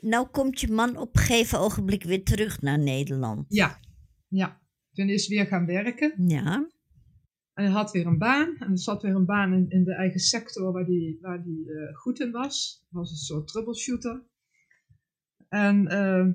Nou 0.00 0.26
komt 0.26 0.60
je 0.60 0.72
man 0.72 0.96
op 0.96 1.16
een 1.16 1.22
gegeven 1.22 1.58
ogenblik 1.58 2.02
weer 2.02 2.24
terug 2.24 2.60
naar 2.60 2.78
Nederland. 2.78 3.44
Ja, 3.48 3.80
ja. 4.28 4.62
Toen 4.92 5.08
is 5.08 5.28
weer 5.28 5.46
gaan 5.46 5.66
werken. 5.66 6.14
Ja. 6.26 6.68
En 7.54 7.64
hij 7.64 7.72
had 7.72 7.92
weer 7.92 8.06
een 8.06 8.18
baan. 8.18 8.56
En 8.58 8.70
er 8.70 8.78
zat 8.78 9.02
weer 9.02 9.14
een 9.14 9.24
baan 9.24 9.52
in, 9.52 9.70
in 9.70 9.84
de 9.84 9.94
eigen 9.94 10.20
sector 10.20 10.72
waar 10.72 10.84
hij 10.84 11.18
waar 11.20 11.42
die, 11.42 11.66
uh, 11.66 11.96
goed 11.96 12.20
in 12.20 12.30
was. 12.30 12.86
Was 12.90 13.10
een 13.10 13.16
soort 13.16 13.48
troubleshooter. 13.48 14.22
En 15.48 15.92
uh, 15.92 16.28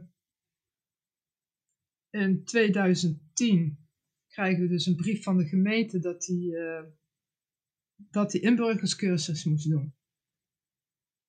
in 2.10 2.44
2010 2.44 3.88
krijgen 4.28 4.62
we 4.62 4.68
dus 4.68 4.86
een 4.86 4.96
brief 4.96 5.24
van 5.24 5.38
de 5.38 5.46
gemeente 5.46 6.00
dat 6.00 6.26
hij, 6.26 6.36
uh, 6.36 6.84
dat 8.10 8.32
hij 8.32 8.42
inburgerscursus 8.42 9.44
moest 9.44 9.70
doen. 9.70 9.94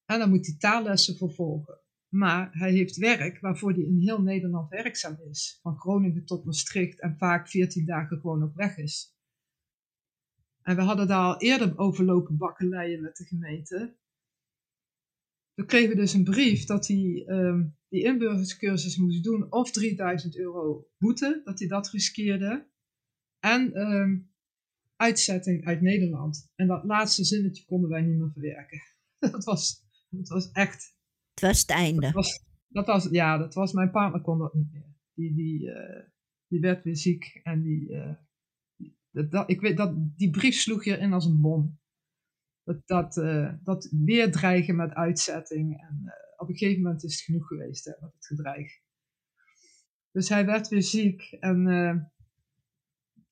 En 0.04 0.18
dan 0.18 0.30
moet 0.30 0.46
hij 0.46 0.56
taallessen 0.58 1.16
vervolgen. 1.16 1.80
Maar 2.08 2.48
hij 2.52 2.72
heeft 2.72 2.96
werk 2.96 3.40
waarvoor 3.40 3.72
hij 3.72 3.82
in 3.82 3.98
heel 3.98 4.22
Nederland 4.22 4.68
werkzaam 4.68 5.18
is. 5.30 5.58
Van 5.62 5.78
Groningen 5.78 6.24
tot 6.24 6.44
Maastricht 6.44 7.00
en 7.00 7.16
vaak 7.18 7.48
14 7.48 7.86
dagen 7.86 8.20
gewoon 8.20 8.42
op 8.42 8.54
weg 8.54 8.76
is. 8.76 9.14
En 10.62 10.76
we 10.76 10.82
hadden 10.82 11.08
daar 11.08 11.24
al 11.24 11.40
eerder 11.40 11.78
overlopen 11.78 12.36
bakkeleien 12.36 13.00
met 13.00 13.16
de 13.16 13.24
gemeente. 13.24 13.96
Toen 15.54 15.66
kregen 15.66 15.88
we 15.88 15.94
dus 15.94 16.12
een 16.12 16.24
brief 16.24 16.64
dat 16.64 16.86
hij 16.86 17.24
um, 17.26 17.76
die 17.88 18.04
inburgerscursus 18.04 18.96
moest 18.96 19.24
doen 19.24 19.52
of 19.52 19.70
3000 19.70 20.36
euro 20.36 20.88
boete, 20.98 21.40
dat 21.44 21.58
hij 21.58 21.68
dat 21.68 21.88
riskeerde. 21.88 22.68
En 23.38 23.80
um, 23.80 24.29
uitzetting 25.01 25.64
uit 25.64 25.80
Nederland. 25.80 26.51
En 26.55 26.66
dat 26.66 26.84
laatste 26.84 27.24
zinnetje 27.24 27.64
konden 27.64 27.90
wij 27.90 28.03
niet 28.03 28.18
meer 28.18 28.32
verwerken. 28.32 28.80
Dat 29.30 29.44
was, 29.44 29.84
dat 30.09 30.28
was 30.28 30.51
echt 30.51 30.94
het 31.34 31.48
was 31.48 31.61
het 31.61 31.70
einde. 31.70 32.01
Dat 32.01 32.12
was, 32.12 32.44
dat 32.68 32.86
was, 32.86 33.09
ja, 33.11 33.38
dat 33.38 33.55
was, 33.55 33.72
mijn 33.72 33.90
partner 33.90 34.20
kon 34.20 34.38
dat 34.38 34.55
niet 34.55 34.72
meer. 34.72 34.94
Die, 35.14 35.34
die, 35.34 35.61
uh, 35.61 36.03
die 36.46 36.61
werd 36.61 36.84
weer 36.84 36.96
ziek 36.96 37.40
en 37.42 37.62
die, 37.62 37.88
uh, 37.88 38.14
dat, 39.11 39.30
dat, 39.30 39.51
ik 39.51 39.61
weet, 39.61 39.76
dat, 39.76 39.94
die 40.16 40.30
brief 40.30 40.55
sloeg 40.55 40.84
je 40.84 40.96
in 40.96 41.12
als 41.12 41.24
een 41.24 41.40
bom. 41.40 41.78
Dat, 42.62 42.86
dat, 42.86 43.16
uh, 43.16 43.53
dat 43.62 43.88
weer 44.05 44.32
dreigen 44.32 44.76
met 44.76 44.92
uitzetting. 44.92 45.80
En 45.80 46.14
op 46.36 46.48
een 46.48 46.57
gegeven 46.57 46.82
moment 46.82 47.05
is 47.05 47.12
het 47.12 47.22
genoeg 47.22 47.46
geweest 47.46 47.84
hè, 47.84 47.92
met 48.01 48.12
het 48.14 48.26
gedreig. 48.26 48.72
Dus 50.11 50.28
hij 50.28 50.46
werd 50.46 50.68
weer 50.68 50.82
ziek 50.82 51.22
en 51.32 51.66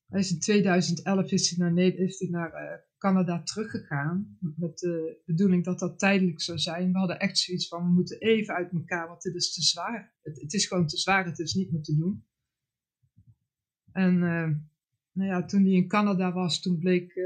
hij 0.09 0.19
is 0.19 0.31
in 0.31 0.39
2011 0.39 1.31
is 1.31 1.49
hij 1.49 1.57
naar, 1.57 1.75
hij 1.75 2.27
naar 2.29 2.87
Canada 2.97 3.43
teruggegaan. 3.43 4.37
Met 4.55 4.77
de 4.77 5.21
bedoeling 5.25 5.63
dat 5.63 5.79
dat 5.79 5.99
tijdelijk 5.99 6.41
zou 6.41 6.57
zijn. 6.57 6.91
We 6.91 6.97
hadden 6.97 7.19
echt 7.19 7.37
zoiets 7.37 7.67
van, 7.67 7.83
we 7.83 7.89
moeten 7.89 8.19
even 8.19 8.55
uit 8.55 8.71
elkaar, 8.71 9.07
want 9.07 9.21
dit 9.21 9.35
is 9.35 9.53
te 9.53 9.61
zwaar. 9.61 10.13
Het, 10.21 10.41
het 10.41 10.53
is 10.53 10.67
gewoon 10.67 10.87
te 10.87 10.97
zwaar, 10.97 11.25
het 11.25 11.39
is 11.39 11.53
niet 11.53 11.71
meer 11.71 11.81
te 11.81 11.95
doen. 11.95 12.25
En 13.91 14.13
uh, 14.13 14.49
nou 15.11 15.29
ja, 15.29 15.45
toen 15.45 15.63
hij 15.63 15.71
in 15.71 15.87
Canada 15.87 16.31
was, 16.31 16.61
toen 16.61 16.79
bleek 16.79 17.15
uh, 17.15 17.25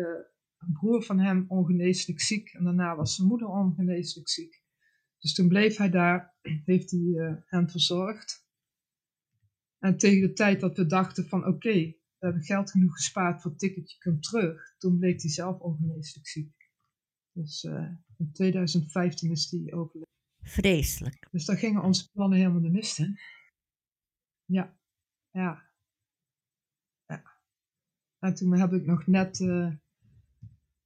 een 0.57 0.73
broer 0.73 1.03
van 1.03 1.19
hem 1.19 1.45
ongeneeslijk 1.47 2.21
ziek. 2.21 2.53
En 2.53 2.63
daarna 2.63 2.95
was 2.95 3.15
zijn 3.15 3.27
moeder 3.27 3.47
ongeneeslijk 3.47 4.29
ziek. 4.29 4.61
Dus 5.19 5.33
toen 5.33 5.47
bleef 5.47 5.77
hij 5.77 5.89
daar, 5.89 6.35
heeft 6.65 6.91
hij 6.91 6.99
uh, 6.99 7.33
hen 7.45 7.69
verzorgd. 7.69 8.47
En 9.79 9.97
tegen 9.97 10.27
de 10.27 10.33
tijd 10.33 10.59
dat 10.59 10.77
we 10.77 10.85
dachten 10.85 11.27
van 11.27 11.47
oké, 11.47 11.95
we 12.23 12.29
hebben 12.29 12.47
geld 12.47 12.71
genoeg 12.71 12.95
gespaard 12.95 13.41
voor 13.41 13.51
het 13.51 13.59
ticketje, 13.59 13.97
kom 13.99 14.21
terug. 14.21 14.75
Toen 14.77 14.97
bleek 14.97 15.21
hij 15.21 15.31
zelf 15.31 15.59
ongeneeslijk 15.59 16.27
ziek. 16.27 16.69
Dus 17.31 17.63
uh, 17.63 17.91
in 18.17 18.31
2015 18.31 19.31
is 19.31 19.51
hij 19.51 19.73
overleden. 19.73 20.13
Vreselijk. 20.41 21.27
Dus 21.31 21.45
daar 21.45 21.57
gingen 21.57 21.83
onze 21.83 22.11
plannen 22.11 22.37
helemaal 22.37 22.61
de 22.61 22.69
mist 22.69 22.99
in. 22.99 23.19
Ja, 24.45 24.77
ja. 25.31 25.69
ja. 27.05 27.23
En 28.19 28.33
toen 28.33 28.59
heb 28.59 28.71
ik 28.71 28.85
nog 28.85 29.07
net 29.07 29.39
uh, 29.39 29.73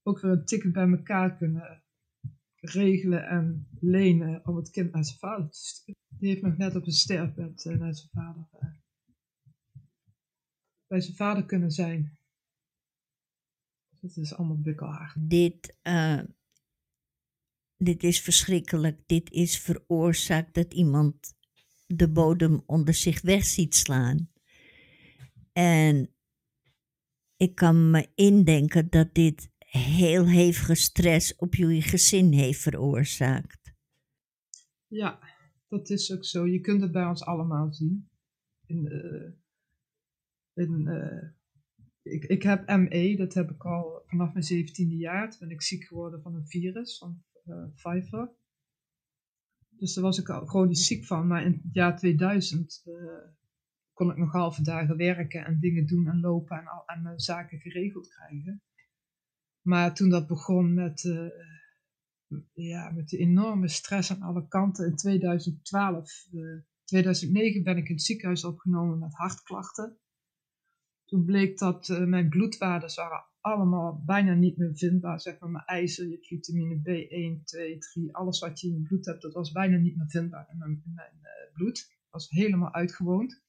ook 0.04 0.20
weer 0.20 0.32
een 0.32 0.46
ticket 0.46 0.72
bij 0.72 0.90
elkaar 0.90 1.38
kunnen 1.38 1.84
regelen 2.56 3.28
en 3.28 3.68
lenen 3.80 4.48
om 4.48 4.56
het 4.56 4.70
kind 4.70 4.92
naar 4.92 5.06
zijn 5.06 5.20
vader 5.20 5.50
te 5.50 5.58
sturen. 5.58 6.02
Die 6.08 6.30
heeft 6.30 6.42
nog 6.42 6.58
net 6.58 6.76
op 6.76 6.86
een 6.86 6.92
sterfbed 6.92 7.66
uh, 7.66 7.78
naar 7.78 7.96
zijn 7.96 8.10
vader 8.14 8.48
bij 10.88 11.02
zijn 11.02 11.16
vader 11.16 11.46
kunnen 11.46 11.72
zijn. 11.72 12.18
Het 14.00 14.18
is 14.18 14.34
allemaal 14.34 14.62
bikkelhaar. 14.62 15.16
Dit, 15.20 15.78
uh, 15.84 16.22
dit 17.78 18.04
is 18.04 18.22
verschrikkelijk. 18.22 19.04
Dit 19.06 19.32
is 19.32 19.60
veroorzaakt 19.60 20.54
dat 20.54 20.74
iemand 20.74 21.36
de 21.86 22.12
bodem 22.12 22.64
onder 22.66 22.94
zich 22.94 23.22
weg 23.22 23.44
ziet 23.44 23.76
slaan. 23.76 24.32
En 25.54 26.14
ik 27.38 27.56
kan 27.56 27.92
me 27.92 28.08
indenken 28.16 28.90
dat 28.90 29.14
dit 29.14 29.50
heel 29.58 30.28
hevige 30.28 30.76
stress 30.76 31.36
op 31.36 31.56
jullie 31.56 31.82
gezin 31.82 32.34
heeft 32.34 32.60
veroorzaakt. 32.60 33.74
Ja, 34.88 35.20
dat 35.68 35.90
is 35.90 36.12
ook 36.14 36.26
zo. 36.26 36.48
Je 36.48 36.60
kunt 36.60 36.82
het 36.82 36.92
bij 36.92 37.06
ons 37.06 37.24
allemaal 37.24 37.74
zien. 37.74 38.10
In 38.66 38.88
de, 40.58 40.68
uh, 40.68 42.14
ik, 42.14 42.24
ik 42.24 42.44
heb 42.44 42.68
ME, 42.68 43.16
dat 43.18 43.34
heb 43.34 43.52
ik 43.52 43.66
al 43.66 44.04
vanaf 44.06 44.34
mijn 44.34 44.46
zeventiende 44.46 44.96
jaar. 44.96 45.30
Toen 45.30 45.40
ben 45.40 45.50
ik 45.50 45.62
ziek 45.62 45.84
geworden 45.84 46.22
van 46.22 46.36
een 46.36 46.48
virus, 46.48 46.98
van 46.98 47.24
uh, 47.46 47.66
Pfeiffer. 47.76 48.32
Dus 49.70 49.94
daar 49.94 50.04
was 50.04 50.20
ik 50.20 50.30
al 50.30 50.46
chronisch 50.46 50.88
ziek 50.88 51.06
van. 51.06 51.28
Maar 51.28 51.46
in 51.46 51.52
het 51.52 51.74
jaar 51.74 51.98
2000 51.98 52.84
uh, 52.86 52.94
eh, 52.94 53.30
kon 53.94 54.10
ik 54.12 54.18
nog 54.18 54.32
halve 54.32 54.64
dagen 54.64 54.98
werken 54.98 55.46
en 55.46 55.60
dingen 55.60 55.86
doen 55.86 56.08
en 56.08 56.20
lopen 56.20 56.58
en, 56.58 56.68
al, 56.68 56.86
en 56.86 57.02
mijn 57.02 57.20
zaken 57.20 57.60
geregeld 57.60 58.08
krijgen. 58.08 58.62
Maar 59.62 59.94
toen 59.94 60.10
dat 60.10 60.28
begon 60.28 60.74
met, 60.74 61.02
ja, 62.54 62.92
met 62.92 63.10
de 63.10 63.18
enorme 63.18 63.68
stress 63.68 64.12
aan 64.12 64.22
alle 64.22 64.48
kanten 64.48 64.86
in 64.86 64.96
2012, 64.96 66.28
2009 66.84 67.64
ben 67.64 67.78
ik 67.78 67.88
in 67.88 67.96
het 67.96 68.04
ziekenhuis 68.04 68.44
opgenomen 68.44 69.00
met 69.00 69.14
hartklachten. 69.14 69.98
Toen 71.08 71.26
bleek 71.26 71.58
dat 71.58 71.90
uh, 71.90 72.06
mijn 72.06 72.30
bloedwaardes 72.30 72.96
waren 72.96 73.26
allemaal 73.42 74.04
bijna 74.06 74.34
niet 74.34 74.58
meer 74.58 74.78
vindbaar. 74.78 75.22
Zeg 75.22 75.40
maar 75.40 75.50
mijn 75.50 75.66
ijzer, 75.66 76.08
je 76.10 76.18
vitamine 76.22 76.78
B1, 76.78 77.44
2, 77.44 77.78
3, 77.78 78.16
alles 78.16 78.40
wat 78.40 78.60
je 78.60 78.68
in 78.68 78.74
je 78.74 78.82
bloed 78.82 79.06
hebt, 79.06 79.22
dat 79.22 79.34
was 79.34 79.52
bijna 79.52 79.78
niet 79.78 79.98
meer 79.98 80.10
vindbaar 80.10 80.50
in 80.52 80.58
mijn, 80.58 80.82
in 80.86 80.94
mijn 80.94 81.14
uh, 81.22 81.54
bloed. 81.54 81.88
Dat 81.88 82.12
was 82.12 82.30
helemaal 82.30 82.74
uitgewoond. 82.74 83.42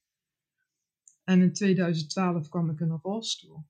En 1.23 1.41
in 1.41 1.53
2012 1.53 2.49
kwam 2.49 2.69
ik 2.69 2.79
in 2.79 2.89
een 2.89 2.99
rolstoel. 3.01 3.67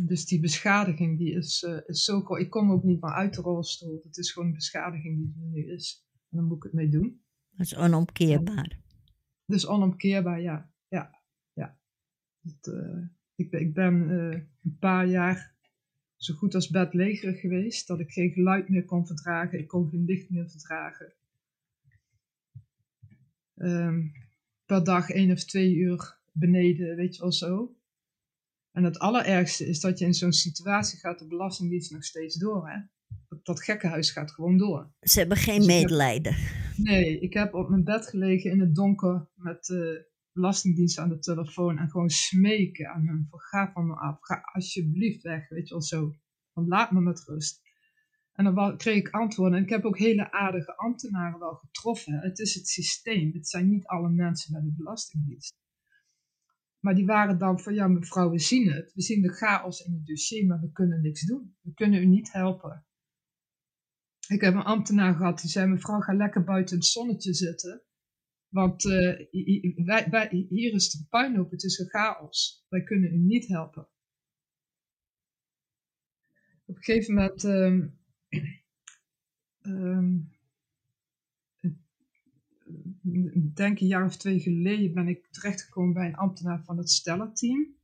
Dus 0.00 0.26
die 0.26 0.40
beschadiging 0.40 1.18
die 1.18 1.32
is, 1.32 1.62
uh, 1.62 1.78
is 1.86 2.04
zo 2.04 2.36
Ik 2.36 2.50
kom 2.50 2.70
ook 2.70 2.82
niet 2.82 3.00
meer 3.00 3.12
uit 3.12 3.34
de 3.34 3.40
rolstoel. 3.40 4.00
Het 4.04 4.16
is 4.16 4.32
gewoon 4.32 4.48
een 4.48 4.54
beschadiging 4.54 5.16
die 5.16 5.34
er 5.40 5.48
nu 5.48 5.72
is. 5.72 6.06
En 6.30 6.36
dan 6.36 6.46
moet 6.46 6.56
ik 6.56 6.62
het 6.62 6.72
mee 6.72 6.88
doen. 6.88 7.22
Dat 7.50 7.66
is 7.66 7.76
onomkeerbaar. 7.76 8.80
Dus 9.46 9.66
onomkeerbaar, 9.66 10.40
ja. 10.40 10.71
Dat, 12.42 12.74
eh, 12.74 12.98
ik, 13.34 13.50
ben- 13.50 13.60
ik 13.60 13.74
ben 13.74 14.10
eh, 14.10 14.40
een 14.62 14.76
paar 14.78 15.06
jaar 15.06 15.54
zo 16.16 16.34
goed 16.34 16.54
als 16.54 16.68
bedlegerig 16.70 17.40
geweest. 17.40 17.86
Dat 17.86 18.00
ik 18.00 18.10
geen 18.10 18.30
geluid 18.32 18.68
meer 18.68 18.84
kon 18.84 19.06
verdragen. 19.06 19.58
Ik 19.58 19.68
kon 19.68 19.88
geen 19.88 20.04
licht 20.04 20.30
meer 20.30 20.50
verdragen. 20.50 21.12
Ehm, 23.56 24.00
per 24.66 24.84
dag 24.84 25.10
één 25.10 25.30
of 25.32 25.44
twee 25.44 25.74
uur 25.74 26.18
beneden, 26.32 26.96
weet 26.96 27.14
je 27.16 27.20
wel 27.22 27.32
zo. 27.32 27.76
En 28.72 28.84
het 28.84 28.98
allerergste 28.98 29.66
is 29.66 29.80
dat 29.80 29.98
je 29.98 30.04
in 30.04 30.14
zo'n 30.14 30.32
situatie 30.32 30.98
gaat 30.98 31.18
de 31.18 31.26
Belastingdienst 31.26 31.90
nog 31.90 32.04
steeds 32.04 32.36
door. 32.36 32.68
Hè? 32.70 32.78
Dat, 33.28 33.44
dat 33.44 33.62
gekkenhuis 33.64 34.10
gaat 34.10 34.30
gewoon 34.32 34.58
door. 34.58 34.92
Ze 35.00 35.18
hebben 35.18 35.36
geen 35.36 35.56
Dus 35.58 35.66
heb- 35.66 35.76
medelijden. 35.80 36.36
Nee, 36.76 37.18
ik 37.20 37.32
heb 37.32 37.54
op 37.54 37.68
mijn 37.68 37.84
bed 37.84 38.06
gelegen 38.08 38.50
in 38.50 38.60
het 38.60 38.74
donker 38.74 39.28
met 39.34 39.64
de 39.64 40.10
Belastingdienst 40.32 40.98
aan 40.98 41.08
de 41.08 41.18
telefoon 41.18 41.78
en 41.78 41.90
gewoon 41.90 42.10
smeken 42.10 42.88
aan 42.88 43.06
hem. 43.06 43.26
Van, 43.30 43.38
ga 43.40 43.72
van 43.72 43.86
me 43.86 43.94
af, 43.94 44.16
ga 44.20 44.40
alsjeblieft 44.52 45.22
weg, 45.22 45.48
weet 45.48 45.68
je 45.68 45.74
wel 45.74 45.82
zo. 45.82 46.14
Laat 46.54 46.90
me 46.92 47.00
met 47.00 47.24
rust. 47.26 47.60
En 48.32 48.44
dan 48.44 48.76
kreeg 48.76 48.96
ik 48.96 49.10
antwoorden. 49.10 49.58
En 49.58 49.64
ik 49.64 49.70
heb 49.70 49.84
ook 49.84 49.98
hele 49.98 50.32
aardige 50.32 50.76
ambtenaren 50.76 51.38
wel 51.38 51.54
getroffen. 51.54 52.18
Het 52.18 52.38
is 52.38 52.54
het 52.54 52.68
systeem. 52.68 53.32
Het 53.32 53.48
zijn 53.48 53.68
niet 53.68 53.86
alle 53.86 54.08
mensen 54.08 54.52
bij 54.52 54.62
de 54.62 54.74
Belastingdienst. 54.76 55.54
Maar 56.80 56.94
die 56.94 57.06
waren 57.06 57.38
dan 57.38 57.60
van, 57.60 57.74
ja 57.74 57.88
mevrouw, 57.88 58.30
we 58.30 58.38
zien 58.38 58.72
het. 58.72 58.92
We 58.94 59.02
zien 59.02 59.22
de 59.22 59.32
chaos 59.32 59.80
in 59.80 59.92
het 59.92 60.06
dossier, 60.06 60.46
maar 60.46 60.60
we 60.60 60.72
kunnen 60.72 61.02
niks 61.02 61.26
doen. 61.26 61.56
We 61.60 61.74
kunnen 61.74 62.02
u 62.02 62.06
niet 62.06 62.32
helpen. 62.32 62.86
Ik 64.28 64.40
heb 64.40 64.54
een 64.54 64.62
ambtenaar 64.62 65.14
gehad 65.14 65.40
die 65.40 65.50
zei: 65.50 65.66
Mevrouw, 65.66 66.00
ga 66.00 66.14
lekker 66.14 66.44
buiten 66.44 66.76
het 66.76 66.86
zonnetje 66.86 67.34
zitten. 67.34 67.82
Want 68.52 68.84
eh, 68.84 69.26
wij, 69.84 70.06
wij, 70.10 70.46
hier 70.48 70.72
is 70.72 70.84
het 70.84 70.94
een 70.94 71.08
puinhoop, 71.08 71.50
het 71.50 71.62
is 71.62 71.78
een 71.78 71.88
chaos. 71.88 72.66
Wij 72.68 72.82
kunnen 72.82 73.12
u 73.12 73.16
niet 73.16 73.48
helpen. 73.48 73.88
Op 76.64 76.76
een 76.76 76.82
gegeven 76.82 77.14
moment, 77.14 77.44
ehm, 77.44 77.88
ehm, 79.72 80.18
ik 83.32 83.56
denk 83.56 83.80
een 83.80 83.86
jaar 83.86 84.04
of 84.04 84.16
twee 84.16 84.40
geleden, 84.40 84.94
ben 84.94 85.08
ik 85.08 85.26
terechtgekomen 85.30 85.94
bij 85.94 86.06
een 86.06 86.16
ambtenaar 86.16 86.64
van 86.64 86.78
het 86.78 86.90
Stella-team. 86.90 87.76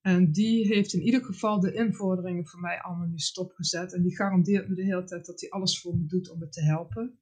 En 0.00 0.32
die 0.32 0.66
heeft 0.66 0.92
in 0.92 1.02
ieder 1.02 1.24
geval 1.24 1.60
de 1.60 1.72
invorderingen 1.72 2.46
voor 2.46 2.60
mij 2.60 2.80
allemaal 2.80 3.06
nu 3.06 3.18
stopgezet. 3.18 3.92
En 3.94 4.02
die 4.02 4.16
garandeert 4.16 4.68
me 4.68 4.74
de 4.74 4.84
hele 4.84 5.04
tijd 5.04 5.26
dat 5.26 5.40
hij 5.40 5.50
alles 5.50 5.80
voor 5.80 5.96
me 5.96 6.06
doet 6.06 6.30
om 6.30 6.38
me 6.38 6.48
te 6.48 6.62
helpen. 6.62 7.18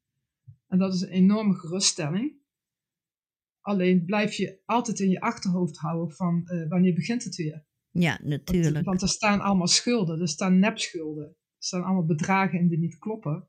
En 0.67 0.79
dat 0.79 0.95
is 0.95 1.01
een 1.01 1.09
enorme 1.09 1.55
geruststelling. 1.55 2.45
Alleen 3.61 4.05
blijf 4.05 4.33
je 4.33 4.63
altijd 4.65 5.01
in 5.01 5.11
je 5.11 5.21
achterhoofd 5.21 5.77
houden 5.77 6.17
van 6.17 6.47
eh, 6.47 6.69
wanneer 6.69 6.95
begint 6.95 7.25
het 7.25 7.37
weer. 7.37 7.67
Ja, 7.91 8.21
natuurlijk. 8.23 8.85
Want 8.85 9.03
er 9.03 9.09
staan 9.09 9.41
allemaal 9.41 9.67
schulden, 9.67 10.21
er 10.21 10.29
staan 10.29 10.59
nepschulden. 10.59 11.27
Er 11.27 11.65
staan 11.65 11.83
allemaal 11.83 12.07
bedragen 12.07 12.59
in 12.59 12.69
die 12.69 12.79
niet 12.79 12.99
kloppen. 12.99 13.49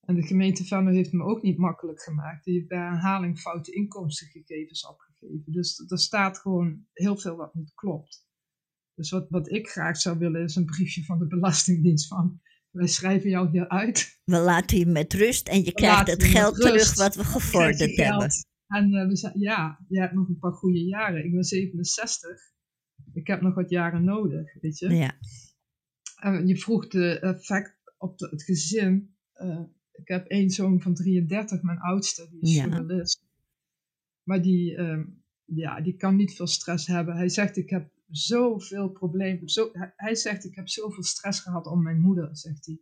En 0.00 0.14
de 0.14 0.26
gemeente 0.26 0.64
Venlo 0.64 0.90
heeft 0.90 1.12
me 1.12 1.24
ook 1.24 1.42
niet 1.42 1.58
makkelijk 1.58 2.02
gemaakt. 2.02 2.44
Die 2.44 2.54
heeft 2.54 2.68
bij 2.68 2.78
herhaling 2.78 3.38
foute 3.38 3.72
inkomstengegevens 3.72 4.86
opgegeven. 4.86 5.52
Dus 5.52 5.84
er 5.88 5.98
staat 5.98 6.38
gewoon 6.38 6.86
heel 6.92 7.16
veel 7.16 7.36
wat 7.36 7.54
niet 7.54 7.74
klopt. 7.74 8.26
Dus 8.94 9.10
wat, 9.10 9.26
wat 9.28 9.50
ik 9.50 9.68
graag 9.68 9.96
zou 9.96 10.18
willen 10.18 10.42
is 10.42 10.56
een 10.56 10.64
briefje 10.64 11.04
van 11.04 11.18
de 11.18 11.26
Belastingdienst 11.26 12.08
van... 12.08 12.40
Wij 12.72 12.86
schrijven 12.86 13.30
jou 13.30 13.50
hier 13.50 13.68
uit. 13.68 14.20
We 14.24 14.38
laten 14.38 14.78
je 14.78 14.86
met 14.86 15.12
rust 15.12 15.48
en 15.48 15.64
je 15.64 15.72
krijgt 15.72 16.06
het 16.10 16.24
geld 16.24 16.54
terug 16.60 16.94
wat 16.96 17.14
we 17.14 17.24
gevorderd 17.24 17.78
hebben. 17.96 18.20
geld. 18.20 18.46
En 18.66 18.94
eh, 18.94 19.06
we 19.08 19.16
zijn, 19.16 19.38
ja, 19.38 19.84
je 19.88 20.00
hebt 20.00 20.12
nog 20.12 20.28
een 20.28 20.38
paar 20.38 20.52
goede 20.52 20.84
jaren. 20.84 21.24
Ik 21.24 21.32
ben 21.32 21.44
67. 21.44 22.30
Ik 23.12 23.26
heb 23.26 23.40
nog 23.40 23.54
wat 23.54 23.70
jaren 23.70 24.04
nodig, 24.04 24.54
weet 24.60 24.78
je. 24.78 24.88
Ja, 24.94 25.16
En 26.20 26.46
je 26.46 26.56
vroeg 26.58 26.88
de 26.88 27.18
effect 27.20 27.74
op 27.98 28.18
de- 28.18 28.28
het 28.30 28.42
gezin. 28.42 29.14
Eh, 29.32 29.60
ik 29.92 30.08
heb 30.08 30.26
één 30.26 30.50
zoon 30.50 30.80
van 30.80 30.94
33, 30.94 31.62
mijn 31.62 31.78
oudste, 31.78 32.28
die 32.30 32.40
is 32.40 32.54
Ja. 32.54 32.62
journalist. 32.66 33.24
Maar 34.22 34.42
die, 34.42 34.76
ehm, 34.76 35.04
ja, 35.44 35.80
die 35.80 35.96
kan 35.96 36.16
niet 36.16 36.34
veel 36.36 36.46
stress 36.46 36.86
hebben. 36.86 37.16
Hij 37.16 37.28
zegt, 37.28 37.56
ik 37.56 37.70
heb 37.70 37.90
zoveel 38.16 38.88
problemen. 38.90 39.48
Zo, 39.48 39.70
hij, 39.96 40.14
zegt, 40.14 40.44
ik 40.44 40.54
heb 40.54 40.68
zoveel 40.68 41.02
stress 41.02 41.40
gehad 41.40 41.66
om 41.66 41.82
mijn 41.82 42.00
moeder, 42.00 42.36
zegt 42.36 42.66
hij. 42.66 42.80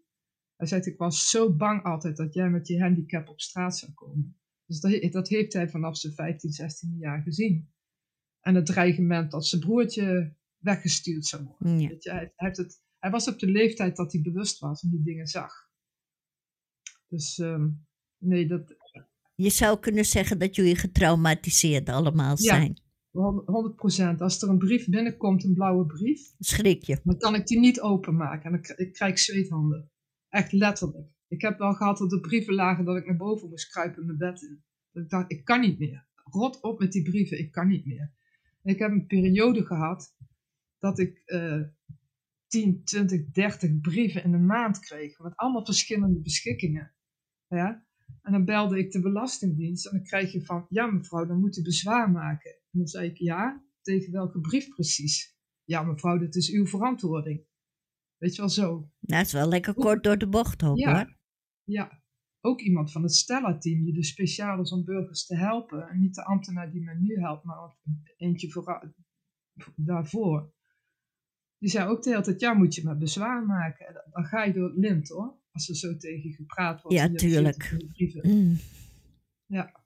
Hij 0.56 0.66
zegt, 0.66 0.86
ik 0.86 0.98
was 0.98 1.28
zo 1.28 1.54
bang 1.56 1.82
altijd 1.84 2.16
dat 2.16 2.34
jij 2.34 2.50
met 2.50 2.68
je 2.68 2.80
handicap 2.80 3.28
op 3.28 3.40
straat 3.40 3.78
zou 3.78 3.92
komen. 3.92 4.40
Dus 4.66 4.80
dat, 4.80 5.12
dat 5.12 5.28
heeft 5.28 5.52
hij 5.52 5.68
vanaf 5.68 5.96
zijn 5.96 6.12
15, 6.12 6.50
16 6.52 6.96
jaar 6.98 7.22
gezien. 7.22 7.72
En 8.40 8.54
het 8.54 8.66
dreigement 8.66 9.30
dat 9.30 9.46
zijn 9.46 9.60
broertje 9.60 10.36
weggestuurd 10.58 11.26
zou 11.26 11.44
worden. 11.44 11.80
ja. 11.80 11.88
Weet 11.88 12.02
je, 12.04 12.10
hij, 12.10 12.18
hij 12.18 12.32
heeft 12.48 12.56
het, 12.56 12.82
hij 12.98 13.10
was 13.10 13.28
op 13.28 13.38
de 13.38 13.46
leeftijd 13.50 13.96
dat 13.96 14.12
hij 14.12 14.20
bewust 14.22 14.58
was 14.58 14.82
en 14.82 14.90
die 14.90 15.02
dingen 15.02 15.26
zag. 15.26 15.52
Dus 17.08 17.38
ehm, 17.38 17.68
nee, 18.18 18.46
dat, 18.46 18.74
Je 19.34 19.50
zou 19.50 19.78
kunnen 19.78 20.04
zeggen 20.04 20.38
dat 20.38 20.54
jullie 20.56 20.76
getraumatiseerd 20.76 21.88
allemaal 21.88 22.30
Ja. 22.30 22.36
zijn. 22.36 22.80
100%. 23.10 24.16
Als 24.18 24.42
er 24.42 24.48
een 24.48 24.58
brief 24.58 24.88
binnenkomt, 24.88 25.44
een 25.44 25.54
blauwe 25.54 25.86
brief, 25.86 26.32
Schrik 26.38 26.82
je. 26.82 27.00
dan 27.04 27.18
kan 27.18 27.34
ik 27.34 27.46
die 27.46 27.58
niet 27.58 27.80
openmaken. 27.80 28.52
En 28.52 28.62
dan 28.62 28.76
ik 28.76 28.92
krijg 28.92 29.18
zweethanden. 29.18 29.90
Echt 30.28 30.52
letterlijk. 30.52 31.08
Ik 31.28 31.40
heb 31.40 31.58
wel 31.58 31.74
gehad 31.74 31.98
dat 31.98 32.12
er 32.12 32.20
brieven 32.20 32.54
lagen 32.54 32.84
dat 32.84 32.96
ik 32.96 33.06
naar 33.06 33.16
boven 33.16 33.48
moest 33.48 33.70
kruipen 33.70 34.06
mijn 34.06 34.18
bed 34.18 34.42
in. 34.42 34.62
Dat 34.92 35.02
ik 35.02 35.10
dacht, 35.10 35.32
ik 35.32 35.44
kan 35.44 35.60
niet 35.60 35.78
meer. 35.78 36.08
Rot 36.24 36.60
op 36.62 36.78
met 36.78 36.92
die 36.92 37.02
brieven, 37.02 37.38
ik 37.38 37.52
kan 37.52 37.68
niet 37.68 37.86
meer. 37.86 38.12
En 38.62 38.72
ik 38.72 38.78
heb 38.78 38.90
een 38.90 39.06
periode 39.06 39.66
gehad 39.66 40.14
dat 40.78 40.98
ik 40.98 41.22
eh 41.24 41.62
10, 42.50 42.84
20, 42.84 43.30
30 43.30 43.80
brieven 43.80 44.24
in 44.24 44.32
een 44.32 44.46
maand 44.46 44.78
kreeg. 44.78 45.18
Met 45.18 45.36
allemaal 45.36 45.64
verschillende 45.64 46.20
beschikkingen. 46.20 46.92
Ja? 47.48 47.84
En 48.22 48.32
dan 48.32 48.44
belde 48.44 48.78
ik 48.78 48.92
de 48.92 49.00
Belastingdienst 49.00 49.86
en 49.86 49.92
dan 49.92 50.02
krijg 50.06 50.32
je 50.32 50.44
van, 50.44 50.66
ja 50.68 50.86
mevrouw, 50.86 51.26
dan 51.26 51.40
moet 51.40 51.56
u 51.56 51.62
bezwaar 51.62 52.10
maken. 52.10 52.59
En 52.72 52.78
dan 52.78 52.86
zei 52.86 53.08
ik, 53.08 53.18
ja, 53.18 53.64
tegen 53.82 54.12
welke 54.12 54.40
brief 54.40 54.68
precies? 54.68 55.38
Ja 55.64 55.82
mevrouw, 55.82 56.18
dat 56.18 56.34
is 56.34 56.50
uw 56.50 56.66
verantwoording. 56.66 57.44
Weet 58.16 58.34
je 58.34 58.40
wel 58.40 58.50
zo. 58.50 58.70
Nou, 58.70 58.90
dat 59.00 59.26
is 59.26 59.32
wel 59.32 59.48
lekker 59.48 59.74
kort 59.74 60.04
door 60.04 60.18
de 60.18 60.28
bocht 60.28 60.60
hoor. 60.60 60.78
Ja. 60.78 60.94
hoor. 60.94 61.18
Ja, 61.64 62.02
ook 62.40 62.60
iemand 62.60 62.92
van 62.92 63.02
het 63.02 63.14
Stella-team 63.14 63.84
die 63.84 63.94
dus 63.94 64.08
speciaal 64.08 64.60
is 64.60 64.72
om 64.72 64.84
burgers 64.84 65.26
te 65.26 65.36
helpen. 65.36 65.88
En 65.88 66.00
niet 66.00 66.14
de 66.14 66.24
ambtenaar 66.24 66.70
die 66.70 66.82
me 66.82 66.94
nu 66.94 67.20
helpt, 67.20 67.44
maar 67.44 67.76
eentje 68.16 68.50
voor, 68.50 68.94
daarvoor. 69.76 70.52
Die 71.58 71.70
zei 71.70 71.88
ook 71.88 72.02
de 72.02 72.10
hele 72.10 72.22
tijd, 72.22 72.40
ja, 72.40 72.54
moet 72.54 72.74
je 72.74 72.84
maar 72.84 72.96
bezwaar 72.96 73.46
maken. 73.46 73.86
En 73.86 73.94
Dan 74.10 74.24
ga 74.24 74.44
je 74.44 74.52
door 74.52 74.68
het 74.68 74.78
lint 74.78 75.08
hoor, 75.08 75.38
als 75.52 75.68
er 75.68 75.76
zo 75.76 75.96
tegen 75.96 76.28
je 76.28 76.34
gepraat 76.34 76.82
wordt. 76.82 76.96
Ja, 76.96 77.08
tuurlijk. 77.08 77.62
14 77.62 77.88
brieven. 77.92 78.28
Mm. 78.28 78.58
Ja. 79.46 79.82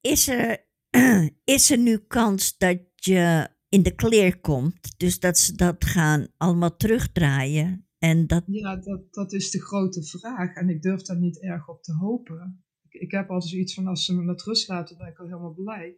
Is, 0.00 0.28
er, 0.28 0.67
is 1.44 1.70
er 1.70 1.78
nu 1.78 1.98
kans 1.98 2.58
dat 2.58 2.80
je 2.94 3.48
in 3.68 3.82
de 3.82 3.94
kleer 3.94 4.40
komt? 4.40 4.98
Dus 4.98 5.20
dat 5.20 5.38
ze 5.38 5.56
dat 5.56 5.84
gaan 5.84 6.28
allemaal 6.36 6.76
terugdraaien? 6.76 7.88
En 7.98 8.26
dat, 8.26 8.42
Ja, 8.46 8.76
dat, 8.76 9.14
dat 9.14 9.32
is 9.32 9.50
de 9.50 9.62
grote 9.62 10.04
vraag. 10.04 10.54
En 10.54 10.68
ik 10.68 10.82
durf 10.82 11.02
daar 11.02 11.18
niet 11.18 11.42
erg 11.42 11.68
op 11.68 11.82
te 11.82 11.92
hopen. 11.92 12.64
Ik, 12.88 13.00
ik 13.00 13.10
heb 13.10 13.30
al 13.30 13.42
zoiets 13.42 13.74
van, 13.74 13.86
als 13.86 14.04
ze 14.04 14.14
me 14.14 14.22
met 14.22 14.42
rust 14.42 14.68
laten, 14.68 14.96
ben 14.96 15.06
ik 15.06 15.18
al 15.18 15.26
helemaal 15.26 15.54
blij. 15.54 15.96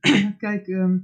Kijk, 0.38 0.66
ehm, 0.66 0.98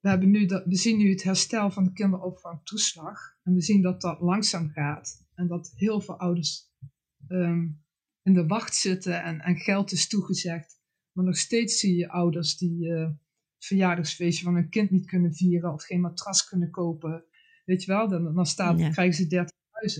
we, 0.00 0.08
hebben 0.08 0.30
nu 0.30 0.46
dat, 0.46 0.64
we 0.64 0.76
zien 0.76 0.98
nu 0.98 1.10
het 1.10 1.22
herstel 1.22 1.70
van 1.70 1.84
de 1.84 1.92
kinderopvangtoeslag. 1.92 3.36
En 3.42 3.54
we 3.54 3.60
zien 3.60 3.82
dat 3.82 4.00
dat 4.00 4.20
langzaam 4.20 4.68
gaat. 4.68 5.26
En 5.34 5.46
dat 5.46 5.72
heel 5.74 6.00
veel 6.00 6.18
ouders 6.18 6.70
ehm, 7.28 7.68
in 8.22 8.34
de 8.34 8.46
wacht 8.46 8.74
zitten 8.74 9.22
en, 9.22 9.40
en 9.40 9.56
geld 9.56 9.92
is 9.92 10.08
toegezegd. 10.08 10.80
Maar 11.12 11.24
nog 11.24 11.36
steeds 11.36 11.78
zie 11.80 11.96
je 11.96 12.08
ouders 12.08 12.56
die 12.56 12.92
eh, 12.92 13.02
het 13.02 13.66
verjaardagsfeestje 13.66 14.44
van 14.44 14.54
hun 14.54 14.68
kind 14.68 14.90
niet 14.90 15.06
kunnen 15.06 15.34
vieren 15.34 15.72
of 15.72 15.82
geen 15.82 16.00
matras 16.00 16.44
kunnen 16.48 16.70
kopen. 16.70 17.24
Weet 17.64 17.84
je 17.84 17.92
wel, 17.92 18.08
dan, 18.08 18.34
dan 18.34 18.46
staat, 18.46 18.78
Ja. 18.78 18.90
krijgen 18.90 19.14
ze 19.14 19.46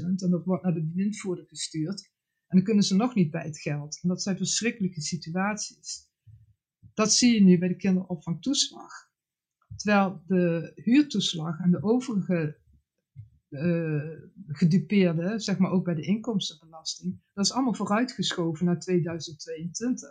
30.000 0.01 0.23
en 0.23 0.31
dat 0.31 0.45
wordt 0.45 0.63
naar 0.63 0.75
de 0.75 0.83
bewindvoerder 0.85 1.47
gestuurd. 1.47 2.11
En 2.47 2.57
dan 2.57 2.63
kunnen 2.67 2.85
ze 2.85 2.95
nog 2.97 3.15
niet 3.15 3.31
bij 3.31 3.45
het 3.45 3.59
geld. 3.59 3.99
En 4.03 4.09
dat 4.09 4.23
zijn 4.23 4.37
verschrikkelijke 4.37 5.01
situaties. 5.01 6.11
Dat 6.95 7.13
zie 7.13 7.35
je 7.35 7.43
nu 7.43 7.59
bij 7.59 7.69
de 7.69 7.77
kinderopvangtoeslag. 7.77 9.11
Terwijl 9.77 10.23
de 10.27 10.73
huurtoeslag 10.75 11.59
en 11.61 11.71
de 11.71 11.83
overige 11.83 12.61
gedupeerden, 14.47 15.41
zeg 15.41 15.59
maar 15.59 15.71
ook 15.71 15.85
bij 15.85 15.95
de 15.95 16.03
inkomstenbelasting, 16.03 17.21
dat 17.33 17.45
is 17.45 17.53
allemaal 17.53 17.75
vooruitgeschoven 17.75 18.67
naar 18.67 18.81
2022. 18.81 20.11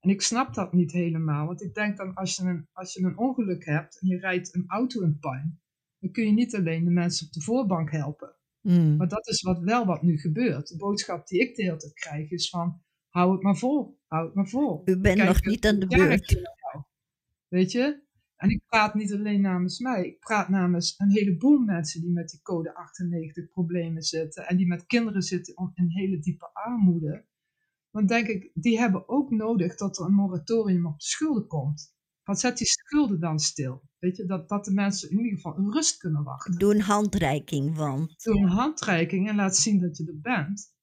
En 0.00 0.10
ik 0.10 0.22
snap 0.22 0.54
dat 0.54 0.72
niet 0.72 0.92
helemaal, 0.92 1.46
want 1.46 1.62
ik 1.62 1.74
denk 1.74 1.96
dan 1.96 2.14
als 2.14 2.36
je 2.36 2.42
een, 2.42 2.68
als 2.72 2.94
je 2.94 3.04
een 3.04 3.18
ongeluk 3.18 3.64
hebt 3.64 4.00
en 4.00 4.08
je 4.08 4.18
rijdt 4.18 4.54
een 4.54 4.64
auto 4.66 5.02
in 5.02 5.18
puin, 5.18 5.60
dan 5.98 6.10
kun 6.10 6.26
je 6.26 6.32
niet 6.32 6.56
alleen 6.56 6.84
de 6.84 6.90
mensen 6.90 7.26
op 7.26 7.32
de 7.32 7.40
voorbank 7.40 7.90
helpen. 7.90 8.36
mm, 8.60 8.96
Maar 8.96 9.08
dat 9.08 9.28
is 9.28 9.42
wat, 9.42 9.58
wel 9.58 9.86
wat 9.86 10.02
nu 10.02 10.18
gebeurt. 10.18 10.68
De 10.68 10.76
boodschap 10.76 11.26
die 11.26 11.40
ik 11.40 11.56
de 11.56 11.62
hele 11.62 11.76
tijd 11.76 11.92
krijg 11.92 12.30
is 12.30 12.48
van, 12.48 12.82
hou 13.08 13.32
het 13.32 13.42
maar 13.42 13.56
vol, 13.56 13.98
hou 14.06 14.26
het 14.26 14.34
maar 14.34 14.48
vol. 14.48 14.82
U 14.84 14.98
bent 14.98 15.16
Kijk, 15.16 15.28
nog 15.28 15.44
niet 15.44 15.66
aan 15.66 15.78
de 15.78 15.86
beurt. 15.86 16.38
Weet 17.48 17.72
je? 17.72 18.08
En 18.36 18.50
ik 18.50 18.62
praat 18.66 18.94
niet 18.94 19.12
alleen 19.12 19.40
namens 19.40 19.78
mij, 19.78 20.06
ik 20.06 20.18
praat 20.18 20.48
namens 20.48 20.94
een 20.98 21.10
heleboel 21.10 21.58
mensen 21.58 22.00
die 22.00 22.10
met 22.10 22.28
die 22.28 22.42
code 22.42 22.74
98 22.74 23.48
problemen 23.48 24.02
zitten 24.02 24.46
en 24.48 24.56
die 24.56 24.66
met 24.66 24.86
kinderen 24.86 25.22
zitten 25.22 25.72
in 25.74 25.88
hele 25.88 26.18
diepe 26.18 26.50
armoede. 26.52 27.26
Dan 27.90 28.06
denk 28.06 28.26
ik, 28.26 28.50
die 28.54 28.78
hebben 28.78 29.08
ook 29.08 29.30
nodig 29.30 29.76
dat 29.76 29.98
er 29.98 30.04
een 30.04 30.14
moratorium 30.14 30.86
op 30.86 30.98
de 30.98 31.04
schulden 31.04 31.46
komt. 31.46 31.94
Want 32.24 32.40
zet 32.40 32.58
die 32.58 32.66
schulden 32.66 33.20
dan 33.20 33.38
stil. 33.38 33.82
Weet 33.98 34.16
je, 34.16 34.24
dat, 34.24 34.48
dat 34.48 34.64
de 34.64 34.72
mensen 34.72 35.10
in 35.10 35.16
ieder 35.16 35.34
geval 35.34 35.56
een 35.56 35.72
rust 35.72 35.96
kunnen 35.96 36.22
wachten. 36.22 36.58
Doe 36.58 36.74
een 36.74 36.80
handreiking, 36.80 37.76
want 37.76 38.22
Doe 38.22 38.36
een 38.36 38.48
handreiking 38.48 39.28
en 39.28 39.36
laat 39.36 39.56
zien 39.56 39.80
dat 39.80 39.96
je 39.96 40.06
er 40.06 40.20
bent. 40.20 40.74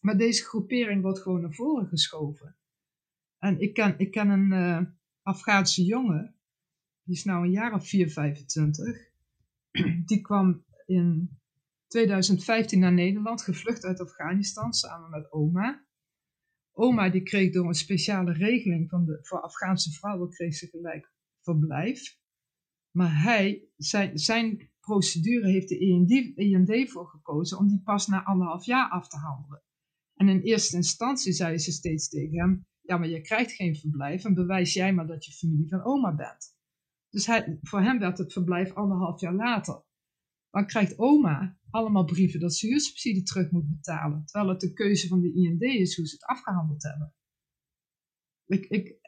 Maar 0.00 0.16
deze 0.16 0.44
groepering 0.44 1.02
wordt 1.02 1.18
gewoon 1.18 1.40
naar 1.40 1.54
voren 1.54 1.86
geschoven. 1.86 2.56
En 3.38 3.60
ik 3.60 3.74
ken, 3.74 3.98
ik 3.98 4.10
ken 4.10 4.28
een 4.28 4.52
eh, 4.52 4.80
Afghaanse 5.22 5.84
jongen, 5.84 6.34
die 7.02 7.14
is 7.14 7.24
nou 7.24 7.44
een 7.44 7.50
jaar 7.50 7.74
of 7.74 7.88
4, 7.88 8.10
25. 8.10 9.10
Die 10.06 10.20
kwam 10.20 10.64
in 10.86 11.38
2015 11.86 12.78
naar 12.78 12.92
Nederland, 12.92 13.42
gevlucht 13.42 13.84
uit 13.84 14.00
Afghanistan 14.00 14.72
samen 14.72 15.10
met 15.10 15.32
oma. 15.32 15.85
Oma 16.78 17.08
die 17.08 17.22
kreeg 17.22 17.52
door 17.52 17.68
een 17.68 17.74
speciale 17.74 18.32
regeling 18.32 18.88
van 18.88 19.04
de, 19.04 19.18
voor 19.22 19.40
Afghaanse 19.40 19.92
vrouwen 19.92 20.30
kreeg 20.30 20.54
ze 20.54 20.66
gelijk 20.66 21.12
verblijf. 21.40 22.18
Maar 22.90 23.22
hij, 23.22 23.68
zijn, 24.14 24.70
procedure 24.80 25.50
heeft 25.50 25.68
de 25.68 25.78
END, 25.78 26.36
END 26.36 26.90
voor 26.90 27.06
gekozen 27.06 27.58
om 27.58 27.68
die 27.68 27.82
pas 27.82 28.06
na 28.06 28.24
anderhalf 28.24 28.64
jaar 28.64 28.88
af 28.88 29.08
te 29.08 29.16
handelen. 29.16 29.62
En 30.14 30.28
in 30.28 30.40
eerste 30.40 30.76
instantie 30.76 31.32
zei 31.32 31.58
ze 31.58 31.72
steeds 31.72 32.08
tegen 32.08 32.38
hem, 32.38 32.66
ja 32.80 32.96
maar 32.96 33.08
je 33.08 33.20
krijgt 33.20 33.52
geen 33.52 33.76
verblijf 33.76 34.24
en 34.24 34.34
bewijs 34.34 34.72
jij 34.72 34.92
maar 34.92 35.06
dat 35.06 35.24
je 35.24 35.32
familie 35.32 35.68
van 35.68 35.84
oma 35.84 36.14
bent. 36.14 36.56
Dus 37.10 37.26
hij, 37.26 37.58
voor 37.62 37.80
hem 37.80 37.98
werd 37.98 38.18
het 38.18 38.32
verblijf 38.32 38.72
anderhalf 38.72 39.20
jaar 39.20 39.34
later. 39.34 39.84
Dan 40.50 40.66
krijgt 40.66 40.98
oma 40.98 41.58
allemaal 41.70 42.04
brieven 42.04 42.40
dat 42.40 42.54
ze 42.54 42.66
huursubsidie 42.66 43.22
terug 43.22 43.50
moet 43.50 43.68
betalen. 43.68 44.24
Terwijl 44.24 44.50
het 44.50 44.60
de 44.60 44.72
keuze 44.72 45.08
van 45.08 45.20
de 45.20 45.32
IND 45.32 45.62
is 45.62 45.96
hoe 45.96 46.06
ze 46.06 46.14
het 46.14 46.24
afgehandeld 46.24 46.82
hebben. 46.82 47.14
Ik, 48.46 48.66
ik, 48.66 48.98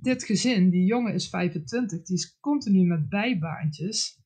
dit 0.00 0.24
gezin, 0.24 0.70
die 0.70 0.84
jongen 0.84 1.14
is 1.14 1.28
25, 1.28 2.02
die 2.02 2.16
is 2.16 2.38
continu 2.40 2.86
met 2.86 3.08
bijbaantjes 3.08 4.22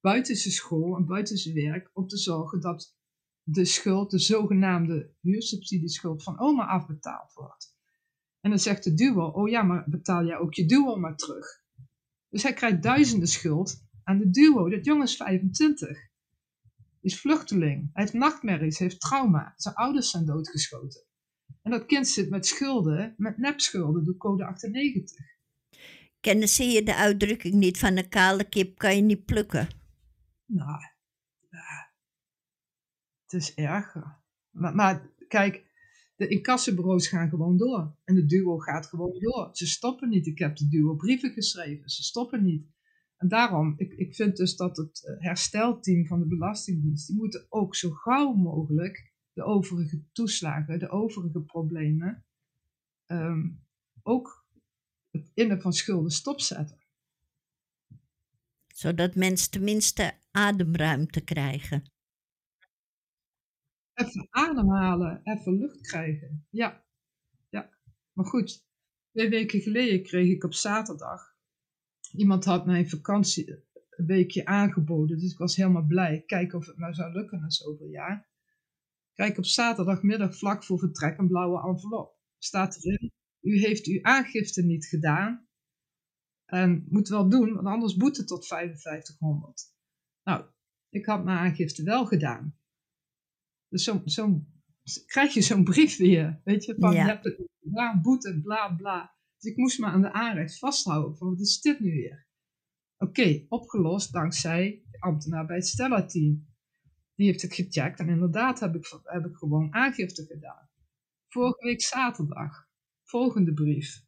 buiten 0.00 0.36
zijn 0.36 0.54
school 0.54 0.96
en 0.96 1.06
buiten 1.06 1.36
zijn 1.36 1.54
werk 1.54 1.90
om 1.92 2.06
te 2.06 2.16
zorgen 2.16 2.60
dat 2.60 2.96
de 3.42 3.64
schuld, 3.64 4.10
de 4.10 4.18
zogenaamde 4.18 5.14
huursubsidieschuld 5.20 6.22
van 6.22 6.40
oma 6.40 6.66
afbetaald 6.66 7.32
wordt. 7.32 7.76
En 8.40 8.50
dan 8.50 8.58
zegt 8.58 8.84
de 8.84 8.94
duo, 8.94 9.26
oh 9.26 9.48
ja, 9.48 9.62
maar 9.62 9.88
betaal 9.88 10.24
jij 10.24 10.38
ook 10.38 10.54
je 10.54 10.66
duo 10.66 10.96
maar 10.96 11.16
terug. 11.16 11.46
Dus 12.28 12.42
hij 12.42 12.52
krijgt 12.52 12.82
duizenden 12.82 13.28
schuld 13.28 13.86
aan 14.02 14.18
de 14.18 14.30
duo. 14.30 14.68
Dat 14.68 14.84
jongen 14.84 15.06
is 15.06 15.16
25. 15.16 16.07
Is 17.00 17.20
vluchteling. 17.20 17.90
Hij 17.92 18.02
heeft 18.02 18.12
nachtmerries, 18.12 18.78
heeft 18.78 19.00
trauma. 19.00 19.52
Zijn 19.56 19.74
ouders 19.74 20.10
zijn 20.10 20.24
doodgeschoten. 20.24 21.02
En 21.62 21.70
dat 21.70 21.86
kind 21.86 22.08
zit 22.08 22.30
met 22.30 22.46
schulden, 22.46 23.14
met 23.16 23.38
nepschulden 23.38 24.04
door 24.04 24.16
code 24.16 24.44
98. 24.44 25.26
kennen 26.20 26.48
ze 26.48 26.64
je 26.64 26.82
de 26.82 26.94
uitdrukking 26.94 27.54
niet 27.54 27.78
van 27.78 27.96
een 27.96 28.08
kale 28.08 28.48
kip 28.48 28.78
kan 28.78 28.96
je 28.96 29.02
niet 29.02 29.24
plukken? 29.24 29.68
Nou, 30.46 30.80
ja, 31.50 31.92
het 33.22 33.32
is 33.32 33.54
erger. 33.54 34.16
Maar, 34.50 34.74
maar 34.74 35.10
kijk, 35.28 35.66
de 36.16 36.28
incassobureaus 36.28 37.08
gaan 37.08 37.28
gewoon 37.28 37.56
door. 37.56 37.96
En 38.04 38.14
de 38.14 38.26
duo 38.26 38.58
gaat 38.58 38.86
gewoon 38.86 39.18
door. 39.18 39.48
Ze 39.52 39.66
stoppen 39.66 40.08
niet. 40.08 40.26
Ik 40.26 40.38
heb 40.38 40.56
de 40.56 40.68
duo 40.68 40.94
brieven 40.94 41.32
geschreven. 41.32 41.90
Ze 41.90 42.02
stoppen 42.02 42.44
niet. 42.44 42.66
En 43.18 43.28
daarom, 43.28 43.74
ik, 43.76 43.92
ik 43.92 44.14
vind 44.14 44.36
dus 44.36 44.56
dat 44.56 44.76
het 44.76 45.04
eh, 45.06 45.24
herstelteam 45.24 46.06
van 46.06 46.20
de 46.20 46.26
Belastingdienst, 46.26 47.06
die 47.06 47.16
moeten 47.16 47.46
ook 47.48 47.74
zo 47.74 47.90
gauw 47.90 48.32
mogelijk 48.32 49.12
de 49.32 49.42
overige 49.44 50.02
toeslagen, 50.12 50.78
de 50.78 50.88
overige 50.88 51.40
problemen, 51.40 52.26
ehm, 53.06 53.50
ook 54.02 54.46
het 55.10 55.30
innen 55.34 55.60
van 55.60 55.72
schulden 55.72 56.10
stopzetten. 56.10 56.78
Zodat 58.66 59.14
mensen 59.14 59.50
tenminste 59.50 60.18
ademruimte 60.30 61.20
krijgen. 61.20 61.90
Even 63.94 64.26
ademhalen, 64.30 65.20
even 65.22 65.58
lucht 65.58 65.80
krijgen. 65.80 66.46
Ja, 66.50 66.84
ja. 67.48 67.78
Maar 68.12 68.26
goed, 68.26 68.64
twee 69.10 69.28
weken 69.28 69.60
geleden 69.60 70.02
kreeg 70.02 70.34
ik 70.34 70.44
op 70.44 70.54
zaterdag. 70.54 71.37
Iemand 72.12 72.44
had 72.44 72.66
mij 72.66 72.86
vakantie 72.86 73.50
een 73.90 74.06
weekje 74.06 74.44
aangeboden, 74.46 75.18
dus 75.18 75.32
ik 75.32 75.38
was 75.38 75.56
helemaal 75.56 75.86
blij. 75.86 76.22
Kijken 76.26 76.58
of 76.58 76.66
het 76.66 76.78
nou 76.78 76.94
zou 76.94 77.12
lukken 77.12 77.40
na 77.40 77.50
zoveel 77.50 77.88
jaar. 77.88 78.28
Kijk 79.12 79.38
op 79.38 79.44
zaterdagmiddag 79.44 80.36
vlak 80.36 80.64
voor 80.64 80.78
vertrek 80.78 81.18
een 81.18 81.28
blauwe 81.28 81.68
envelop. 81.68 82.16
Staat 82.38 82.84
erin, 82.84 83.12
u 83.40 83.58
heeft 83.58 83.86
uw 83.86 83.98
aangifte 84.02 84.62
niet 84.62 84.86
gedaan. 84.86 85.46
En 86.44 86.86
moet 86.88 87.08
wel 87.08 87.28
doen, 87.28 87.54
want 87.54 87.66
anders 87.66 87.96
boete 87.96 88.24
tot 88.24 88.46
5500. 88.46 89.74
Nou, 90.22 90.44
ik 90.88 91.06
had 91.06 91.24
mijn 91.24 91.38
aangifte 91.38 91.82
wel 91.82 92.06
gedaan. 92.06 92.58
Dus 93.68 93.84
zo, 93.84 94.02
zo 94.04 94.46
krijg 95.06 95.34
je 95.34 95.42
zo'n 95.42 95.64
brief 95.64 95.96
weer. 95.96 96.40
Weet 96.44 96.64
je, 96.64 96.74
van 96.78 96.92
Ja. 96.92 97.02
je 97.02 97.08
hebt 97.10 97.24
het 97.24 97.48
gedaan, 97.60 98.02
boete, 98.02 98.40
bla 98.40 98.74
bla. 98.74 99.16
Dus 99.38 99.50
ik 99.50 99.56
moest 99.56 99.78
me 99.78 99.86
aan 99.86 100.02
de 100.02 100.12
aanrecht 100.12 100.58
vasthouden. 100.58 101.16
Van 101.16 101.28
wat 101.28 101.40
is 101.40 101.60
dit 101.60 101.80
nu 101.80 101.90
weer? 101.90 102.26
Oké, 102.96 103.46
opgelost 103.48 104.12
dankzij 104.12 104.82
de 104.90 105.00
ambtenaar 105.00 105.46
bij 105.46 105.56
het 105.56 105.66
Stella-team. 105.66 106.46
Die 107.14 107.26
heeft 107.26 107.42
het 107.42 107.54
gecheckt 107.54 107.98
en 107.98 108.08
inderdaad 108.08 108.60
heb 108.60 108.74
ik, 108.74 109.00
heb 109.02 109.24
ik 109.24 109.36
gewoon 109.36 109.74
aangifte 109.74 110.24
gedaan. 110.26 110.68
Vorige 111.28 111.64
week 111.64 111.82
zaterdag. 111.82 112.68
Volgende 113.02 113.52
brief. 113.52 114.06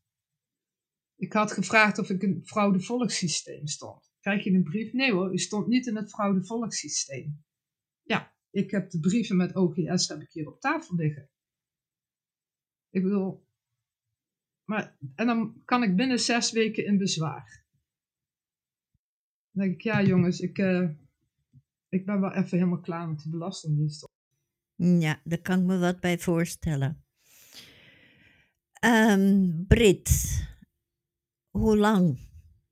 Ik 1.16 1.33
had 1.33 1.53
gevraagd 1.53 1.99
of 1.99 2.11
ik 2.11 2.22
in 2.22 2.35
het 2.35 2.49
fraudevolkssysteem 2.49 3.66
stond. 3.66 4.12
Krijg 4.20 4.45
je 4.45 4.51
een 4.51 4.62
brief? 4.62 4.93
Nee 4.93 5.12
hoor, 5.12 5.33
u 5.33 5.39
stond 5.39 5.66
niet 5.66 5.87
in 5.87 5.97
het 5.97 6.11
fraudevolkssysteem. 6.11 7.45
Ja, 8.03 8.35
ik 8.51 8.70
heb 8.70 8.91
de 8.91 9.01
brieven 9.01 9.37
met 9.37 9.57
OGS 9.57 10.09
heb 10.09 10.20
ik 10.20 10.33
hier 10.33 10.49
op 10.49 10.61
tafel 10.61 10.95
liggen. 10.95 11.31
Ik 12.91 13.03
bedoel, 13.03 13.49
maar, 14.71 14.97
en 15.14 15.27
dan 15.27 15.62
kan 15.64 15.83
ik 15.83 15.97
binnen 15.97 16.18
zes 16.18 16.53
weken 16.53 16.85
in 16.87 16.99
bezwaar. 16.99 17.64
Dan 19.51 19.64
denk 19.64 19.75
ik, 19.75 19.81
ja 19.81 20.03
jongens, 20.03 20.41
ik, 20.41 20.59
eh, 20.59 20.89
ik 21.89 22.07
ben 22.07 22.21
wel 22.21 22.33
even 22.33 22.59
helemaal 22.59 22.81
klaar 22.81 23.09
met 23.09 23.23
de 23.23 23.31
Belastingdienst. 23.31 24.09
Ja, 24.75 25.21
daar 25.25 25.41
kan 25.41 25.61
ik 25.61 25.66
me 25.66 25.79
wat 25.79 26.01
bij 26.01 26.18
voorstellen. 26.18 27.05
Ehm 28.73 29.64
Brit, 29.66 30.11
hoe 31.51 31.77
lang 31.77 32.18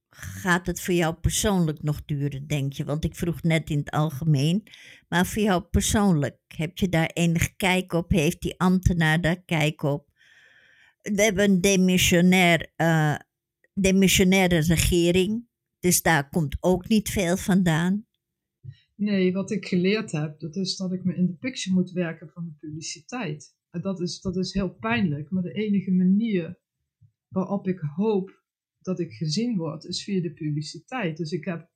gaat 0.09 0.67
het 0.67 0.81
voor 0.81 0.95
jou 0.95 1.15
persoonlijk 1.15 1.83
nog 1.83 2.05
duren, 2.05 2.47
denk 2.47 2.73
je? 2.73 2.85
Want 2.85 3.05
ik 3.05 3.15
vroeg 3.15 3.43
net 3.43 3.71
in 3.71 3.79
het 3.79 3.91
algemeen, 3.91 4.63
maar 5.09 5.27
voor 5.27 5.43
jou 5.43 5.63
persoonlijk, 5.63 6.39
heb 6.47 6.79
je 6.79 6.89
daar 6.89 7.11
enig 7.13 7.57
kijk 7.57 7.93
op? 7.93 8.11
Heeft 8.11 8.41
die 8.41 8.59
ambtenaar 8.59 9.21
daar 9.21 9.43
kijk 9.43 9.83
op? 9.83 10.08
We 11.03 11.23
hebben 11.23 11.51
een 11.51 11.61
demissionair, 11.61 12.73
eh, 12.77 13.19
demissionaire 13.73 14.59
regering, 14.59 15.49
dus 15.79 16.03
daar 16.03 16.29
komt 16.29 16.57
ook 16.61 16.89
niet 16.89 17.09
veel 17.09 17.37
vandaan. 17.37 18.07
Nee, 18.95 19.33
wat 19.33 19.51
ik 19.51 19.67
geleerd 19.67 20.13
heb, 20.13 20.41
dat 20.41 20.57
is 20.57 20.77
dat 20.77 20.93
ik 20.93 21.05
me 21.05 21.15
in 21.15 21.27
de 21.27 21.37
picture 21.37 21.75
moet 21.75 21.91
werken 21.91 22.29
van 22.29 22.45
de 22.45 22.67
publiciteit. 22.67 23.57
En 23.71 23.81
dat 23.81 24.01
is, 24.01 24.21
dat 24.21 24.37
is 24.37 24.53
heel 24.53 24.75
pijnlijk, 24.75 25.31
maar 25.31 25.43
de 25.43 25.53
enige 25.53 25.91
manier 25.91 26.59
waarop 27.29 27.69
ik 27.69 27.79
hoop 27.79 28.43
dat 28.81 29.01
ik 29.01 29.13
gezien 29.13 29.57
word, 29.57 29.85
is 29.85 30.05
via 30.05 30.23
de 30.23 30.33
publiciteit. 30.33 31.17
Dus 31.17 31.33
ik 31.33 31.45
heb 31.45 31.71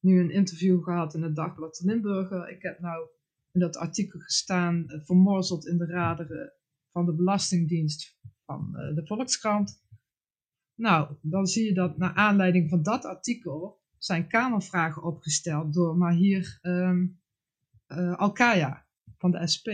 nu 0.00 0.20
een 0.20 0.30
interview 0.30 0.82
gehad 0.82 1.14
in 1.14 1.22
het 1.22 1.36
Dagblad 1.36 1.80
Limburger. 1.84 2.50
Ik 2.50 2.62
heb 2.62 2.80
nou 2.80 3.08
in 3.52 3.60
dat 3.60 3.76
artikel 3.76 4.20
gestaan, 4.20 4.88
eh, 4.88 5.00
vermorzeld 5.00 5.66
in 5.66 5.78
de 5.78 5.86
raderen 5.86 6.52
van 6.92 7.06
de 7.06 7.14
Belastingdienst 7.14 8.13
van 8.44 8.76
eh, 8.76 8.94
de 8.94 9.06
Volkskrant. 9.06 9.82
Nou, 10.74 11.16
dan 11.20 11.46
zie 11.46 11.64
je 11.64 11.74
dat 11.74 11.98
naar 11.98 12.14
aanleiding 12.14 12.70
van 12.70 12.82
dat 12.82 13.04
artikel 13.04 13.82
zijn 13.98 14.28
kamervragen 14.28 15.02
opgesteld 15.02 15.74
door 15.74 15.96
Mahir 15.96 16.58
ehm 16.62 17.06
eh, 17.86 18.16
Alkaya 18.16 18.86
van 19.18 19.30
de 19.30 19.46
SP. 19.54 19.68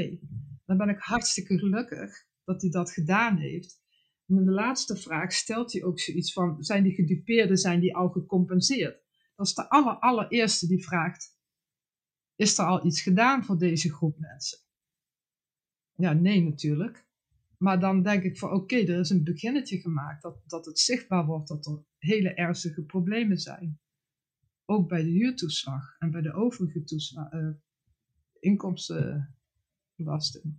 Dan 0.66 0.76
ben 0.76 0.88
ik 0.88 0.98
hartstikke 0.98 1.58
gelukkig 1.58 2.26
dat 2.44 2.60
hij 2.60 2.70
dat 2.70 2.92
gedaan 2.92 3.36
heeft. 3.36 3.82
En 4.26 4.36
in 4.36 4.44
de 4.44 4.50
laatste 4.50 4.96
vraag 4.96 5.32
stelt 5.32 5.72
hij 5.72 5.82
ook 5.82 6.00
zoiets 6.00 6.32
van, 6.32 6.62
zijn 6.62 6.82
die 6.82 6.94
gedupeerden, 6.94 7.56
zijn 7.56 7.80
die 7.80 7.96
al 7.96 8.08
gecompenseerd? 8.08 9.02
Dat 9.36 9.46
is 9.46 9.54
de 9.54 9.68
aller, 9.68 9.94
allereerste 9.98 10.66
die 10.66 10.84
vraagt, 10.84 11.38
is 12.36 12.58
er 12.58 12.64
al 12.64 12.86
iets 12.86 13.02
gedaan 13.02 13.44
voor 13.44 13.58
deze 13.58 13.92
groep 13.92 14.18
mensen? 14.18 14.58
Ja, 15.94 16.12
nee 16.12 16.42
natuurlijk. 16.42 17.08
Maar 17.62 17.80
dan 17.80 18.02
denk 18.02 18.22
ik 18.22 18.38
van 18.38 18.52
oké, 18.52 18.76
er 18.76 18.98
is 18.98 19.10
een 19.10 19.24
beginnetje 19.24 19.80
gemaakt. 19.80 20.22
Dat, 20.22 20.42
dat 20.46 20.64
het 20.64 20.78
zichtbaar 20.78 21.26
wordt 21.26 21.48
dat 21.48 21.66
er 21.66 21.84
hele 21.98 22.34
ernstige 22.34 22.82
problemen 22.82 23.38
zijn. 23.38 23.80
Ook 24.64 24.88
bij 24.88 25.02
de 25.02 25.10
huurtoeslag 25.10 25.96
en 25.98 26.10
bij 26.10 26.20
de 26.20 26.32
overige 26.32 26.84
toeslag, 26.84 27.32
uh, 27.32 27.48
inkomstenbelasting. 28.38 30.58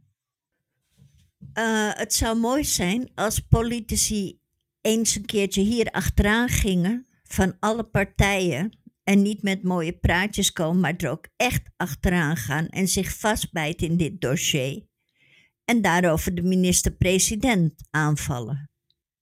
Uh, 1.54 1.93
het 1.93 2.14
zou 2.14 2.39
mooi 2.39 2.64
zijn 2.64 3.12
als 3.16 3.39
politici 3.39 4.39
eens 4.82 5.16
een 5.16 5.26
keertje 5.26 5.62
hier 5.62 5.91
achteraan 5.91 6.49
gingen 6.49 7.08
van 7.24 7.56
alle 7.60 7.84
partijen 7.84 8.78
en 9.04 9.22
niet 9.22 9.41
met 9.41 9.64
mooie 9.64 9.97
praatjes 9.97 10.52
komen, 10.52 10.82
maar 10.82 10.95
er 10.97 11.10
ook 11.10 11.28
echt 11.36 11.70
achteraan 11.78 12.38
gaan 12.38 12.68
en 12.68 12.88
zich 12.88 13.20
vastbijten 13.20 13.88
in 13.88 13.97
dit 13.97 14.22
dossier. 14.22 14.89
En 15.72 15.82
daarover 15.82 16.36
de 16.36 16.41
minister-president 16.41 17.88
aanvallen. 17.89 18.69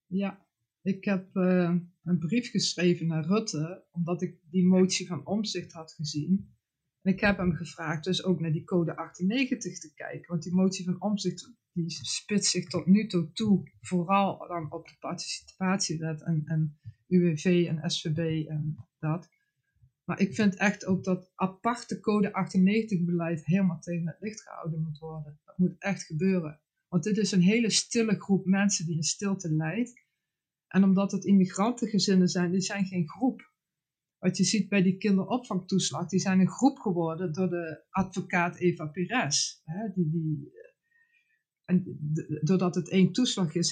Ja, 0.06 0.46
ik 0.82 1.06
heb 1.06 1.36
uh, 1.36 1.76
een 2.04 2.20
brief 2.20 2.50
geschreven 2.50 3.08
naar 3.08 3.26
Rutte, 3.26 3.86
omdat 3.92 4.22
ik 4.22 4.38
die 4.50 4.66
motie 4.66 5.08
van 5.08 5.26
omzicht 5.26 5.72
had 5.72 5.94
gezien. 5.94 6.56
En 7.02 7.14
ik 7.14 7.20
heb 7.20 7.38
hem 7.38 7.54
gevraagd 7.54 8.04
dus 8.04 8.24
ook 8.24 8.40
naar 8.40 8.52
die 8.52 8.64
code 8.64 8.96
98 8.96 9.80
te 9.80 9.94
kijken. 9.94 10.28
Want 10.28 10.44
die 10.44 10.54
motie 10.54 10.86
van 10.86 11.02
omzicht 11.02 11.54
die 11.72 11.90
spitst 11.90 12.52
zich 12.52 12.68
tot 12.68 12.86
nu 12.86 13.08
toe 13.08 13.32
toe 13.32 13.72
vooral 13.82 14.48
dan 14.48 14.72
op 14.72 14.88
de 14.88 14.96
participatiewet 15.00 16.24
en, 16.24 16.42
en 16.46 16.80
UWV 17.08 17.66
en 17.68 17.90
SVB 17.90 18.48
en 18.48 18.88
dat. 19.00 19.30
Maar 20.10 20.20
ik 20.20 20.36
vind 20.36 20.56
echt 20.56 20.86
ook 20.86 21.04
dat 21.04 21.32
aparte 21.36 22.00
code 22.00 22.34
98 22.34 23.06
beleid 23.06 23.46
helemaal 23.46 23.80
tegen 23.80 24.08
het 24.08 24.18
licht 24.20 24.42
gehouden 24.42 24.82
moet 24.82 24.98
worden. 24.98 25.40
Dat 25.46 25.58
moet 25.58 25.76
echt 25.80 26.04
gebeuren. 26.04 26.62
Want 26.88 27.04
dit 27.04 27.18
is 27.18 27.32
een 27.32 27.42
hele 27.42 27.70
stille 27.70 28.20
groep 28.20 28.46
mensen 28.46 28.86
die 28.86 28.96
in 28.96 29.04
stilte 29.04 29.52
leidt. 29.54 30.06
En 30.68 30.84
omdat 30.84 31.12
het 31.12 31.26
immigrantengezinnen 31.26 32.28
zijn, 32.28 32.52
die 32.52 32.62
zijn 32.62 32.86
geen 32.86 33.10
groep. 33.10 33.52
Wat 34.18 34.38
je 34.38 34.44
ziet 34.44 34.70
bij 34.70 34.82
die 34.82 34.98
kinderopvangtoeslag, 34.98 36.08
die 36.08 36.20
zijn 36.20 36.40
een 36.40 36.50
groep 36.50 36.78
geworden 36.78 37.34
door 37.34 37.50
de 37.50 37.86
advocaat 37.90 38.58
Eva 38.58 38.86
Pires. 38.86 39.62
Die, 39.94 40.10
die, 40.10 40.52
en 41.66 42.00
doordat 42.42 42.76
het 42.76 42.90
één 42.90 43.12
toeslag 43.12 43.56
is, 43.56 43.72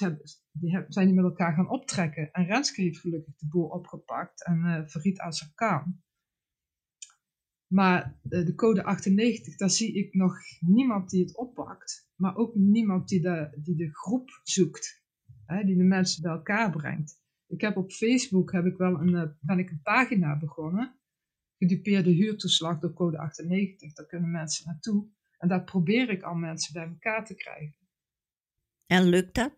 die 0.52 0.86
zijn 0.88 1.08
die 1.08 1.16
met 1.16 1.26
elkaar 1.26 1.54
gaan 1.54 1.70
optrekken. 1.70 2.32
En 2.32 2.46
Renske 2.46 2.82
heeft 2.82 3.00
gelukkig 3.00 3.36
de 3.36 3.48
boel 3.48 3.68
opgepakt 3.68 4.46
en 4.46 4.58
uh, 4.58 4.86
Farid 4.88 5.20
Azarkan. 5.20 6.06
Maar 7.68 8.20
uh, 8.30 8.46
de 8.46 8.56
code 8.56 8.84
98, 8.84 9.56
daar 9.56 9.70
zie 9.70 9.94
ik 9.94 10.14
nog 10.14 10.38
niemand 10.60 11.10
die 11.10 11.24
het 11.24 11.38
oppakt. 11.38 12.10
Maar 12.16 12.36
ook 12.36 12.56
niemand 12.56 13.08
die 13.08 13.22
de, 13.22 13.60
die 13.64 13.76
de 13.76 13.90
groep 13.92 14.40
zoekt. 14.44 15.06
Hè, 15.46 15.64
die 15.64 15.78
de 15.78 15.84
mensen 15.84 16.22
bij 16.22 16.32
elkaar 16.32 16.72
brengt. 16.72 17.22
Ik 17.48 17.62
heb 17.62 17.78
op 17.78 17.92
Facebook 17.92 18.52
heb 18.52 18.66
ik 18.66 18.78
wel 18.78 19.00
een, 19.00 19.14
uh, 19.14 19.24
ben 19.40 19.60
ik 19.60 19.70
een 19.70 19.82
pagina 19.82 20.38
begonnen. 20.38 20.96
Gedupeerde 21.58 22.12
huurtoeslag 22.12 22.80
door 22.80 22.94
code 22.94 23.18
98. 23.18 23.94
Daar 23.94 24.06
kunnen 24.06 24.32
mensen 24.32 24.66
naartoe. 24.66 25.08
En 25.38 25.48
daar 25.48 25.64
probeer 25.64 26.10
ik 26.10 26.22
al 26.22 26.36
mensen 26.36 26.74
bij 26.74 26.88
elkaar 26.88 27.26
te 27.26 27.36
krijgen. 27.36 27.76
En 28.86 29.04
lukt 29.04 29.36
dat? 29.36 29.54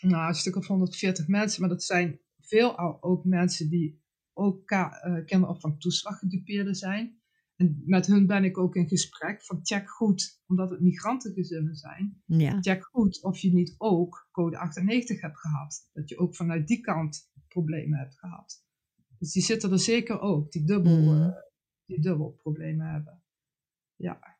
Nou, 0.00 0.28
een 0.28 0.34
stuk 0.34 0.56
of 0.56 0.66
140 0.66 1.28
mensen, 1.28 1.60
maar 1.60 1.70
dat 1.70 1.84
zijn 1.84 2.20
veel 2.40 3.02
ook 3.02 3.24
mensen 3.24 3.68
die 3.68 4.04
ook 4.36 4.70
uh, 4.70 5.24
kinderopvangtoeslag 5.24 6.18
gedupeerden 6.18 6.74
zijn. 6.74 7.20
En 7.56 7.82
met 7.84 8.06
hun 8.06 8.26
ben 8.26 8.44
ik 8.44 8.58
ook 8.58 8.74
in 8.74 8.88
gesprek 8.88 9.44
van 9.44 9.58
check 9.62 9.90
goed, 9.90 10.42
omdat 10.46 10.70
het 10.70 10.80
migrantengezinnen 10.80 11.74
zijn. 11.74 12.22
Ja. 12.26 12.60
Check 12.60 12.84
goed 12.84 13.22
of 13.22 13.38
je 13.38 13.52
niet 13.52 13.74
ook 13.78 14.28
code 14.30 14.58
98 14.58 15.20
hebt 15.20 15.38
gehad. 15.38 15.90
Dat 15.92 16.08
je 16.08 16.18
ook 16.18 16.36
vanuit 16.36 16.66
die 16.66 16.80
kant 16.80 17.30
problemen 17.48 17.98
hebt 17.98 18.18
gehad. 18.18 18.64
Dus 19.18 19.32
die 19.32 19.42
zitten 19.42 19.72
er 19.72 19.78
zeker 19.78 20.20
ook, 20.20 20.52
die 20.52 20.64
dubbel, 20.64 20.96
mm. 20.96 21.22
uh, 21.22 21.28
die 21.84 22.00
dubbel 22.00 22.30
problemen 22.30 22.90
hebben. 22.90 23.22
Ja. 23.94 24.38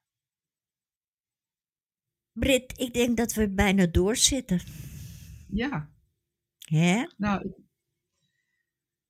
Brit, 2.32 2.78
ik 2.78 2.94
denk 2.94 3.16
dat 3.16 3.34
we 3.34 3.50
bijna 3.50 3.86
doorzitten. 3.86 4.60
Ja. 5.48 5.90
Hè? 6.58 7.06
Nou, 7.16 7.52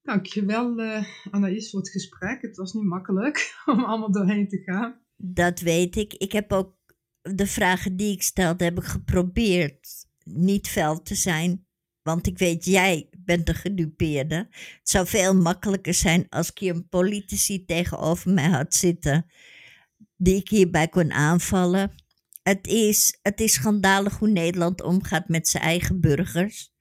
dankjewel 0.07 0.81
uh, 0.81 1.05
Anaïs 1.31 1.71
voor 1.71 1.81
het 1.81 1.91
gesprek. 1.91 2.43
Het 2.43 2.57
was 2.57 2.73
niet 2.73 2.85
makkelijk 2.85 3.55
om 3.73 3.85
allemaal 3.85 4.13
doorheen 4.13 4.49
te 4.49 4.63
gaan. 4.63 5.01
Dat 5.17 5.61
weet 5.61 5.97
ik. 5.97 6.15
Ik 6.15 6.33
heb 6.33 6.53
ook 6.53 6.75
de 7.23 7.47
vragen 7.47 7.97
die 7.97 8.13
ik 8.13 8.23
stelde, 8.23 8.65
heb 8.65 8.79
ik 8.79 8.85
geprobeerd 8.85 9.89
niet 10.25 10.69
fel 10.69 11.03
te 11.03 11.15
zijn. 11.15 11.67
Want 12.03 12.27
ik 12.27 12.39
weet, 12.39 12.65
jij 12.65 13.09
bent 13.19 13.47
de 13.47 13.55
gedupeerde. 13.55 14.37
Het 14.37 14.89
zou 14.89 15.07
veel 15.07 15.35
makkelijker 15.35 15.95
zijn 15.95 16.29
als 16.29 16.51
ik 16.51 16.59
hier 16.59 16.75
een 16.75 16.89
politici 16.89 17.65
tegenover 17.65 18.33
mij 18.33 18.49
had 18.49 18.75
zitten. 18.75 19.27
Die 20.17 20.37
ik 20.37 20.49
hierbij 20.49 20.89
kon 20.89 21.13
aanvallen 21.13 21.93
het 22.47 22.67
is, 22.67 23.19
het 23.23 23.41
is 23.41 23.53
schandalig 23.53 24.19
hoe 24.19 24.29
Nederland 24.29 24.83
omgaat 24.83 25.29
met 25.29 25.49
zijn 25.49 25.63
eigen 25.63 26.01
burgers, 26.01 26.75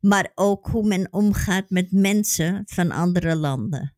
maar 0.00 0.32
ook 0.34 0.66
hoe 0.66 0.86
men 0.86 1.12
omgaat 1.12 1.70
met 1.70 1.92
mensen 1.92 2.62
van 2.66 2.90
andere 2.90 3.36
landen. 3.36 3.94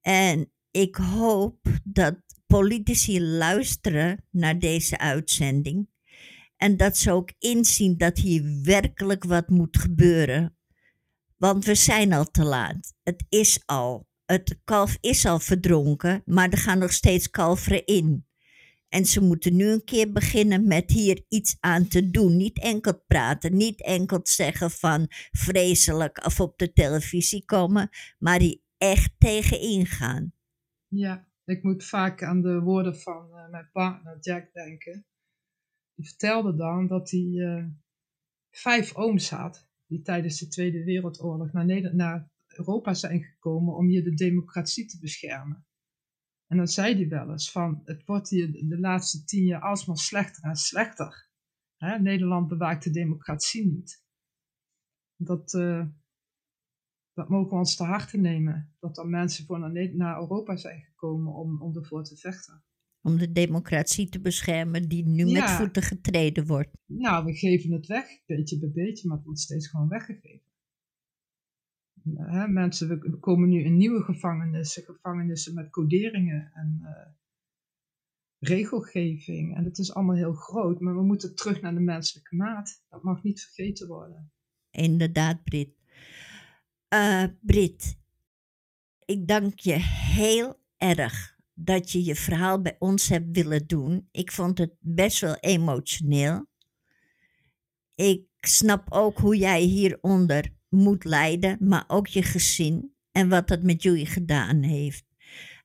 En 0.00 0.52
ik 0.70 0.96
hoop 0.96 1.58
dat 1.84 2.16
politici 2.46 3.20
luisteren 3.22 4.24
naar 4.30 4.58
deze 4.58 4.98
uitzending 4.98 5.88
en 6.56 6.76
dat 6.76 6.96
ze 6.96 7.12
ook 7.12 7.32
inzien 7.38 7.96
dat 7.96 8.18
hier 8.18 8.60
werkelijk 8.62 9.24
wat 9.24 9.48
moet 9.48 9.76
gebeuren. 9.78 10.56
Want 11.36 11.64
we 11.64 11.74
zijn 11.74 12.12
al 12.12 12.24
te 12.24 12.44
laat. 12.44 12.94
Het 13.02 13.24
is 13.28 13.62
al. 13.66 14.08
Het 14.24 14.58
kalf 14.64 14.96
is 15.00 15.26
al 15.26 15.38
verdronken, 15.38 16.22
maar 16.24 16.48
er 16.48 16.58
gaan 16.58 16.78
nog 16.78 16.92
steeds 16.92 17.30
kalveren 17.30 17.84
in. 17.84 18.25
En 18.88 19.04
ze 19.04 19.20
moeten 19.20 19.56
nu 19.56 19.66
een 19.66 19.84
keer 19.84 20.12
beginnen 20.12 20.66
met 20.66 20.90
hier 20.90 21.24
iets 21.28 21.56
aan 21.60 21.88
te 21.88 22.10
doen. 22.10 22.36
Niet 22.36 22.60
enkel 22.60 23.04
praten, 23.06 23.56
niet 23.56 23.82
enkel 23.82 24.20
zeggen 24.22 24.70
van 24.70 25.06
vreselijk 25.30 26.24
of 26.24 26.40
op 26.40 26.58
de 26.58 26.72
televisie 26.72 27.44
komen, 27.44 27.88
maar 28.18 28.38
die 28.38 28.64
echt 28.78 29.12
tegen 29.18 29.60
ingaan. 29.60 30.32
Ja, 30.88 31.28
ik 31.44 31.62
moet 31.62 31.84
vaak 31.84 32.22
aan 32.22 32.42
de 32.42 32.60
woorden 32.60 32.96
van 32.96 33.28
uh, 33.30 33.50
mijn 33.50 33.70
partner 33.72 34.18
Jack 34.20 34.52
denken. 34.52 35.06
Die 35.94 36.06
vertelde 36.06 36.56
dan 36.56 36.86
dat 36.86 37.10
hij 37.10 37.20
uh, 37.20 37.64
vijf 38.50 38.94
ooms 38.94 39.30
had 39.30 39.68
die 39.86 40.02
tijdens 40.02 40.38
de 40.38 40.48
Tweede 40.48 40.84
Wereldoorlog 40.84 41.52
naar, 41.52 41.94
naar 41.94 42.30
Europa 42.46 42.94
zijn 42.94 43.22
gekomen 43.22 43.76
om 43.76 43.86
hier 43.86 44.04
de 44.04 44.14
democratie 44.14 44.86
te 44.86 44.98
beschermen. 44.98 45.65
En 46.46 46.56
dan 46.56 46.66
zei 46.66 46.94
hij 46.94 47.08
wel 47.08 47.30
eens 47.30 47.50
van, 47.50 47.80
het 47.84 48.04
wordt 48.04 48.28
hier 48.28 48.52
de 48.68 48.78
laatste 48.78 49.24
tien 49.24 49.44
jaar 49.44 49.60
alsmaar 49.60 49.96
slechter 49.96 50.44
en 50.44 50.56
slechter. 50.56 51.28
Hè? 51.76 51.98
Nederland 51.98 52.48
bewaakt 52.48 52.84
de 52.84 52.90
democratie 52.90 53.66
niet. 53.66 54.04
Dat, 55.16 55.52
uh, 55.52 55.86
dat 57.12 57.28
mogen 57.28 57.50
we 57.50 57.56
ons 57.56 57.76
te 57.76 57.84
harte 57.84 58.16
nemen. 58.16 58.74
Dat 58.80 58.98
er 58.98 59.06
mensen 59.06 59.46
voor 59.46 59.58
naar, 59.58 59.94
naar 59.94 60.20
Europa 60.20 60.56
zijn 60.56 60.80
gekomen 60.80 61.34
om, 61.34 61.62
om 61.62 61.76
ervoor 61.76 62.04
te 62.04 62.16
vechten. 62.16 62.64
Om 63.02 63.18
de 63.18 63.32
democratie 63.32 64.08
te 64.08 64.20
beschermen 64.20 64.88
die 64.88 65.06
nu 65.06 65.32
met 65.32 65.50
voeten 65.50 65.82
getreden 65.82 66.46
wordt. 66.46 66.70
Nou, 66.86 67.24
we 67.24 67.34
geven 67.34 67.72
het 67.72 67.86
weg, 67.86 68.06
beetje 68.26 68.58
bij 68.58 68.70
beetje, 68.72 69.08
maar 69.08 69.16
het 69.16 69.26
wordt 69.26 69.40
steeds 69.40 69.68
gewoon 69.68 69.88
weggegeven 69.88 70.54
mensen, 72.48 72.88
we, 72.88 73.18
komen 73.18 73.48
nu 73.48 73.62
in 73.62 73.76
nieuwe 73.76 74.02
gevangenissen, 74.02 74.82
gevangenissen 74.82 75.54
met 75.54 75.70
coderingen 75.70 76.50
en 76.54 76.78
uh, 76.82 76.88
regelgeving. 78.38 79.56
En 79.56 79.64
het 79.64 79.78
is 79.78 79.94
allemaal 79.94 80.16
heel 80.16 80.34
groot, 80.34 80.80
maar 80.80 80.94
we 80.94 81.02
moeten 81.02 81.34
terug 81.34 81.60
naar 81.60 81.74
de 81.74 81.80
menselijke 81.80 82.36
maat. 82.36 82.84
Dat 82.88 83.02
mag 83.02 83.22
niet 83.22 83.40
vergeten 83.40 83.86
worden. 83.88 84.32
Inderdaad, 84.70 85.44
Brit. 85.44 85.74
Uh, 86.94 87.24
Brit, 87.40 87.98
ik 89.04 89.26
dank 89.26 89.58
je 89.58 89.76
heel 90.14 90.60
erg 90.76 91.36
dat 91.54 91.92
je 91.92 92.04
je 92.04 92.14
verhaal 92.14 92.62
bij 92.62 92.76
ons 92.78 93.08
hebt 93.08 93.36
willen 93.36 93.66
doen. 93.66 94.08
Ik 94.10 94.32
vond 94.32 94.58
het 94.58 94.74
best 94.80 95.20
wel 95.20 95.36
emotioneel. 95.36 96.46
Ik 97.94 98.26
snap 98.36 98.92
ook 98.92 99.18
hoe 99.18 99.36
jij 99.36 99.60
hieronder 99.60 100.55
moet 100.68 101.04
lijden, 101.04 101.56
maar 101.60 101.84
ook 101.86 102.06
je 102.06 102.22
gezin 102.22 102.94
en 103.10 103.28
wat 103.28 103.48
dat 103.48 103.62
met 103.62 103.82
jullie 103.82 104.06
gedaan 104.06 104.62
heeft. 104.62 105.04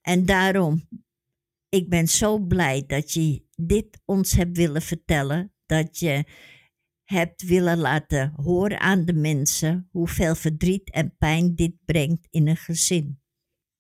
En 0.02 0.26
daarom, 0.26 0.88
ik 1.70 1.90
ben 1.90 2.08
zo 2.08 2.40
blij 2.40 2.84
dat 2.88 3.14
je 3.14 3.46
dit 3.56 4.02
ons 4.06 4.32
hebt 4.32 4.58
willen 4.58 4.82
vertellen, 4.82 5.54
dat 5.66 6.00
je 6.00 6.26
hebt 7.04 7.42
willen 7.42 7.78
laten 7.78 8.34
horen 8.36 8.80
aan 8.80 9.06
de 9.06 9.14
mensen 9.14 9.88
hoeveel 9.92 10.36
verdriet 10.36 10.92
en 10.92 11.16
pijn 11.18 11.56
dit 11.56 11.76
brengt 11.86 12.28
in 12.30 12.48
een 12.48 12.58
gezin. 12.58 13.22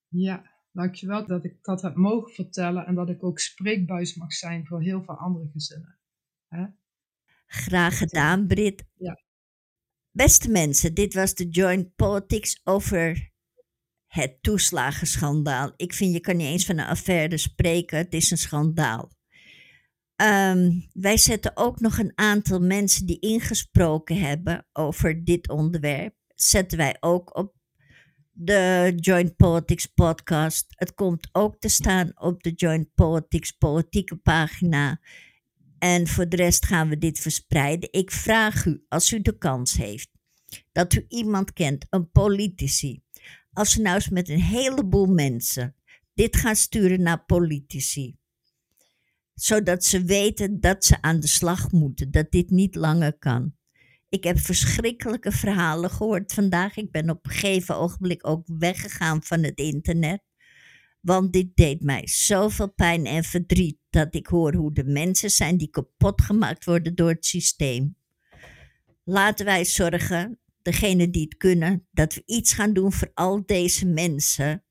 Ja, 0.07 0.51
dankjewel 0.71 1.27
dat 1.27 1.45
ik 1.45 1.63
dat 1.63 1.81
heb 1.81 1.95
mogen 1.95 2.33
vertellen 2.33 2.85
en 2.85 2.95
dat 2.95 3.09
ik 3.09 3.23
ook 3.23 3.39
spreekbuis 3.39 4.15
mag 4.15 4.33
zijn 4.33 4.67
voor 4.67 4.81
heel 4.81 5.03
veel 5.03 5.17
andere 5.17 5.49
gezinnen. 5.51 5.99
Graag 7.45 7.97
gedaan, 7.97 8.47
Brit. 8.47 8.85
Ja. 8.95 9.23
Beste 10.13 10.49
mensen, 10.49 10.93
dit 10.93 11.13
was 11.13 11.33
de 11.33 11.49
Joint 11.49 11.95
Politics 11.95 12.61
over 12.63 13.31
het 14.07 14.37
toeslagenschandaal. 14.41 15.73
Ik 15.75 15.93
vind 15.93 16.13
je 16.13 16.19
kan 16.19 16.37
niet 16.37 16.47
eens 16.47 16.65
van 16.65 16.77
een 16.77 16.85
affaire 16.85 17.37
spreken, 17.37 17.97
het 17.97 18.13
is 18.13 18.31
een 18.31 18.37
schandaal. 18.37 19.11
Ehm, 20.15 20.71
wij 20.93 21.17
zetten 21.17 21.51
ook 21.53 21.79
nog 21.79 21.97
een 21.97 22.11
aantal 22.15 22.59
mensen 22.59 23.05
die 23.05 23.19
ingesproken 23.19 24.19
hebben 24.19 24.67
over 24.73 25.23
dit 25.23 25.49
onderwerp, 25.49 26.15
zetten 26.35 26.77
wij 26.77 26.97
ook 26.99 27.37
op 27.37 27.55
de 28.31 28.93
Joint 28.95 29.35
Politics 29.35 29.85
podcast. 29.85 30.65
Het 30.69 30.93
komt 30.93 31.29
ook 31.31 31.59
te 31.59 31.69
staan 31.69 32.11
op 32.15 32.43
de 32.43 32.51
Joint 32.51 32.93
Politics 32.93 33.51
politieke 33.51 34.15
pagina. 34.15 34.99
En 35.81 36.07
voor 36.07 36.29
de 36.29 36.35
rest 36.35 36.65
gaan 36.65 36.89
we 36.89 36.97
dit 36.97 37.19
verspreiden. 37.19 37.91
Ik 37.91 38.11
vraag 38.11 38.65
u, 38.65 38.85
als 38.87 39.11
u 39.11 39.21
de 39.21 39.37
kans 39.37 39.73
heeft, 39.73 40.09
dat 40.71 40.93
u 40.93 41.05
iemand 41.07 41.53
kent, 41.53 41.85
een 41.89 42.11
politici. 42.11 43.03
Als 43.53 43.77
u 43.77 43.81
nou 43.81 43.95
eens 43.95 44.09
met 44.09 44.29
een 44.29 44.41
heleboel 44.41 45.05
mensen 45.05 45.75
dit 46.13 46.35
gaat 46.35 46.57
sturen 46.57 47.01
naar 47.01 47.25
politici. 47.25 48.17
Zodat 49.33 49.83
ze 49.85 50.03
weten 50.03 50.59
dat 50.59 50.85
ze 50.85 51.01
aan 51.01 51.19
de 51.19 51.27
slag 51.27 51.71
moeten, 51.71 52.11
dat 52.11 52.31
dit 52.31 52.49
niet 52.49 52.75
langer 52.75 53.17
kan. 53.17 53.55
Ik 54.09 54.23
heb 54.23 54.39
verschrikkelijke 54.39 55.31
verhalen 55.31 55.89
gehoord 55.89 56.33
vandaag. 56.33 56.77
Ik 56.77 56.91
ben 56.91 57.09
op 57.09 57.25
een 57.25 57.31
gegeven 57.31 57.75
ogenblik 57.75 58.27
ook 58.27 58.47
weggegaan 58.57 59.23
van 59.23 59.43
het 59.43 59.59
internet. 59.59 60.23
Want 61.01 61.33
dit 61.33 61.55
deed 61.55 61.81
mij 61.81 62.07
zoveel 62.07 62.73
pijn 62.73 63.05
en 63.05 63.23
verdriet 63.23 63.77
dat 63.89 64.15
ik 64.15 64.27
hoor 64.27 64.53
hoe 64.55 64.73
de 64.73 64.83
mensen 64.83 65.29
zijn 65.29 65.57
die 65.57 65.69
kapot 65.69 66.21
gemaakt 66.21 66.65
worden 66.65 66.95
door 66.95 67.09
het 67.09 67.25
systeem. 67.25 67.95
Laten 69.03 69.45
wij 69.45 69.65
zorgen, 69.65 70.39
degenen 70.61 71.11
die 71.11 71.23
het 71.23 71.37
kunnen, 71.37 71.87
dat 71.91 72.13
we 72.13 72.23
iets 72.25 72.53
gaan 72.53 72.73
doen 72.73 72.93
voor 72.93 73.11
al 73.13 73.45
deze 73.45 73.85
mensen 73.85 74.63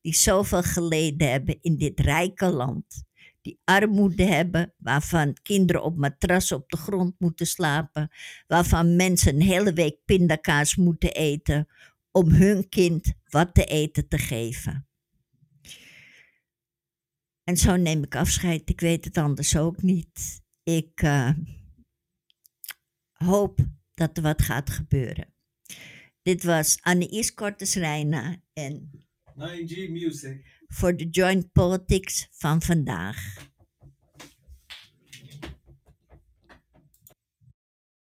die 0.00 0.14
zoveel 0.14 0.62
geleden 0.62 1.30
hebben 1.30 1.58
in 1.60 1.76
dit 1.76 2.00
rijke 2.00 2.46
land 2.50 3.08
die 3.42 3.60
armoede 3.64 4.24
hebben, 4.24 4.74
waarvan 4.78 5.36
kinderen 5.42 5.82
op 5.82 5.96
matrassen 5.96 6.56
op 6.56 6.70
de 6.70 6.76
grond 6.76 7.14
moeten 7.18 7.46
slapen, 7.46 8.10
waarvan 8.46 8.96
mensen 8.96 9.34
een 9.34 9.42
hele 9.42 9.72
week 9.72 9.96
pindakaas 10.04 10.76
moeten 10.76 11.12
eten 11.12 11.68
om 12.10 12.30
hun 12.30 12.68
kind 12.68 13.12
wat 13.28 13.54
te 13.54 13.64
eten 13.64 14.08
te 14.08 14.18
geven. 14.18 14.89
En 17.50 17.56
zo 17.56 17.76
neem 17.76 18.02
ik 18.02 18.16
afscheid. 18.16 18.68
Ik 18.68 18.80
weet 18.80 19.04
het 19.04 19.16
anders 19.16 19.56
ook 19.56 19.82
niet. 19.82 20.42
Ik 20.62 21.02
uh, 21.02 21.30
hoop 23.12 23.58
dat 23.94 24.16
er 24.16 24.22
wat 24.22 24.42
gaat 24.42 24.70
gebeuren. 24.70 25.34
Dit 26.22 26.44
was 26.44 26.78
Anne-Is 26.80 27.34
Cortes-Reina 27.34 28.36
en 28.52 28.90
9G 29.24 29.90
Music 29.90 30.62
voor 30.68 30.96
de 30.96 31.08
Joint 31.08 31.52
Politics 31.52 32.28
van 32.30 32.62
vandaag. 32.62 33.49